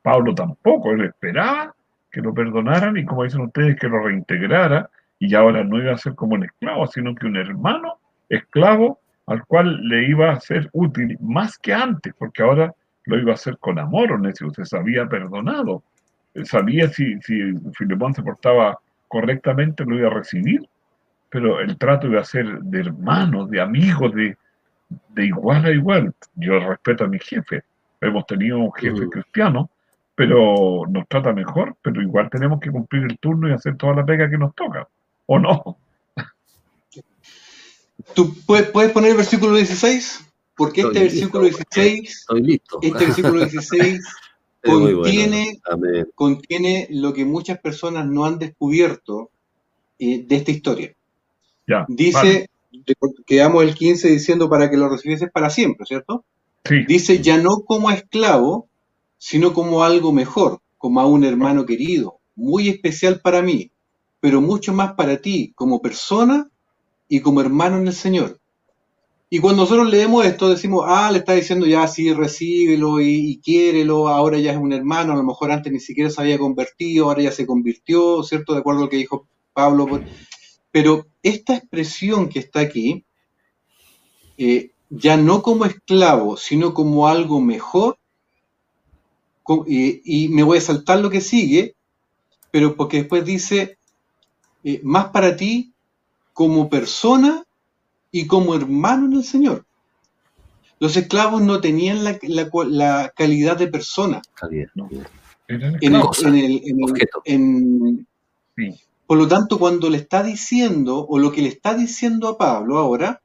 Pablo 0.03 0.35
tampoco, 0.35 0.91
él 0.91 1.03
esperaba 1.03 1.75
que 2.13 2.21
lo 2.21 2.35
perdonaran 2.35 2.97
y 2.97 3.05
como 3.05 3.25
dicen 3.25 3.41
ustedes, 3.41 3.77
que 3.77 3.89
lo 3.89 4.03
reintegrara, 4.05 4.89
y 5.19 5.35
ahora 5.35 5.65
no 5.65 5.79
iba 5.79 5.93
a 5.93 5.99
ser 5.99 6.15
como 6.15 6.35
un 6.35 6.45
esclavo, 6.45 6.87
sino 6.87 7.15
que 7.15 7.27
un 7.27 7.37
hermano 7.37 7.99
esclavo 8.29 9.01
al 9.27 9.45
cual 9.47 9.89
le 9.89 10.09
iba 10.09 10.31
a 10.31 10.41
ser 10.41 10.69
útil 10.73 11.17
más 11.21 11.59
que 11.59 11.73
antes, 11.73 12.13
porque 12.19 12.43
ahora 12.43 12.75
lo 13.05 13.19
iba 13.19 13.33
a 13.33 13.35
hacer 13.35 13.57
con 13.59 13.79
amor, 13.79 14.13
Onésimo, 14.13 14.53
se 14.53 14.65
sabía 14.65 15.09
perdonado, 15.09 15.83
sabía 16.45 16.89
si, 16.89 17.21
si 17.21 17.55
Filemón 17.75 18.15
se 18.15 18.23
portaba 18.23 18.79
correctamente, 19.09 19.85
lo 19.85 19.97
iba 19.97 20.09
a 20.09 20.15
recibir, 20.15 20.69
pero 21.31 21.61
el 21.61 21.79
trato 21.79 22.09
iba 22.09 22.21
a 22.21 22.25
ser 22.25 22.47
de 22.61 22.81
hermanos, 22.81 23.49
de 23.51 23.61
amigos, 23.61 24.15
de, 24.15 24.37
de 25.11 25.27
igual 25.27 25.65
a 25.65 25.71
igual. 25.71 26.15
Yo 26.35 26.59
respeto 26.61 27.05
a 27.05 27.09
mi 27.09 27.19
jefe, 27.19 27.63
hemos 28.01 28.27
tenido 28.27 28.59
un 28.59 28.73
jefe 28.73 29.09
cristiano, 29.09 29.71
pero 30.15 30.85
nos 30.89 31.09
trata 31.09 31.33
mejor, 31.33 31.77
pero 31.83 32.03
igual 32.03 32.29
tenemos 32.31 32.61
que 32.61 32.71
cumplir 32.71 33.05
el 33.05 33.19
turno 33.19 33.49
y 33.49 33.53
hacer 33.53 33.77
toda 33.77 33.95
la 33.95 34.05
pega 34.05 34.29
que 34.29 34.39
nos 34.39 34.55
toca, 34.55 34.89
¿o 35.27 35.39
no? 35.39 35.79
¿Tú 38.15 38.35
puedes, 38.47 38.91
poner 38.91 39.13
el 39.13 39.17
versículo 39.17 39.55
16? 39.55 40.29
Porque 40.57 40.83
este 40.83 41.01
versículo 41.01 41.45
16, 41.45 42.27
este 42.83 43.05
versículo 43.05 43.41
16 43.41 44.01
contiene, 44.63 45.61
contiene 46.15 46.89
lo 46.91 47.13
que 47.15 47.25
muchas 47.25 47.59
personas 47.59 48.07
no 48.07 48.25
han 48.25 48.39
descubierto 48.39 49.31
eh, 49.99 50.25
de 50.27 50.37
esta 50.37 50.51
historia. 50.51 50.95
Dice, 51.89 52.51
quedamos 53.27 53.65
el 53.65 53.75
15 53.75 54.09
diciendo 54.09 54.51
para 54.51 54.71
que 54.71 54.77
lo 54.77 54.89
recibieses 54.89 55.31
para 55.31 55.49
siempre, 55.49 55.87
¿cierto? 55.87 56.25
Dice, 56.87 57.21
ya 57.23 57.39
no 57.39 57.61
como 57.65 57.91
esclavo, 57.91 58.69
sino 59.25 59.53
como 59.53 59.85
algo 59.85 60.11
mejor, 60.11 60.59
como 60.79 60.99
a 61.01 61.07
un 61.07 61.23
hermano 61.23 61.65
querido, 61.65 62.19
muy 62.35 62.69
especial 62.69 63.21
para 63.21 63.41
mí, 63.41 63.71
pero 64.19 64.41
mucho 64.41 64.73
más 64.73 64.95
para 64.95 65.19
ti 65.19 65.53
como 65.55 65.81
persona 65.81 66.51
y 67.09 67.21
como 67.21 67.41
hermano 67.41 67.77
en 67.77 67.87
el 67.87 67.93
Señor. 67.93 68.41
Y 69.31 69.39
cuando 69.39 69.63
nosotros 69.63 69.89
leemos 69.89 70.27
esto, 70.27 70.49
decimos, 70.49 70.87
ah, 70.89 71.09
le 71.13 71.19
está 71.19 71.35
diciendo 71.35 71.67
ya, 71.67 71.87
sí, 71.87 72.13
recíbelo 72.13 73.01
y, 73.01 73.31
y 73.31 73.39
quiérelo, 73.39 74.09
ahora 74.09 74.41
ya 74.41 74.51
es 74.51 74.59
un 74.59 74.73
hermano, 74.73 75.13
a 75.13 75.17
lo 75.17 75.23
mejor 75.23 75.53
antes 75.53 75.73
ni 75.73 75.79
siquiera 75.79 76.11
se 76.11 76.21
había 76.21 76.37
convertido, 76.37 77.05
ahora 77.05 77.23
ya 77.23 77.31
se 77.31 77.47
convirtió, 77.47 78.25
¿cierto? 78.25 78.55
De 78.55 78.59
acuerdo 78.59 78.81
a 78.81 78.85
lo 78.87 78.91
que 78.91 78.97
dijo 78.97 79.29
Pablo. 79.53 79.87
Pero 80.73 81.07
esta 81.23 81.55
expresión 81.55 82.29
que 82.29 82.41
está 82.41 82.59
aquí, 82.59 83.05
eh, 84.37 84.73
ya 84.91 85.17
no 85.17 85.43
como 85.43 85.65
esclavo, 85.65 86.37
sino 86.37 86.75
como 86.75 87.07
algo 87.07 87.41
mejor, 87.41 87.99
y, 89.67 90.29
me 90.29 90.43
voy 90.43 90.59
a 90.59 90.63
saltar 90.63 91.01
lo 91.01 91.11
que 91.11 91.21
sigue, 91.21 91.75
pero 92.51 92.77
porque 92.77 92.99
después 92.99 93.25
dice, 93.25 93.79
eh, 94.65 94.81
más 94.83 95.07
para 95.07 95.37
ti 95.37 95.73
como 96.33 96.69
persona 96.69 97.45
y 98.11 98.27
como 98.27 98.55
hermano 98.55 99.07
en 99.07 99.13
el 99.15 99.25
Señor. 99.25 99.65
Los 100.79 100.97
esclavos 100.97 101.43
no 101.43 101.61
tenían 101.61 102.03
la, 102.05 103.13
calidad 103.15 103.57
de 103.57 103.69
persona. 103.69 104.21
Por 109.07 109.19
lo 109.19 109.29
tanto, 109.29 109.59
cuando 109.59 109.91
le 109.91 109.99
está 109.99 110.23
diciendo, 110.23 111.07
o 111.07 111.19
lo 111.19 111.31
que 111.31 111.43
le 111.43 111.49
está 111.49 111.75
diciendo 111.75 112.29
a 112.29 112.39
Pablo 112.39 112.79
ahora, 112.79 113.23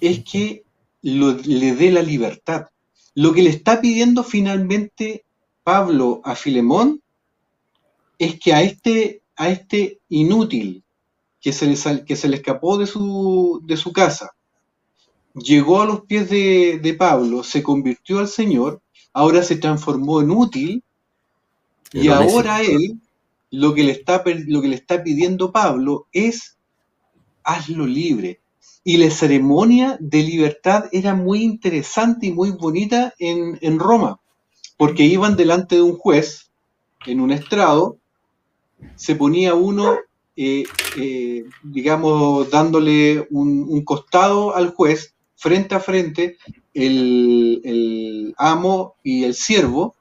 es 0.00 0.22
que 0.24 0.64
le 1.02 1.74
dé 1.74 1.90
la 1.90 2.02
libertad. 2.02 2.66
Lo 3.14 3.32
que 3.32 3.42
le 3.42 3.50
está 3.50 3.80
pidiendo 3.80 4.24
finalmente 4.24 5.24
Pablo 5.62 6.20
a 6.24 6.34
Filemón 6.34 7.02
es 8.18 8.38
que 8.38 8.52
a 8.52 8.62
este, 8.62 9.22
a 9.36 9.48
este 9.48 10.00
inútil 10.08 10.84
que 11.40 11.52
se, 11.52 11.66
le, 11.66 12.04
que 12.04 12.16
se 12.16 12.28
le 12.28 12.36
escapó 12.36 12.78
de 12.78 12.86
su, 12.86 13.60
de 13.64 13.76
su 13.76 13.92
casa, 13.92 14.34
llegó 15.34 15.82
a 15.82 15.86
los 15.86 16.02
pies 16.02 16.30
de, 16.30 16.78
de, 16.82 16.94
Pablo, 16.94 17.42
se 17.42 17.62
convirtió 17.62 18.18
al 18.18 18.28
Señor, 18.28 18.80
ahora 19.12 19.42
se 19.42 19.56
transformó 19.56 20.20
en 20.20 20.30
útil 20.30 20.82
y 21.92 22.08
ahora 22.08 22.62
él 22.62 23.00
lo 23.50 23.74
que, 23.74 23.84
le 23.84 23.92
está, 23.92 24.22
lo 24.46 24.62
que 24.62 24.68
le 24.68 24.74
está 24.74 25.02
pidiendo 25.02 25.52
Pablo 25.52 26.08
es 26.12 26.56
hazlo 27.44 27.86
libre, 27.86 28.40
y 28.84 28.98
la 28.98 29.10
ceremonia 29.10 29.96
de 29.98 30.22
libertad 30.22 30.84
era 30.92 31.14
muy 31.14 31.42
interesante 31.42 32.26
y 32.26 32.32
muy 32.32 32.50
bonita 32.50 33.14
en, 33.18 33.78
Roma, 33.78 34.20
porque 34.76 35.04
iban 35.04 35.36
delante 35.36 35.76
de 35.76 35.82
un 35.82 35.96
juez 35.96 36.50
en 37.06 37.20
un 37.20 37.32
estrado, 37.32 37.96
se 38.94 39.16
ponía 39.16 39.54
uno, 39.54 39.96
eh, 40.36 40.64
eh, 40.98 41.44
digamos, 41.62 42.50
dándole 42.50 43.26
un, 43.30 43.82
costado 43.84 44.54
al 44.54 44.74
juez, 44.74 45.14
frente 45.34 45.74
a 45.74 45.80
frente, 45.80 46.36
el, 46.74 48.34
amo 48.36 48.96
y 49.02 49.24
el 49.24 49.34
siervo, 49.34 49.94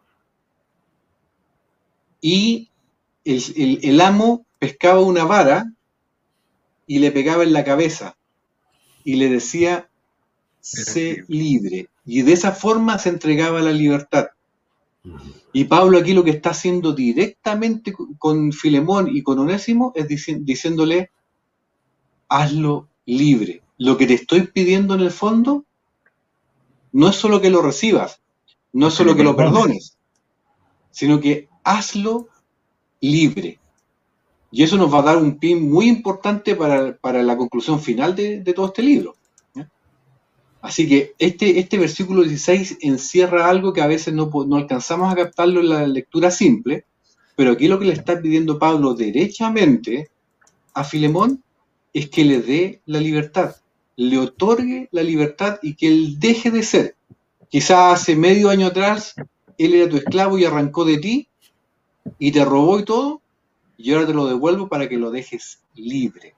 y 2.19 2.69
el, 3.23 3.79
el 3.81 4.01
amo 4.01 4.45
pescaba 4.59 4.99
una 4.99 5.23
vara 5.23 5.71
y 6.85 6.99
le 6.99 7.11
pegaba 7.11 7.43
en 7.43 7.53
la 7.53 7.63
cabeza 7.63 8.17
y 9.03 9.15
le 9.15 9.29
decía, 9.29 9.89
sé 10.59 11.25
libre. 11.27 11.89
Y 12.05 12.21
de 12.21 12.33
esa 12.33 12.51
forma 12.51 12.97
se 12.99 13.09
entregaba 13.09 13.61
la 13.61 13.71
libertad. 13.71 14.27
Y 15.51 15.65
Pablo 15.65 15.97
aquí 15.97 16.13
lo 16.13 16.23
que 16.23 16.31
está 16.31 16.51
haciendo 16.51 16.93
directamente 16.93 17.93
con 18.17 18.51
Filemón 18.51 19.09
y 19.13 19.21
con 19.21 19.39
Onésimo 19.39 19.91
es 19.95 20.07
diciéndole, 20.07 21.11
hazlo 22.27 22.87
libre. 23.05 23.61
Lo 23.77 23.97
que 23.97 24.07
te 24.07 24.13
estoy 24.13 24.47
pidiendo 24.47 24.95
en 24.95 25.01
el 25.01 25.11
fondo 25.11 25.65
no 26.91 27.09
es 27.09 27.15
solo 27.15 27.41
que 27.41 27.49
lo 27.49 27.61
recibas, 27.61 28.21
no 28.71 28.87
es 28.87 28.93
solo 28.93 29.15
que 29.15 29.23
lo 29.23 29.35
perdones, 29.35 29.97
sino 30.91 31.19
que 31.19 31.49
hazlo 31.63 32.29
libre. 33.01 33.59
Y 34.55 34.61
eso 34.61 34.77
nos 34.77 34.93
va 34.93 34.99
a 34.99 35.01
dar 35.01 35.17
un 35.17 35.39
pin 35.39 35.67
muy 35.67 35.87
importante 35.87 36.55
para, 36.55 37.23
la 37.23 37.37
conclusión 37.37 37.79
final 37.79 38.15
de, 38.15 38.53
todo 38.55 38.67
este 38.67 38.83
libro. 38.83 39.15
Así 40.61 40.87
que 40.87 41.15
este, 41.17 41.57
este 41.57 41.79
versículo 41.79 42.21
16 42.21 42.77
encierra 42.81 43.49
algo 43.49 43.73
que 43.73 43.81
a 43.81 43.87
veces 43.87 44.13
no, 44.13 44.29
no 44.45 44.55
alcanzamos 44.55 45.11
a 45.11 45.15
captarlo 45.15 45.59
en 45.59 45.69
la 45.69 45.87
lectura 45.87 46.29
simple, 46.29 46.85
pero 47.35 47.53
aquí 47.53 47.67
lo 47.67 47.79
que 47.79 47.85
le 47.85 47.93
está 47.93 48.21
pidiendo 48.21 48.59
Pablo 48.59 48.93
derechamente 48.93 50.11
a 50.75 50.83
Filemón 50.83 51.43
es 51.91 52.11
que 52.11 52.23
le 52.23 52.39
dé 52.39 52.81
la 52.85 52.99
libertad, 52.99 53.55
le 53.95 54.19
otorgue 54.19 54.87
la 54.91 55.01
libertad 55.01 55.57
y 55.63 55.73
que 55.73 55.87
él 55.87 56.19
deje 56.19 56.51
de 56.51 56.61
ser. 56.61 56.95
Quizás 57.49 58.01
hace 58.01 58.15
medio 58.15 58.51
año 58.51 58.67
atrás 58.67 59.15
él 59.57 59.73
era 59.73 59.89
tu 59.89 59.97
esclavo 59.97 60.37
y 60.37 60.45
arrancó 60.45 60.85
de 60.85 60.99
ti 60.99 61.27
y 62.19 62.31
te 62.31 62.45
robó 62.45 62.77
y 62.77 62.85
todo, 62.85 63.22
y 63.77 63.93
ahora 63.93 64.07
te 64.07 64.13
lo 64.13 64.27
devuelvo 64.27 64.67
para 64.67 64.87
que 64.87 64.97
lo 64.97 65.11
dejes 65.11 65.63
libre. 65.75 66.33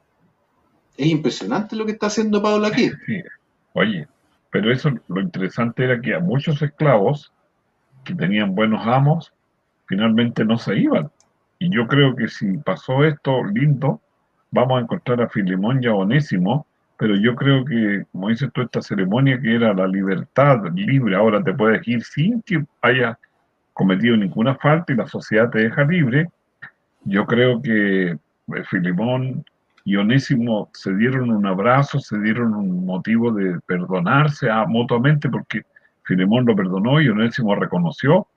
Es 0.97 1.07
impresionante 1.07 1.75
lo 1.75 1.85
que 1.85 1.91
está 1.91 2.07
haciendo 2.07 2.41
Pablo 2.41 2.65
aquí. 2.67 2.91
Oye, 3.73 4.07
pero 4.49 4.71
eso 4.71 4.91
lo 5.07 5.21
interesante 5.21 5.83
era 5.83 5.99
que 5.99 6.15
a 6.15 6.19
muchos 6.19 6.61
esclavos 6.61 7.33
que 8.05 8.15
tenían 8.15 8.55
buenos 8.55 8.85
amos, 8.87 9.33
finalmente 9.87 10.45
no 10.45 10.57
se 10.57 10.77
iban. 10.77 11.11
Y 11.59 11.69
yo 11.73 11.87
creo 11.87 12.15
que 12.15 12.27
si 12.27 12.57
pasó 12.59 13.03
esto 13.03 13.43
lindo, 13.43 14.01
vamos 14.51 14.77
a 14.77 14.81
encontrar 14.81 15.21
a 15.21 15.29
Filemón 15.29 15.83
y 15.83 15.87
a 15.87 15.93
Onésimo, 15.93 16.65
pero 16.97 17.15
yo 17.15 17.35
creo 17.35 17.65
que, 17.65 18.05
como 18.11 18.29
dices 18.29 18.49
tú, 18.53 18.61
esta 18.61 18.81
ceremonia 18.81 19.39
que 19.41 19.55
era 19.55 19.73
la 19.73 19.87
libertad 19.87 20.63
libre, 20.73 21.15
ahora 21.15 21.43
te 21.43 21.53
puedes 21.53 21.85
ir 21.87 22.03
sin 22.03 22.41
que 22.41 22.63
haya 22.81 23.19
cometido 23.73 24.15
ninguna 24.15 24.55
falta 24.55 24.93
y 24.93 24.95
la 24.95 25.07
sociedad 25.07 25.49
te 25.49 25.59
deja 25.59 25.83
libre, 25.83 26.29
yo 27.05 27.25
creo 27.25 27.61
que 27.61 28.07
eh, 28.09 28.17
Filimón 28.69 29.45
y 29.83 29.95
Onésimo 29.95 30.69
se 30.73 30.93
dieron 30.95 31.29
un 31.29 31.45
abrazo, 31.45 31.99
se 31.99 32.19
dieron 32.19 32.53
un 32.55 32.85
motivo 32.85 33.31
de 33.31 33.59
perdonarse 33.61 34.49
a, 34.49 34.65
mutuamente 34.65 35.29
porque 35.29 35.61
Filemón 36.03 36.45
lo 36.45 36.55
perdonó 36.55 36.99
y 36.99 37.09
Onésimo 37.09 37.55
reconoció, 37.55 38.27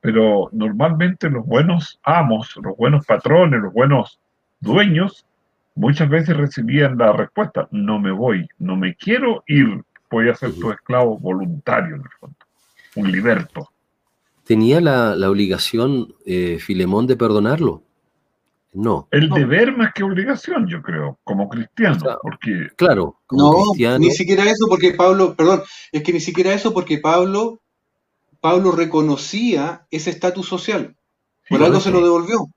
pero 0.00 0.48
normalmente 0.52 1.30
los 1.30 1.46
buenos 1.46 1.98
amos, 2.02 2.54
los 2.62 2.76
buenos 2.76 3.06
patrones, 3.06 3.60
los 3.60 3.72
buenos 3.72 4.20
dueños, 4.60 5.24
muchas 5.76 6.08
veces 6.08 6.36
recibían 6.36 6.98
la 6.98 7.12
respuesta, 7.12 7.68
no 7.70 8.00
me 8.00 8.10
voy, 8.10 8.48
no 8.58 8.76
me 8.76 8.96
quiero 8.96 9.44
ir, 9.46 9.82
voy 10.10 10.28
a 10.28 10.34
ser 10.34 10.52
tu 10.54 10.72
esclavo 10.72 11.18
voluntario 11.18 11.94
en 11.96 12.02
el 12.02 12.10
fondo, 12.18 12.36
un 12.96 13.12
liberto. 13.12 13.70
¿Tenía 14.44 14.80
la, 14.80 15.30
obligación 15.30 16.14
eh, 16.24 16.58
Filemón 16.60 17.06
de 17.06 17.16
perdonarlo? 17.16 17.85
No. 18.76 19.08
El 19.10 19.30
deber 19.30 19.74
más 19.74 19.94
que 19.94 20.02
obligación, 20.02 20.66
yo 20.68 20.82
creo, 20.82 21.18
como 21.24 21.48
cristiano, 21.48 22.18
porque... 22.20 22.68
Claro, 22.76 23.22
no, 23.30 23.72
ni 23.98 24.10
siquiera 24.10 24.44
eso 24.44 24.66
porque 24.68 24.92
Pablo, 24.92 25.34
perdón, 25.34 25.62
es 25.92 26.02
que 26.02 26.12
ni 26.12 26.20
siquiera 26.20 26.52
eso 26.52 26.74
porque 26.74 26.98
Pablo, 26.98 27.62
Pablo 28.38 28.72
reconocía 28.72 29.86
ese 29.90 30.10
estatus 30.10 30.46
social, 30.46 30.94
por 31.48 31.62
algo 31.62 31.80
se 31.80 31.90
lo 31.90 32.02
devolvió. 32.02 32.50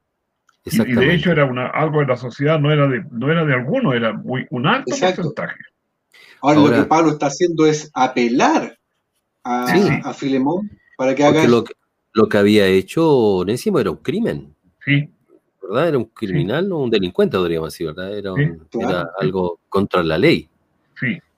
Y, 0.65 0.93
de 0.93 1.15
hecho 1.15 1.31
era 1.31 1.45
una, 1.45 1.67
algo 1.67 2.01
de 2.01 2.07
la 2.07 2.17
sociedad, 2.17 2.59
no 2.59 2.69
era 2.69 2.85
de, 2.89 3.01
no 3.11 3.31
era 3.31 3.45
de 3.45 3.53
alguno, 3.53 3.93
era 3.93 4.11
muy, 4.11 4.45
un 4.49 4.67
alto 4.67 4.93
porcentaje. 4.99 5.55
Ahora, 6.41 6.59
lo 6.59 6.69
que 6.69 6.83
Pablo 6.83 7.11
está 7.11 7.27
haciendo 7.27 7.65
es 7.65 7.89
apelar 7.93 8.77
a, 9.45 10.13
Filemón 10.13 10.69
para 10.97 11.15
que 11.15 11.23
haga... 11.23 11.47
Lo 11.47 11.63
que, 11.63 11.73
lo 12.11 12.27
que 12.27 12.37
había 12.37 12.67
hecho 12.67 13.09
Onésimo 13.09 13.79
era 13.79 13.91
un 13.91 13.97
crimen. 13.97 14.53
Sí. 14.83 15.09
Era 15.77 15.97
un 15.97 16.05
criminal 16.05 16.71
o 16.71 16.79
un 16.79 16.89
delincuente, 16.89 17.37
podríamos 17.37 17.73
decir, 17.73 17.87
¿verdad? 17.87 18.17
Era, 18.17 19.09
algo 19.19 19.59
contra 19.69 20.03
la 20.03 20.17
ley. 20.17 20.49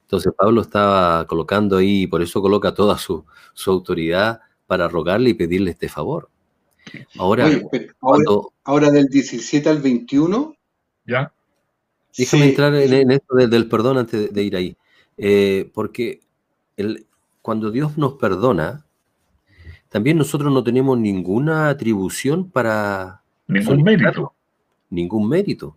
Entonces 0.03 0.33
Pablo 0.37 0.61
estaba 0.61 1.25
colocando 1.25 1.77
ahí, 1.77 2.07
por 2.07 2.21
eso 2.21 2.41
coloca 2.41 2.73
toda 2.73 2.97
su, 2.97 3.25
autoridad 3.65 4.41
para 4.67 4.87
rogarle 4.87 5.31
y 5.31 5.33
pedirle 5.33 5.71
este 5.71 5.89
favor. 5.89 6.29
Ahora, 7.17 7.47
ahora, 8.63 8.89
del 8.89 9.07
17 9.07 9.69
al 9.69 9.81
21. 9.81 10.55
Ya. 11.05 11.31
Déjame 12.17 12.49
entrar 12.49 12.75
en, 12.75 13.11
esto 13.11 13.35
del, 13.35 13.67
perdón 13.69 13.99
antes 13.99 14.33
de, 14.33 14.43
ir 14.43 14.55
ahí. 14.55 14.75
Eh, 15.17 15.69
porque 15.73 16.21
el, 16.75 17.05
cuando 17.41 17.71
Dios 17.71 17.97
nos 17.97 18.13
perdona, 18.13 18.85
también 19.89 20.17
nosotros 20.17 20.51
no 20.53 20.63
tenemos 20.63 20.97
ninguna 20.97 21.69
atribución 21.69 22.49
para 22.49 23.20
Ningún 23.51 23.83
mérito. 23.83 24.33
Ningún 24.89 25.27
mérito. 25.27 25.75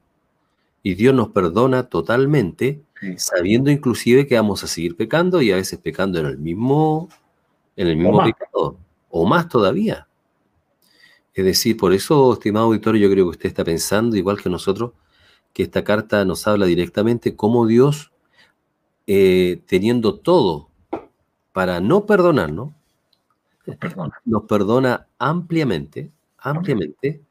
Y 0.83 0.95
Dios 0.95 1.15
nos 1.15 1.29
perdona 1.31 1.89
totalmente, 1.89 2.83
sabiendo 3.17 3.71
inclusive 3.71 4.27
que 4.27 4.37
vamos 4.37 4.63
a 4.63 4.67
seguir 4.67 4.97
pecando 4.97 5.43
y 5.43 5.51
a 5.51 5.57
veces 5.57 5.79
pecando 5.79 6.19
en 6.19 6.27
el 6.27 6.39
mismo, 6.39 7.09
en 7.77 7.89
el 7.89 7.97
mismo 7.97 8.23
pecado, 8.23 8.77
o 9.11 9.27
más 9.27 9.49
todavía. 9.49 10.07
Es 11.33 11.45
decir, 11.45 11.77
por 11.77 11.93
eso, 11.93 12.35
estimado 12.35 12.67
auditorio, 12.67 13.09
yo 13.09 13.13
creo 13.13 13.25
que 13.25 13.31
usted 13.31 13.49
está 13.49 13.65
pensando, 13.65 14.17
igual 14.17 14.41
que 14.41 14.49
nosotros, 14.49 14.93
que 15.53 15.65
esta 15.65 15.83
carta 15.83 16.25
nos 16.25 16.47
habla 16.47 16.67
directamente 16.67 17.35
cómo 17.35 17.67
Dios, 17.67 18.13
eh, 19.07 19.63
teniendo 19.67 20.21
todo 20.21 20.69
para 21.53 21.81
no 21.81 22.07
perdonarnos, 22.07 22.73
nos 23.67 23.77
perdona, 23.77 24.21
nos 24.25 24.43
perdona 24.45 25.07
ampliamente, 25.19 26.11
ampliamente, 26.39 27.23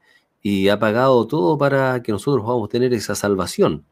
y 0.46 0.68
ha 0.68 0.78
pagado 0.78 1.26
todo 1.26 1.56
para 1.56 2.02
que 2.02 2.12
nosotros 2.12 2.44
podamos 2.44 2.68
tener 2.68 2.92
esa 2.92 3.14
salvación. 3.14 3.84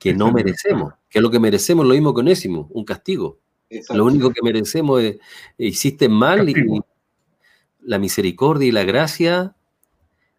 que 0.00 0.12
no 0.12 0.32
merecemos, 0.32 0.94
que 1.08 1.20
es 1.20 1.22
lo 1.22 1.30
que 1.30 1.38
merecemos 1.38 1.86
lo 1.86 1.94
mismo 1.94 2.12
que 2.12 2.22
Onésimo, 2.22 2.68
un 2.72 2.84
castigo. 2.84 3.38
Lo 3.94 4.04
único 4.04 4.32
que 4.32 4.42
merecemos 4.42 5.00
es, 5.00 5.18
hiciste 5.56 6.08
mal 6.08 6.48
y 6.48 6.54
la 7.82 8.00
misericordia 8.00 8.66
y 8.66 8.72
la 8.72 8.82
gracia, 8.82 9.54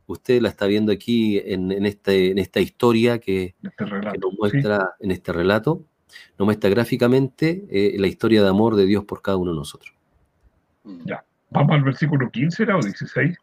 usted 0.05 0.41
la 0.41 0.49
está 0.49 0.67
viendo 0.67 0.91
aquí 0.91 1.37
en, 1.37 1.71
este, 1.85 2.31
en 2.31 2.39
esta 2.39 2.59
historia 2.59 3.19
que, 3.19 3.55
este 3.63 3.85
nos 3.85 4.33
muestra 4.37 4.95
en 4.99 5.11
este 5.11 5.31
relato, 5.31 5.85
nos 6.37 6.45
muestra 6.45 6.69
gráficamente 6.69 7.65
eh, 7.69 7.95
la 7.97 8.07
historia 8.07 8.43
de 8.43 8.49
amor 8.49 8.75
de 8.75 8.85
Dios 8.85 9.05
por 9.05 9.21
cada 9.21 9.37
uno 9.37 9.51
de 9.51 9.57
nosotros. 9.59 9.95
Ya, 11.05 11.23
vamos 11.51 11.71
al 11.71 11.83
versículo 11.83 12.29
15 12.29 12.63
o 12.63 12.81
16 12.81 13.37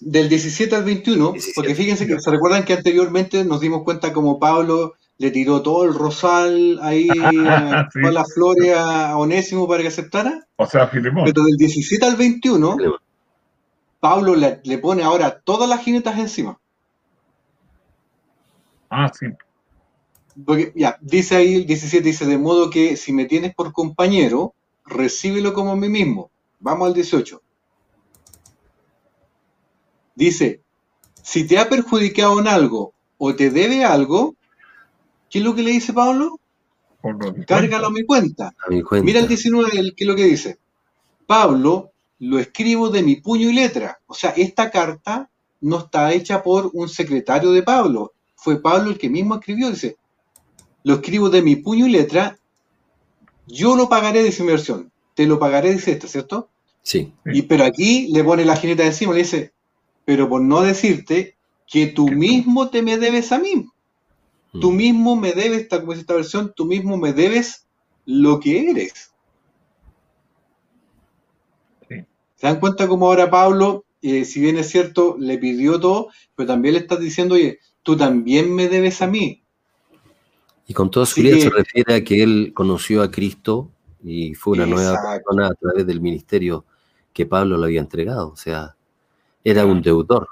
del 0.00 0.28
17 0.28 0.74
al 0.76 0.84
21, 0.84 1.34
porque 1.54 1.74
fíjense 1.74 2.06
que 2.06 2.18
se 2.20 2.30
recuerdan 2.30 2.64
que 2.64 2.74
anteriormente 2.74 3.44
nos 3.44 3.60
dimos 3.60 3.82
cuenta 3.82 4.12
como 4.12 4.38
Pablo 4.38 4.94
le 5.18 5.32
tiró 5.32 5.62
todo 5.62 5.84
el 5.84 5.94
rosal 5.94 6.78
ahí, 6.80 7.08
todas 7.92 8.14
las 8.14 8.32
flores 8.32 8.76
a 8.76 9.16
Onésimo 9.18 9.66
para 9.68 9.82
que 9.82 9.88
aceptara. 9.88 10.46
O 10.56 10.66
sea, 10.66 10.86
Filemón. 10.86 11.24
Pero 11.24 11.44
del 11.44 11.56
17 11.56 12.06
al 12.06 12.16
21, 12.16 12.76
Pablo 14.00 14.36
le, 14.36 14.78
pone 14.78 15.02
ahora 15.02 15.40
todas 15.40 15.68
las 15.68 15.82
jinetas 15.82 16.18
encima. 16.18 16.58
Ah, 18.88 19.10
sí. 19.12 19.26
Porque, 20.46 20.72
ya, 20.76 20.96
dice 21.00 21.36
ahí 21.36 21.56
el 21.56 21.66
17, 21.66 22.02
dice, 22.04 22.24
de 22.24 22.38
modo 22.38 22.70
que 22.70 22.96
si 22.96 23.12
me 23.12 23.24
tienes 23.24 23.54
por 23.54 23.72
compañero, 23.72 24.54
recíbelo 24.86 25.52
como 25.52 25.72
a 25.72 25.76
mí 25.76 25.88
mismo. 25.88 26.30
Vamos 26.60 26.86
al 26.86 26.94
18. 26.94 27.42
Dice, 30.18 30.62
si 31.22 31.46
te 31.46 31.58
ha 31.58 31.68
perjudicado 31.68 32.40
en 32.40 32.48
algo 32.48 32.92
o 33.18 33.36
te 33.36 33.50
debe 33.50 33.84
algo, 33.84 34.34
¿qué 35.30 35.38
es 35.38 35.44
lo 35.44 35.54
que 35.54 35.62
le 35.62 35.70
dice 35.70 35.92
Pablo? 35.92 36.40
Cárgalo 37.46 37.86
a 37.86 37.90
mi, 37.90 38.04
cuenta. 38.04 38.52
Mira 39.04 39.20
el 39.20 39.28
19, 39.28 39.70
¿qué 39.70 40.04
es 40.04 40.06
lo 40.08 40.16
que 40.16 40.24
dice? 40.24 40.58
Pablo, 41.24 41.92
lo 42.18 42.40
escribo 42.40 42.90
de 42.90 43.04
mi 43.04 43.14
puño 43.14 43.48
y 43.48 43.52
letra. 43.52 44.00
O 44.08 44.14
sea, 44.14 44.30
esta 44.30 44.72
carta 44.72 45.30
no 45.60 45.78
está 45.78 46.12
hecha 46.12 46.42
por 46.42 46.68
un 46.72 46.88
secretario 46.88 47.52
de 47.52 47.62
Pablo. 47.62 48.12
Fue 48.34 48.60
Pablo 48.60 48.90
el 48.90 48.98
que 48.98 49.08
mismo 49.08 49.36
escribió. 49.36 49.70
Dice, 49.70 49.98
lo 50.82 50.94
escribo 50.94 51.30
de 51.30 51.42
mi 51.42 51.54
puño 51.54 51.86
y 51.86 51.90
letra. 51.90 52.36
Yo 53.46 53.76
lo 53.76 53.88
pagaré, 53.88 54.24
dice 54.24 54.42
mi 54.42 54.50
versión. 54.50 54.90
Te 55.14 55.26
lo 55.26 55.38
pagaré, 55.38 55.74
dice 55.74 55.92
esto, 55.92 56.08
¿cierto? 56.08 56.48
Sí. 56.82 57.12
Y, 57.24 57.42
pero 57.42 57.64
aquí 57.64 58.08
le 58.08 58.24
pone 58.24 58.44
la 58.44 58.56
jineta 58.56 58.84
encima, 58.84 59.12
le 59.12 59.20
dice, 59.20 59.52
pero 60.08 60.26
por 60.26 60.40
no 60.40 60.62
decirte 60.62 61.36
que 61.66 61.86
tú 61.88 62.08
mismo 62.08 62.70
te 62.70 62.80
me 62.80 62.96
debes 62.96 63.30
a 63.30 63.38
mí. 63.38 63.66
Tú 64.58 64.72
mm. 64.72 64.74
mismo 64.76 65.16
me 65.16 65.32
debes, 65.32 65.68
como 65.68 65.92
es 65.92 65.98
esta 65.98 66.14
versión, 66.14 66.54
tú 66.56 66.64
mismo 66.64 66.96
me 66.96 67.12
debes 67.12 67.66
lo 68.06 68.40
que 68.40 68.70
eres. 68.70 69.12
¿Se 71.90 72.46
dan 72.46 72.58
cuenta 72.58 72.88
cómo 72.88 73.04
ahora 73.04 73.28
Pablo, 73.28 73.84
eh, 74.00 74.24
si 74.24 74.40
bien 74.40 74.56
es 74.56 74.70
cierto, 74.70 75.16
le 75.18 75.36
pidió 75.36 75.78
todo, 75.78 76.08
pero 76.34 76.46
también 76.46 76.72
le 76.72 76.80
estás 76.80 77.00
diciendo, 77.00 77.34
oye, 77.34 77.58
tú 77.82 77.94
también 77.94 78.54
me 78.54 78.68
debes 78.68 79.02
a 79.02 79.08
mí. 79.08 79.42
Y 80.66 80.72
con 80.72 80.90
toda 80.90 81.04
seguridad 81.04 81.36
se 81.36 81.50
refiere 81.50 81.94
a 81.96 82.02
que 82.02 82.22
él 82.22 82.52
conoció 82.54 83.02
a 83.02 83.10
Cristo 83.10 83.70
y 84.02 84.34
fue 84.34 84.54
una 84.54 84.64
nueva 84.64 84.94
persona 85.02 85.48
a 85.48 85.54
través 85.54 85.86
del 85.86 86.00
ministerio 86.00 86.64
que 87.12 87.26
Pablo 87.26 87.58
le 87.58 87.66
había 87.66 87.80
entregado. 87.80 88.30
O 88.30 88.36
sea, 88.36 88.74
era 89.44 89.66
un 89.66 89.82
deudor. 89.82 90.28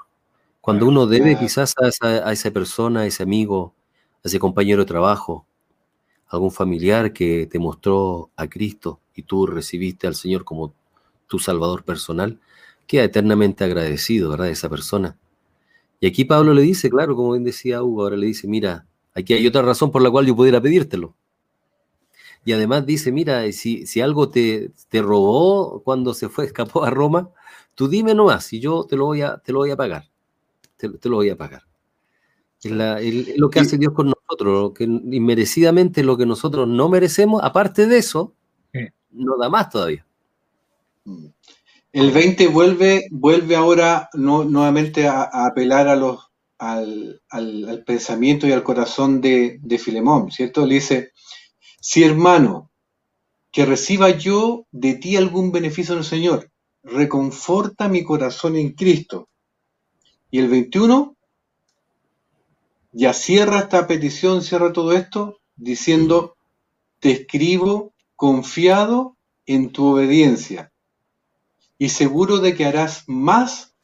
Cuando 0.61 0.87
uno 0.87 1.07
debe 1.07 1.37
quizás 1.37 1.73
a 1.77 2.31
esa, 2.31 2.51
persona, 2.51 3.01
a 3.01 3.05
ese 3.05 3.23
amigo, 3.23 3.73
a 4.23 4.27
ese 4.27 4.39
compañero 4.39 4.81
de 4.81 4.87
trabajo, 4.87 5.45
algún 6.27 6.51
familiar 6.51 7.13
que 7.13 7.47
te 7.47 7.57
mostró 7.57 8.31
a 8.35 8.47
Cristo 8.47 8.99
y 9.15 9.23
tú 9.23 9.47
recibiste 9.47 10.07
al 10.07 10.15
Señor 10.15 10.43
como 10.43 10.73
tu 11.27 11.39
Salvador 11.39 11.83
personal, 11.83 12.39
queda 12.85 13.03
eternamente 13.03 13.63
agradecido, 13.63 14.29
¿verdad? 14.29 14.49
Esa 14.49 14.69
persona. 14.69 15.17
Y 15.99 16.07
aquí 16.07 16.25
Pablo 16.25 16.53
le 16.53 16.61
dice, 16.61 16.89
claro, 16.89 17.15
como 17.15 17.31
bien 17.31 17.43
decía 17.43 17.81
Hugo, 17.81 18.03
ahora 18.03 18.17
le 18.17 18.27
dice, 18.27 18.47
mira, 18.47 18.85
aquí 19.13 19.33
hay 19.33 19.47
otra 19.47 19.61
razón 19.61 19.91
por 19.91 20.01
la 20.01 20.11
cual 20.11 20.25
yo 20.25 20.35
pudiera 20.35 20.61
pedírtelo. 20.61 21.15
Y 22.47 22.53
además 22.53 22.85
dice, 22.85 23.11
mira, 23.11 23.51
si, 23.51 23.85
si 23.85 23.99
algo 23.99 24.29
te, 24.29 24.71
te 24.87 25.01
robó 25.01 25.83
cuando 25.83 26.13
se 26.13 26.29
fue, 26.29 26.45
escapó 26.45 26.83
a 26.83 26.89
Roma, 26.89 27.31
Tú 27.77 27.87
dime 27.87 28.15
nomás 28.15 28.51
y 28.53 28.59
yo 28.59 28.85
te 28.85 28.95
lo 28.95 29.05
voy 29.05 29.21
a, 29.21 29.37
te 29.37 29.51
lo 29.51 29.59
voy 29.59 29.69
a 29.69 29.77
pagar. 29.77 30.09
Te, 30.77 30.89
lo 31.03 31.17
voy 31.17 31.29
a 31.29 31.37
pagar. 31.37 31.61
Es, 32.63 33.37
lo 33.37 33.51
que 33.51 33.59
hace 33.59 33.77
Dios 33.77 33.93
con 33.93 34.07
nosotros, 34.07 34.71
que 34.73 34.85
inmerecidamente 34.85 36.01
lo 36.01 36.17
que 36.17 36.25
nosotros 36.25 36.67
no 36.67 36.89
merecemos, 36.89 37.39
aparte 37.43 37.85
de 37.85 37.99
eso, 37.99 38.33
no 39.11 39.37
da 39.37 39.47
más 39.47 39.69
todavía. 39.69 40.03
Mm. 41.05 41.27
El 41.93 42.11
20 42.11 42.47
vuelve, 42.47 43.07
vuelve 43.11 43.55
ahora 43.55 44.09
nuevamente 44.13 45.07
a, 45.07 45.29
apelar 45.45 45.87
a 45.87 45.95
los, 45.95 46.31
al, 46.57 47.21
pensamiento 47.85 48.47
y 48.47 48.53
al 48.53 48.63
corazón 48.63 49.21
de, 49.21 49.59
de 49.61 49.77
Filemón, 49.77 50.31
¿cierto? 50.31 50.65
Le 50.65 50.75
dice, 50.75 51.11
si 51.79 52.03
hermano, 52.03 52.69
que 53.51 53.65
reciba 53.65 54.09
yo 54.09 54.65
de 54.71 54.95
ti 54.95 55.15
algún 55.15 55.51
beneficio 55.51 55.95
del 55.95 56.03
Señor, 56.03 56.51
reconforta 56.83 57.87
mi 57.87 58.03
corazón 58.03 58.55
en 58.55 58.73
Cristo. 58.73 59.29
Y 60.29 60.39
el 60.39 60.49
21 60.49 61.15
ya 62.91 63.13
cierra 63.13 63.59
esta 63.59 63.87
petición, 63.87 64.41
cierra 64.41 64.73
todo 64.73 64.93
esto, 64.93 65.39
diciendo, 65.55 66.35
te 66.99 67.11
escribo 67.11 67.93
confiado 68.15 69.15
en 69.45 69.71
tu 69.71 69.87
obediencia 69.87 70.71
y 71.77 71.89
seguro 71.89 72.39
de 72.39 72.55
que 72.55 72.65
harás 72.65 73.03
más 73.07 73.75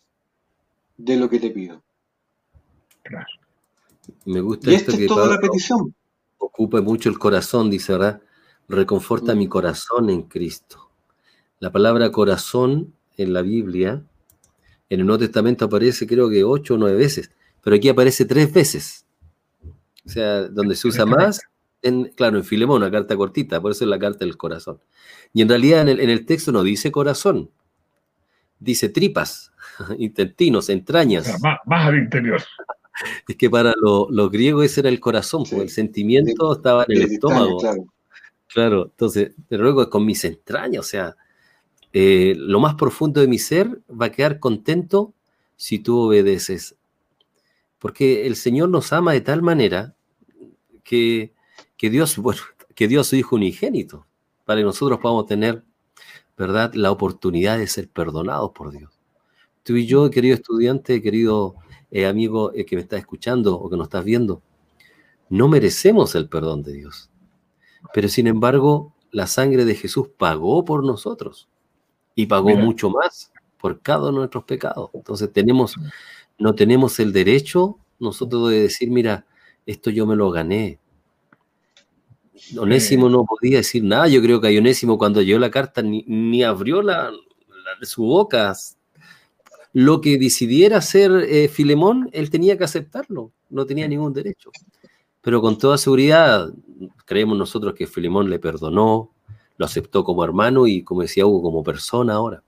de 0.97 1.17
lo 1.17 1.29
que 1.29 1.39
te 1.39 1.51
pido. 1.51 1.83
Claro. 3.03 3.27
Me 4.25 4.41
gusta 4.41 4.71
y 4.71 4.75
esto 4.75 4.91
esta 4.91 5.03
es 5.03 5.07
toda 5.07 5.27
la 5.27 5.39
petición. 5.39 5.93
Ocupa 6.45 6.81
mucho 6.81 7.09
el 7.09 7.17
corazón, 7.17 7.69
dice, 7.69 7.93
¿verdad? 7.93 8.21
Reconforta 8.67 9.33
mi 9.33 9.47
corazón 9.47 10.09
en 10.09 10.23
Cristo. 10.23 10.89
La 11.59 11.71
palabra 11.71 12.11
corazón 12.11 12.93
en 13.15 13.31
la 13.31 13.41
Biblia, 13.41 14.03
en 14.89 14.99
el 14.99 15.05
Nuevo 15.05 15.19
Testamento 15.19 15.63
aparece 15.63 16.05
creo 16.05 16.29
que 16.29 16.43
ocho 16.43 16.73
o 16.73 16.77
nueve 16.77 16.97
veces, 16.97 17.31
pero 17.63 17.77
aquí 17.77 17.87
aparece 17.87 18.25
tres 18.25 18.51
veces. 18.51 19.05
O 20.05 20.09
sea, 20.09 20.43
donde 20.49 20.75
se 20.75 20.89
usa 20.89 21.05
más, 21.05 21.39
en, 21.81 22.09
claro, 22.09 22.37
en 22.37 22.43
Filemón, 22.43 22.81
una 22.81 22.91
carta 22.91 23.15
cortita, 23.15 23.61
por 23.61 23.71
eso 23.71 23.85
es 23.85 23.89
la 23.89 23.97
carta 23.97 24.25
del 24.25 24.35
corazón. 24.35 24.81
Y 25.31 25.41
en 25.41 25.47
realidad 25.47 25.87
en 25.87 26.09
el, 26.09 26.25
texto 26.25 26.51
no 26.51 26.61
dice 26.61 26.91
corazón, 26.91 27.51
dice 28.59 28.89
tripas, 28.89 29.53
intestinos, 29.97 30.67
entrañas. 30.67 31.39
más, 31.41 31.59
al 31.87 31.97
interior. 31.97 32.43
Es 33.27 33.35
que 33.35 33.49
para 33.49 33.73
los 33.79 34.31
griegos 34.31 34.65
ese 34.65 34.81
era 34.81 34.89
el 34.89 34.99
corazón, 34.99 35.43
porque 35.49 35.63
el 35.63 35.69
sentimiento 35.69 36.53
estaba 36.53 36.85
en 36.87 36.97
el 36.97 37.11
estómago. 37.11 37.57
Claro. 38.47 38.85
entonces, 38.85 39.31
pero 39.49 39.63
luego 39.63 39.89
con 39.89 40.05
mis 40.05 40.23
entrañas, 40.25 40.81
o 40.81 40.87
sea, 40.87 41.15
eh, 41.91 42.35
lo 42.37 42.59
más 42.59 42.75
profundo 42.75 43.19
de 43.19 43.27
mi 43.27 43.39
ser 43.39 43.81
va 43.89 44.07
a 44.07 44.11
quedar 44.11 44.39
contento 44.39 45.13
si 45.55 45.79
tú 45.79 45.99
obedeces. 45.99 46.75
Porque 47.79 48.27
el 48.27 48.35
Señor 48.35 48.69
nos 48.69 48.93
ama 48.93 49.13
de 49.13 49.21
tal 49.21 49.41
manera 49.41 49.95
que, 50.83 51.33
que 51.77 51.89
Dios, 51.89 52.17
bueno, 52.19 52.41
que 52.75 52.87
Dios 52.87 53.07
su 53.07 53.15
Hijo 53.15 53.35
unigénito, 53.35 54.05
para 54.45 54.59
que 54.59 54.65
nosotros 54.65 54.99
podamos 54.99 55.25
tener, 55.25 55.63
¿verdad?, 56.37 56.73
la 56.73 56.91
oportunidad 56.91 57.57
de 57.57 57.67
ser 57.67 57.89
perdonados 57.89 58.51
por 58.51 58.71
Dios. 58.71 58.91
Tú 59.63 59.75
y 59.77 59.85
yo, 59.85 60.09
querido 60.11 60.35
estudiante, 60.35 61.01
querido 61.01 61.55
eh, 61.93 62.07
amigo 62.07 62.51
eh, 62.55 62.65
que 62.65 62.75
me 62.75 62.81
estás 62.81 62.99
escuchando 62.99 63.55
o 63.55 63.69
que 63.69 63.77
nos 63.77 63.85
estás 63.85 64.03
viendo, 64.03 64.41
no 65.29 65.47
merecemos 65.47 66.15
el 66.15 66.27
perdón 66.27 66.63
de 66.63 66.73
Dios. 66.73 67.11
Pero 67.93 68.07
sin 68.07 68.25
embargo, 68.25 68.95
la 69.11 69.27
sangre 69.27 69.63
de 69.63 69.75
Jesús 69.75 70.07
pagó 70.17 70.65
por 70.65 70.83
nosotros 70.83 71.47
y 72.15 72.25
pagó 72.25 72.49
mucho 72.55 72.89
más 72.89 73.31
por 73.59 73.79
cada 73.79 74.09
uno 74.09 74.13
de 74.13 74.17
nuestros 74.17 74.43
pecados. 74.45 74.89
Entonces 74.93 75.31
tenemos, 75.31 75.75
no 76.39 76.55
tenemos 76.55 76.99
el 76.99 77.13
derecho 77.13 77.77
nosotros 77.99 78.49
de 78.49 78.63
decir, 78.63 78.89
mira, 78.89 79.27
esto 79.67 79.91
yo 79.91 80.07
me 80.07 80.15
lo 80.15 80.31
gané. 80.31 80.79
Onésimo 82.57 83.07
no 83.07 83.23
podía 83.23 83.57
decir 83.57 83.83
nada. 83.83 84.07
Yo 84.07 84.19
creo 84.21 84.41
que 84.41 84.47
a 84.47 84.59
Onésimo 84.59 84.97
cuando 84.97 85.21
llegó 85.21 85.37
la 85.37 85.51
carta 85.51 85.83
ni, 85.83 86.43
abrió 86.43 86.81
la, 86.81 87.11
su 87.83 88.03
boca. 88.03 88.53
Lo 89.73 90.01
que 90.01 90.17
decidiera 90.17 90.77
hacer 90.77 91.11
eh, 91.27 91.47
Filemón, 91.47 92.09
él 92.13 92.29
tenía 92.29 92.57
que 92.57 92.63
aceptarlo. 92.63 93.31
No 93.49 93.65
tenía 93.65 93.87
ningún 93.87 94.13
derecho. 94.13 94.51
Pero 95.21 95.41
con 95.41 95.57
toda 95.57 95.77
seguridad, 95.77 96.49
creemos 97.05 97.37
nosotros 97.37 97.73
que 97.73 97.87
Filemón 97.87 98.29
le 98.29 98.39
perdonó, 98.39 99.11
lo 99.57 99.65
aceptó 99.65 100.03
como 100.03 100.23
hermano 100.23 100.67
y, 100.67 100.83
como 100.83 101.01
decía 101.01 101.25
Hugo, 101.25 101.41
como 101.41 101.63
persona 101.63 102.13
ahora. 102.13 102.43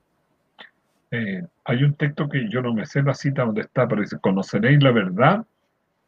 Eh, 1.12 1.42
hay 1.64 1.84
un 1.84 1.94
texto 1.94 2.28
que 2.28 2.50
yo 2.50 2.62
no 2.62 2.74
me 2.74 2.86
sé 2.86 3.02
la 3.02 3.14
cita 3.14 3.46
donde 3.46 3.62
está, 3.62 3.88
pero 3.88 4.02
dice, 4.02 4.18
conoceréis 4.20 4.82
la 4.84 4.92
verdad 4.92 5.46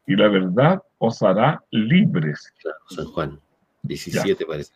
y 0.06 0.16
la 0.16 0.28
verdad 0.28 0.82
os 0.98 1.22
hará 1.22 1.62
libres. 1.70 2.52
Claro, 2.60 2.78
San 2.88 3.06
Juan 3.06 3.40
17 3.82 4.44
parece. 4.46 4.72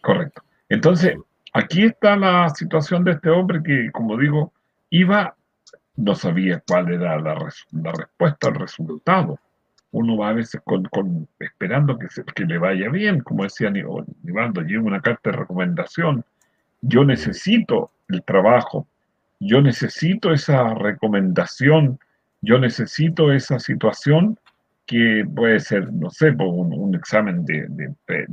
Correcto. 0.00 0.42
Entonces, 0.68 1.16
aquí 1.52 1.84
está 1.84 2.16
la 2.16 2.48
situación 2.50 3.04
de 3.04 3.12
este 3.12 3.30
hombre 3.30 3.62
que, 3.62 3.90
como 3.92 4.16
digo, 4.16 4.52
iba, 4.90 5.36
no 5.96 6.14
sabía 6.14 6.62
cuál 6.66 6.92
era 6.92 7.18
la, 7.20 7.34
respuesta, 7.34 8.48
el 8.48 8.54
resultado. 8.54 9.38
Uno 9.92 10.16
va 10.16 10.30
a 10.30 10.32
veces 10.32 10.60
con, 10.64 11.28
esperando 11.38 11.98
que, 11.98 12.08
que 12.34 12.44
le 12.44 12.58
vaya 12.58 12.88
bien, 12.88 13.20
como 13.20 13.44
decía 13.44 13.70
Nivaldo, 13.70 14.62
lleva 14.62 14.84
una 14.84 15.00
carta 15.00 15.30
de 15.30 15.36
recomendación. 15.36 16.24
Yo 16.80 17.04
necesito 17.04 17.92
el 18.08 18.22
trabajo, 18.24 18.88
yo 19.38 19.62
necesito 19.62 20.32
esa 20.32 20.74
recomendación, 20.74 21.98
yo 22.40 22.58
necesito 22.58 23.32
esa 23.32 23.58
situación 23.58 24.38
que 24.86 25.24
puede 25.34 25.60
ser, 25.60 25.92
no 25.92 26.10
sé, 26.10 26.30
un, 26.30 26.94
examen 26.94 27.44
de, 27.44 27.66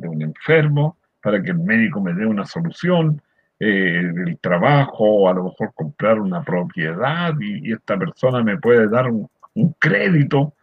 un 0.08 0.22
enfermo 0.22 0.98
para 1.22 1.42
que 1.42 1.52
el 1.52 1.60
médico 1.60 2.02
me 2.02 2.14
dé 2.14 2.26
una 2.26 2.46
solución, 2.46 3.22
eh, 3.64 4.12
del 4.12 4.40
trabajo, 4.40 5.30
a 5.30 5.36
lo 5.36 5.44
mejor 5.44 5.72
comprar 5.76 6.20
una 6.20 6.42
propiedad 6.42 7.32
y, 7.40 7.72
esta 7.72 7.96
persona 7.96 8.44
me 8.44 8.58
puede 8.58 8.90
dar 8.90 9.08
un, 9.08 9.30
crédito, 9.78 10.56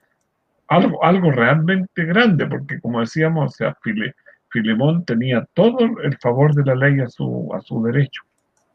algo, 0.66 1.04
algo 1.04 1.30
realmente 1.30 2.04
grande, 2.04 2.44
porque 2.46 2.80
como 2.80 2.98
decíamos, 2.98 3.52
o 3.52 3.56
sea, 3.56 3.76
Filemón 4.50 5.04
tenía 5.04 5.46
todo 5.54 5.78
el 6.02 6.18
favor 6.18 6.52
de 6.54 6.64
la 6.64 6.74
ley 6.74 6.98
a 6.98 7.06
su, 7.08 7.48
a 7.54 7.60
su 7.60 7.80
derecho, 7.84 8.22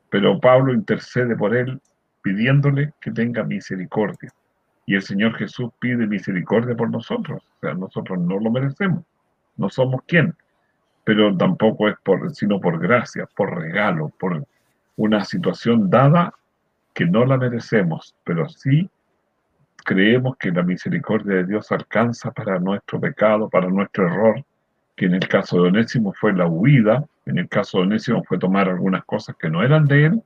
pero 0.10 0.40
Pablo 0.40 0.74
intercede 0.74 1.36
por 1.36 1.54
él 1.54 1.82
pidiéndole 2.22 2.94
que 3.02 3.12
tenga 3.12 3.44
misericordia. 3.44 4.32
Y 4.86 4.96
el 4.96 5.02
Señor 5.02 5.36
Jesús 5.36 5.70
pide 5.80 6.08
misericordia 6.08 6.78
por 6.78 6.90
nosotros. 6.90 7.44
O 7.58 7.60
sea, 7.60 7.74
nosotros 7.74 8.18
no 8.20 8.40
lo 8.40 8.52
merecemos. 8.52 9.04
No 9.58 9.70
somos 9.70 10.02
quien. 10.08 10.34
Pero 11.04 11.36
tampoco 11.36 11.90
es 11.90 11.96
por, 12.04 12.34
sino 12.34 12.60
por 12.60 12.80
gracia, 12.80 13.28
por 13.36 13.60
regalo, 13.60 14.10
por 14.20 14.46
una 14.96 15.26
situación 15.26 15.90
dada 15.90 16.34
que 16.94 17.06
no 17.06 17.26
la 17.26 17.38
merecemos, 17.38 18.16
pero 18.24 18.48
sí 18.48 18.90
creemos 19.84 20.38
que 20.38 20.52
la 20.52 20.64
misericordia 20.64 21.38
de 21.38 21.46
Dios 21.46 21.72
alcanza 21.72 22.32
para 22.32 22.60
nuestro 22.60 23.00
pecado, 23.00 23.50
para 23.50 23.68
nuestro 23.68 24.08
error, 24.08 24.44
que 24.96 25.06
en 25.06 25.16
el 25.16 25.28
caso 25.28 25.62
de 25.62 25.70
Onésimo 25.70 26.14
fue 26.14 26.34
la 26.34 26.48
huida, 26.48 27.04
en 27.26 27.40
el 27.40 27.50
caso 27.50 27.80
de 27.80 27.84
Onésimo 27.86 28.24
fue 28.24 28.38
tomar 28.38 28.70
algunas 28.70 29.04
cosas 29.06 29.36
que 29.36 29.50
no 29.50 29.64
eran 29.64 29.86
de 29.86 30.06
él, 30.06 30.24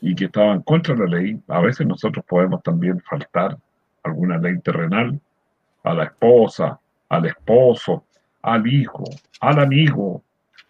y 0.00 0.14
que 0.14 0.26
estaban 0.26 0.62
contra 0.62 0.94
la 0.94 1.06
ley, 1.06 1.40
a 1.48 1.60
veces 1.60 1.86
nosotros 1.86 2.24
podemos 2.26 2.62
también 2.62 3.00
faltar 3.00 3.56
alguna 4.02 4.38
ley 4.38 4.58
terrenal 4.60 5.18
a 5.82 5.94
la 5.94 6.04
esposa, 6.04 6.78
al 7.08 7.26
esposo, 7.26 8.04
al 8.42 8.66
hijo, 8.66 9.04
al 9.40 9.58
amigo, 9.60 10.22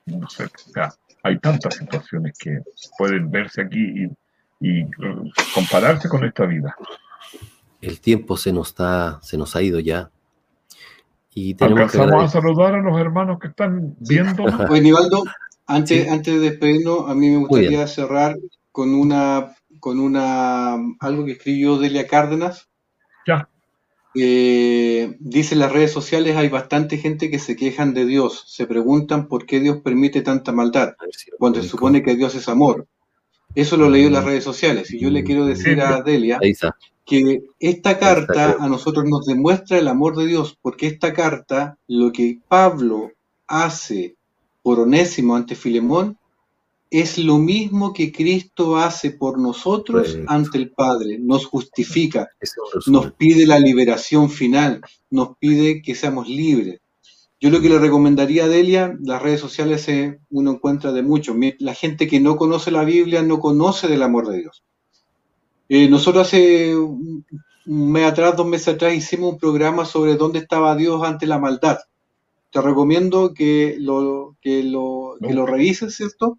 no 0.06 0.28
sé, 0.28 0.44
o 0.44 0.70
sea, 0.72 0.92
hay 1.22 1.38
tantas 1.38 1.74
situaciones 1.76 2.36
que 2.38 2.60
pueden 2.96 3.30
verse 3.30 3.62
aquí 3.62 4.08
y, 4.60 4.84
compararse 5.54 6.08
con 6.08 6.24
esta 6.24 6.44
vida. 6.46 6.74
El 7.80 8.00
tiempo 8.00 8.36
se 8.36 8.52
nos 8.52 8.68
está, 8.68 9.20
se 9.22 9.38
nos 9.38 9.54
ha 9.54 9.62
ido 9.62 9.78
ya. 9.78 10.10
Y 11.32 11.54
tenemos 11.54 11.94
Alcanzamos 11.94 12.24
a 12.24 12.28
saludar 12.28 12.74
a 12.74 12.82
los 12.82 12.98
hermanos 13.00 13.38
que 13.38 13.48
están 13.48 13.94
viendo. 14.00 14.44
Pues 14.68 14.82
Nivaldo, 14.82 15.22
antes, 15.66 16.10
antes 16.10 16.34
de 16.34 16.50
despedirnos, 16.50 17.08
a 17.08 17.14
mí 17.14 17.30
me 17.30 17.38
gustaría 17.38 17.86
cerrar 17.86 18.36
con 18.72 18.94
una, 18.94 19.54
con 19.78 20.00
una, 20.00 20.74
algo 20.98 21.24
que 21.24 21.32
escribió 21.32 21.78
Delia 21.78 22.08
Cárdenas. 22.08 22.68
Ya. 23.26 23.48
Dice 24.14 25.54
en 25.54 25.58
las 25.58 25.72
redes 25.72 25.92
sociales 25.92 26.36
hay 26.36 26.48
bastante 26.48 26.98
gente 26.98 27.30
que 27.30 27.38
se 27.38 27.56
quejan 27.56 27.94
de 27.94 28.06
Dios, 28.06 28.44
se 28.46 28.66
preguntan 28.66 29.28
por 29.28 29.46
qué 29.46 29.60
Dios 29.60 29.78
permite 29.82 30.22
tanta 30.22 30.52
maldad, 30.52 30.94
cuando 31.38 31.62
se 31.62 31.68
supone 31.68 32.02
que 32.02 32.16
Dios 32.16 32.34
es 32.34 32.48
amor. 32.48 32.86
Eso 33.54 33.76
lo 33.76 33.88
leí 33.88 34.04
en 34.04 34.12
las 34.12 34.24
mm. 34.24 34.28
redes 34.28 34.44
sociales 34.44 34.92
y 34.92 35.00
yo 35.00 35.10
le 35.10 35.24
quiero 35.24 35.46
decir 35.46 35.80
a 35.80 36.02
Delia 36.02 36.38
que 37.04 37.42
esta 37.58 37.98
carta 37.98 38.56
a 38.60 38.68
nosotros 38.68 39.06
nos 39.06 39.24
demuestra 39.24 39.78
el 39.78 39.88
amor 39.88 40.14
de 40.14 40.26
Dios, 40.26 40.58
porque 40.60 40.86
esta 40.86 41.14
carta, 41.14 41.78
lo 41.86 42.12
que 42.12 42.38
Pablo 42.48 43.12
hace 43.46 44.16
por 44.62 44.78
Onésimo 44.80 45.34
ante 45.34 45.54
Filemón, 45.54 46.18
es 46.90 47.18
lo 47.18 47.38
mismo 47.38 47.92
que 47.92 48.12
Cristo 48.12 48.76
hace 48.76 49.10
por 49.10 49.38
nosotros 49.38 50.18
ante 50.26 50.58
el 50.58 50.70
Padre, 50.70 51.18
nos 51.18 51.44
justifica, 51.44 52.28
nos 52.86 53.12
pide 53.12 53.46
la 53.46 53.58
liberación 53.58 54.30
final, 54.30 54.80
nos 55.10 55.36
pide 55.38 55.82
que 55.82 55.94
seamos 55.94 56.28
libres. 56.28 56.80
Yo 57.40 57.50
lo 57.50 57.60
que 57.60 57.68
le 57.68 57.78
recomendaría 57.78 58.44
a 58.44 58.48
Delia, 58.48 58.96
las 59.00 59.22
redes 59.22 59.40
sociales 59.40 59.88
uno 60.30 60.52
encuentra 60.52 60.90
de 60.92 61.02
mucho. 61.02 61.36
La 61.58 61.74
gente 61.74 62.08
que 62.08 62.20
no 62.20 62.36
conoce 62.36 62.70
la 62.70 62.84
Biblia 62.84 63.22
no 63.22 63.38
conoce 63.38 63.86
del 63.86 64.02
amor 64.02 64.28
de 64.28 64.38
Dios. 64.38 64.64
Eh, 65.68 65.88
nosotros 65.88 66.26
hace 66.26 66.74
un 66.74 67.24
mes 67.66 68.06
atrás, 68.06 68.36
dos 68.36 68.46
meses 68.46 68.68
atrás, 68.68 68.94
hicimos 68.94 69.34
un 69.34 69.38
programa 69.38 69.84
sobre 69.84 70.16
dónde 70.16 70.40
estaba 70.40 70.74
Dios 70.74 71.04
ante 71.04 71.26
la 71.26 71.38
maldad. 71.38 71.78
Te 72.50 72.62
recomiendo 72.62 73.34
que 73.34 73.76
lo, 73.78 74.36
que 74.40 74.64
lo, 74.64 75.16
que 75.20 75.34
lo 75.34 75.46
revises, 75.46 75.94
¿cierto? 75.94 76.38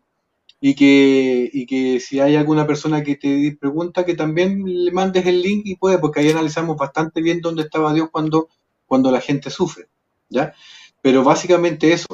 Y 0.61 0.75
que, 0.75 1.49
y 1.51 1.65
que 1.65 1.99
si 1.99 2.19
hay 2.19 2.35
alguna 2.35 2.67
persona 2.67 3.03
que 3.03 3.15
te 3.15 3.55
pregunta, 3.59 4.05
que 4.05 4.15
también 4.15 4.63
le 4.65 4.91
mandes 4.91 5.25
el 5.25 5.41
link 5.41 5.61
y 5.65 5.75
puede, 5.75 5.99
porque 5.99 6.19
ahí 6.19 6.29
analizamos 6.29 6.75
bastante 6.75 7.21
bien 7.21 7.39
dónde 7.41 7.63
estaba 7.63 7.93
Dios 7.93 8.09
cuando, 8.11 8.49
cuando 8.85 9.09
la 9.11 9.21
gente 9.21 9.49
sufre, 9.49 9.87
¿ya? 10.29 10.53
Pero 11.01 11.23
básicamente 11.23 11.93
eso. 11.93 12.07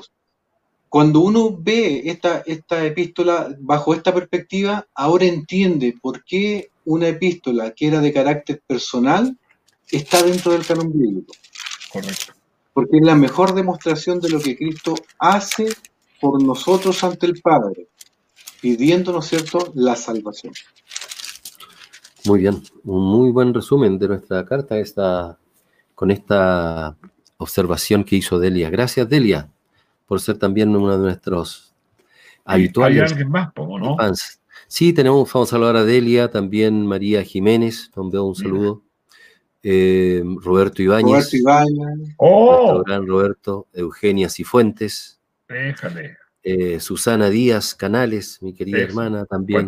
Cuando 0.90 1.22
uno 1.22 1.58
ve 1.60 2.04
esta, 2.06 2.44
esta 2.46 2.86
epístola 2.86 3.54
bajo 3.60 3.94
esta 3.94 4.14
perspectiva, 4.14 4.88
ahora 4.94 5.26
entiende 5.26 5.98
por 6.00 6.24
qué 6.24 6.70
una 6.86 7.08
epístola 7.08 7.72
que 7.72 7.88
era 7.88 8.00
de 8.00 8.14
carácter 8.14 8.62
personal 8.66 9.36
está 9.92 10.22
dentro 10.22 10.52
del 10.52 10.66
canon 10.66 10.94
bíblico. 10.94 11.34
Correcto. 11.92 12.34
Porque 12.74 12.98
es 12.98 13.06
la 13.06 13.16
mejor 13.16 13.56
demostración 13.56 14.20
de 14.20 14.30
lo 14.30 14.40
que 14.40 14.56
Cristo 14.56 14.96
hace 15.18 15.68
por 16.22 16.42
nosotros 16.42 17.04
ante 17.04 17.26
el 17.26 17.42
Padre 17.42 17.88
pidiéndonos, 18.66 19.28
cierto?, 19.28 19.72
la 19.76 19.96
salvación. 19.96 20.52
Muy 22.26 22.40
bien, 22.40 22.64
un 22.84 23.04
muy 23.04 23.30
buen 23.30 23.54
resumen 23.54 24.00
de 24.00 24.08
nuestra 24.08 24.44
carta 24.44 24.80
esta, 24.80 25.38
con 25.94 26.10
esta 26.10 26.98
observación 27.38 28.04
que 28.04 28.16
hizo 28.16 28.40
Delia. 28.40 28.72
Gracias, 28.72 29.08
Delia, 29.08 29.52
por 30.08 30.20
ser 30.20 30.40
también 30.40 30.76
uno 30.76 30.98
de 30.98 30.98
nuestros 30.98 31.76
habituales. 32.44 33.04
¿Hay 33.04 33.08
alguien 33.08 33.30
más, 33.30 33.52
no? 33.56 33.98
Fans. 33.98 34.42
Sí, 34.68 34.94
tenemos, 34.94 35.32
vamos 35.32 35.50
a 35.50 35.52
saludar 35.52 35.76
a 35.76 35.84
Delia, 35.84 36.32
también 36.32 36.88
María 36.88 37.22
Jiménez, 37.22 37.92
donde 37.94 38.20
un 38.20 38.34
saludo. 38.34 38.82
Eh, 39.62 40.24
Roberto 40.42 40.82
Ibáñez. 40.82 41.12
Roberto 41.12 41.38
Ibáñez. 41.38 42.16
¡Oh! 42.18 42.82
gran 42.84 43.06
Roberto, 43.06 43.68
Eugenia 43.74 44.28
Cifuentes. 44.28 45.20
Déjale. 45.48 46.25
Eh, 46.48 46.80
Susana 46.80 47.32
Díaz 47.32 47.74
Canales, 47.74 48.38
mi 48.44 48.54
querida 48.54 48.78
hermana, 48.78 49.26
también 49.26 49.68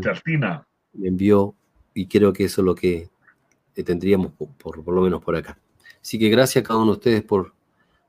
me 0.94 1.08
envió 1.08 1.56
y 1.96 2.06
creo 2.06 2.32
que 2.32 2.44
eso 2.44 2.62
es 2.62 2.66
lo 2.66 2.76
que 2.76 3.10
eh, 3.76 3.84
tendríamos 3.84 4.32
por, 4.34 4.84
por, 4.84 4.94
lo 4.94 5.02
menos 5.02 5.24
por 5.24 5.36
acá. 5.36 5.58
Así 6.00 6.20
que 6.20 6.30
gracias 6.30 6.64
a 6.64 6.68
cada 6.68 6.80
uno 6.80 6.92
de 6.92 6.98
ustedes 6.98 7.24
por, 7.24 7.56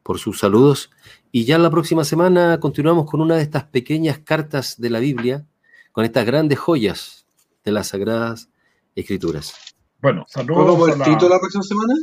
por 0.03 0.19
sus 0.19 0.39
saludos. 0.39 0.91
Y 1.33 1.47
ya 1.47 1.57
la 1.57 1.71
próxima 1.71 2.05
semana 2.05 2.61
continuamos 2.61 3.11
con 3.11 3.23
una 3.23 3.37
de 3.37 3.43
estas 3.43 3.65
pequeñas 3.65 4.19
cartas 4.19 4.79
de 4.79 4.91
la 4.91 4.99
Biblia, 4.99 5.47
con 5.91 6.05
estas 6.05 6.27
grandes 6.27 6.59
joyas 6.59 7.27
de 7.65 7.73
las 7.73 7.89
Sagradas 7.89 8.51
Escrituras. 8.95 9.55
Bueno, 10.03 10.27
saludos. 10.29 10.99
la... 10.99 11.07
Tito 11.07 11.27
la 11.27 11.39
próxima 11.39 11.63
semana? 11.63 11.95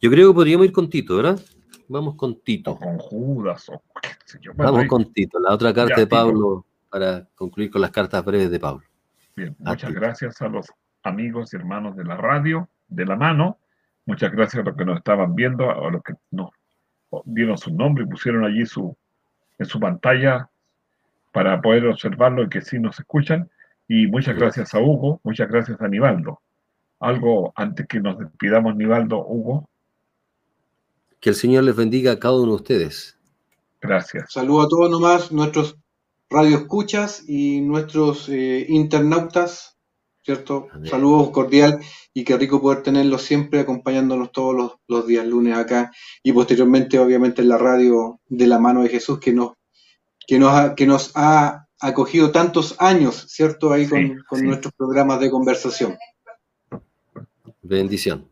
Yo 0.00 0.10
creo 0.10 0.30
que 0.30 0.34
podríamos 0.34 0.66
ir 0.66 0.72
con 0.72 0.88
Tito, 0.88 1.16
¿verdad? 1.16 1.40
Vamos 1.88 2.14
con 2.16 2.40
Tito. 2.40 2.76
con 2.76 2.98
Judas, 2.98 3.68
o 3.68 3.82
Vamos 4.54 4.86
con 4.86 5.12
Tito, 5.12 5.38
la 5.38 5.52
otra 5.52 5.72
carta 5.72 5.96
de 5.96 6.06
Pablo, 6.06 6.64
para 6.88 7.26
concluir 7.34 7.70
con 7.70 7.80
las 7.80 7.90
cartas 7.90 8.24
breves 8.24 8.50
de 8.50 8.60
Pablo. 8.60 8.82
Bien, 9.36 9.54
muchas 9.58 9.92
gracias 9.92 10.40
a 10.42 10.48
los 10.48 10.66
amigos 11.02 11.52
y 11.52 11.56
hermanos 11.56 11.96
de 11.96 12.04
la 12.04 12.16
radio, 12.16 12.68
de 12.88 13.06
la 13.06 13.16
mano. 13.16 13.58
Muchas 14.04 14.32
gracias 14.32 14.62
a 14.62 14.66
los 14.66 14.76
que 14.76 14.84
nos 14.84 14.98
estaban 14.98 15.34
viendo, 15.34 15.70
a 15.70 15.90
los 15.90 16.02
que 16.02 16.14
nos 16.30 16.50
dieron 17.24 17.58
su 17.58 17.72
nombre 17.74 18.04
y 18.04 18.06
pusieron 18.06 18.44
allí 18.44 18.66
su, 18.66 18.96
en 19.58 19.66
su 19.66 19.78
pantalla 19.78 20.48
para 21.32 21.60
poder 21.60 21.86
observarlo 21.86 22.44
y 22.44 22.48
que 22.48 22.60
sí 22.60 22.78
nos 22.78 22.98
escuchan. 22.98 23.50
Y 23.88 24.06
muchas 24.06 24.36
gracias 24.36 24.74
a 24.74 24.80
Hugo, 24.80 25.20
muchas 25.24 25.48
gracias 25.48 25.80
a 25.80 25.88
Nivaldo. 25.88 26.40
Algo 27.00 27.52
antes 27.56 27.86
que 27.86 28.00
nos 28.00 28.18
despidamos, 28.18 28.76
Nivaldo, 28.76 29.24
Hugo. 29.26 29.68
Que 31.22 31.30
el 31.30 31.36
Señor 31.36 31.64
les 31.64 31.74
bendiga 31.74 32.12
a 32.12 32.18
cada 32.18 32.34
uno 32.34 32.48
de 32.48 32.56
ustedes. 32.56 33.16
Gracias. 33.80 34.30
Saludo 34.30 34.62
a 34.62 34.68
todos 34.68 34.90
nomás, 34.90 35.32
nuestros 35.32 35.78
radioescuchas 36.28 37.26
y 37.26 37.62
nuestros 37.62 38.28
eh, 38.28 38.66
internautas 38.68 39.72
¿cierto? 40.22 40.68
Saludos 40.84 41.30
cordial 41.30 41.80
y 42.14 42.24
qué 42.24 42.36
rico 42.36 42.60
poder 42.60 42.82
tenerlos 42.82 43.22
siempre 43.22 43.60
acompañándonos 43.60 44.30
todos 44.32 44.78
los, 44.86 45.06
días 45.06 45.26
lunes 45.26 45.56
acá 45.56 45.90
y 46.22 46.32
posteriormente 46.32 46.98
obviamente 46.98 47.42
en 47.42 47.48
la 47.48 47.58
radio 47.58 48.20
de 48.28 48.46
la 48.46 48.58
mano 48.58 48.82
de 48.82 48.88
Jesús 48.88 49.18
que 49.18 49.32
nos, 49.32 49.54
que 50.26 50.38
nos, 50.38 50.54
ha, 50.54 50.74
que 50.74 50.86
nos 50.86 51.10
ha 51.14 51.66
acogido 51.80 52.30
tantos 52.30 52.76
años, 52.78 53.26
¿cierto? 53.28 53.72
Ahí 53.72 53.88
con, 53.88 54.22
con 54.28 54.44
nuestros 54.44 54.72
programas 54.74 55.18
de 55.20 55.30
conversación. 55.30 55.96
Bendición. 57.60 58.31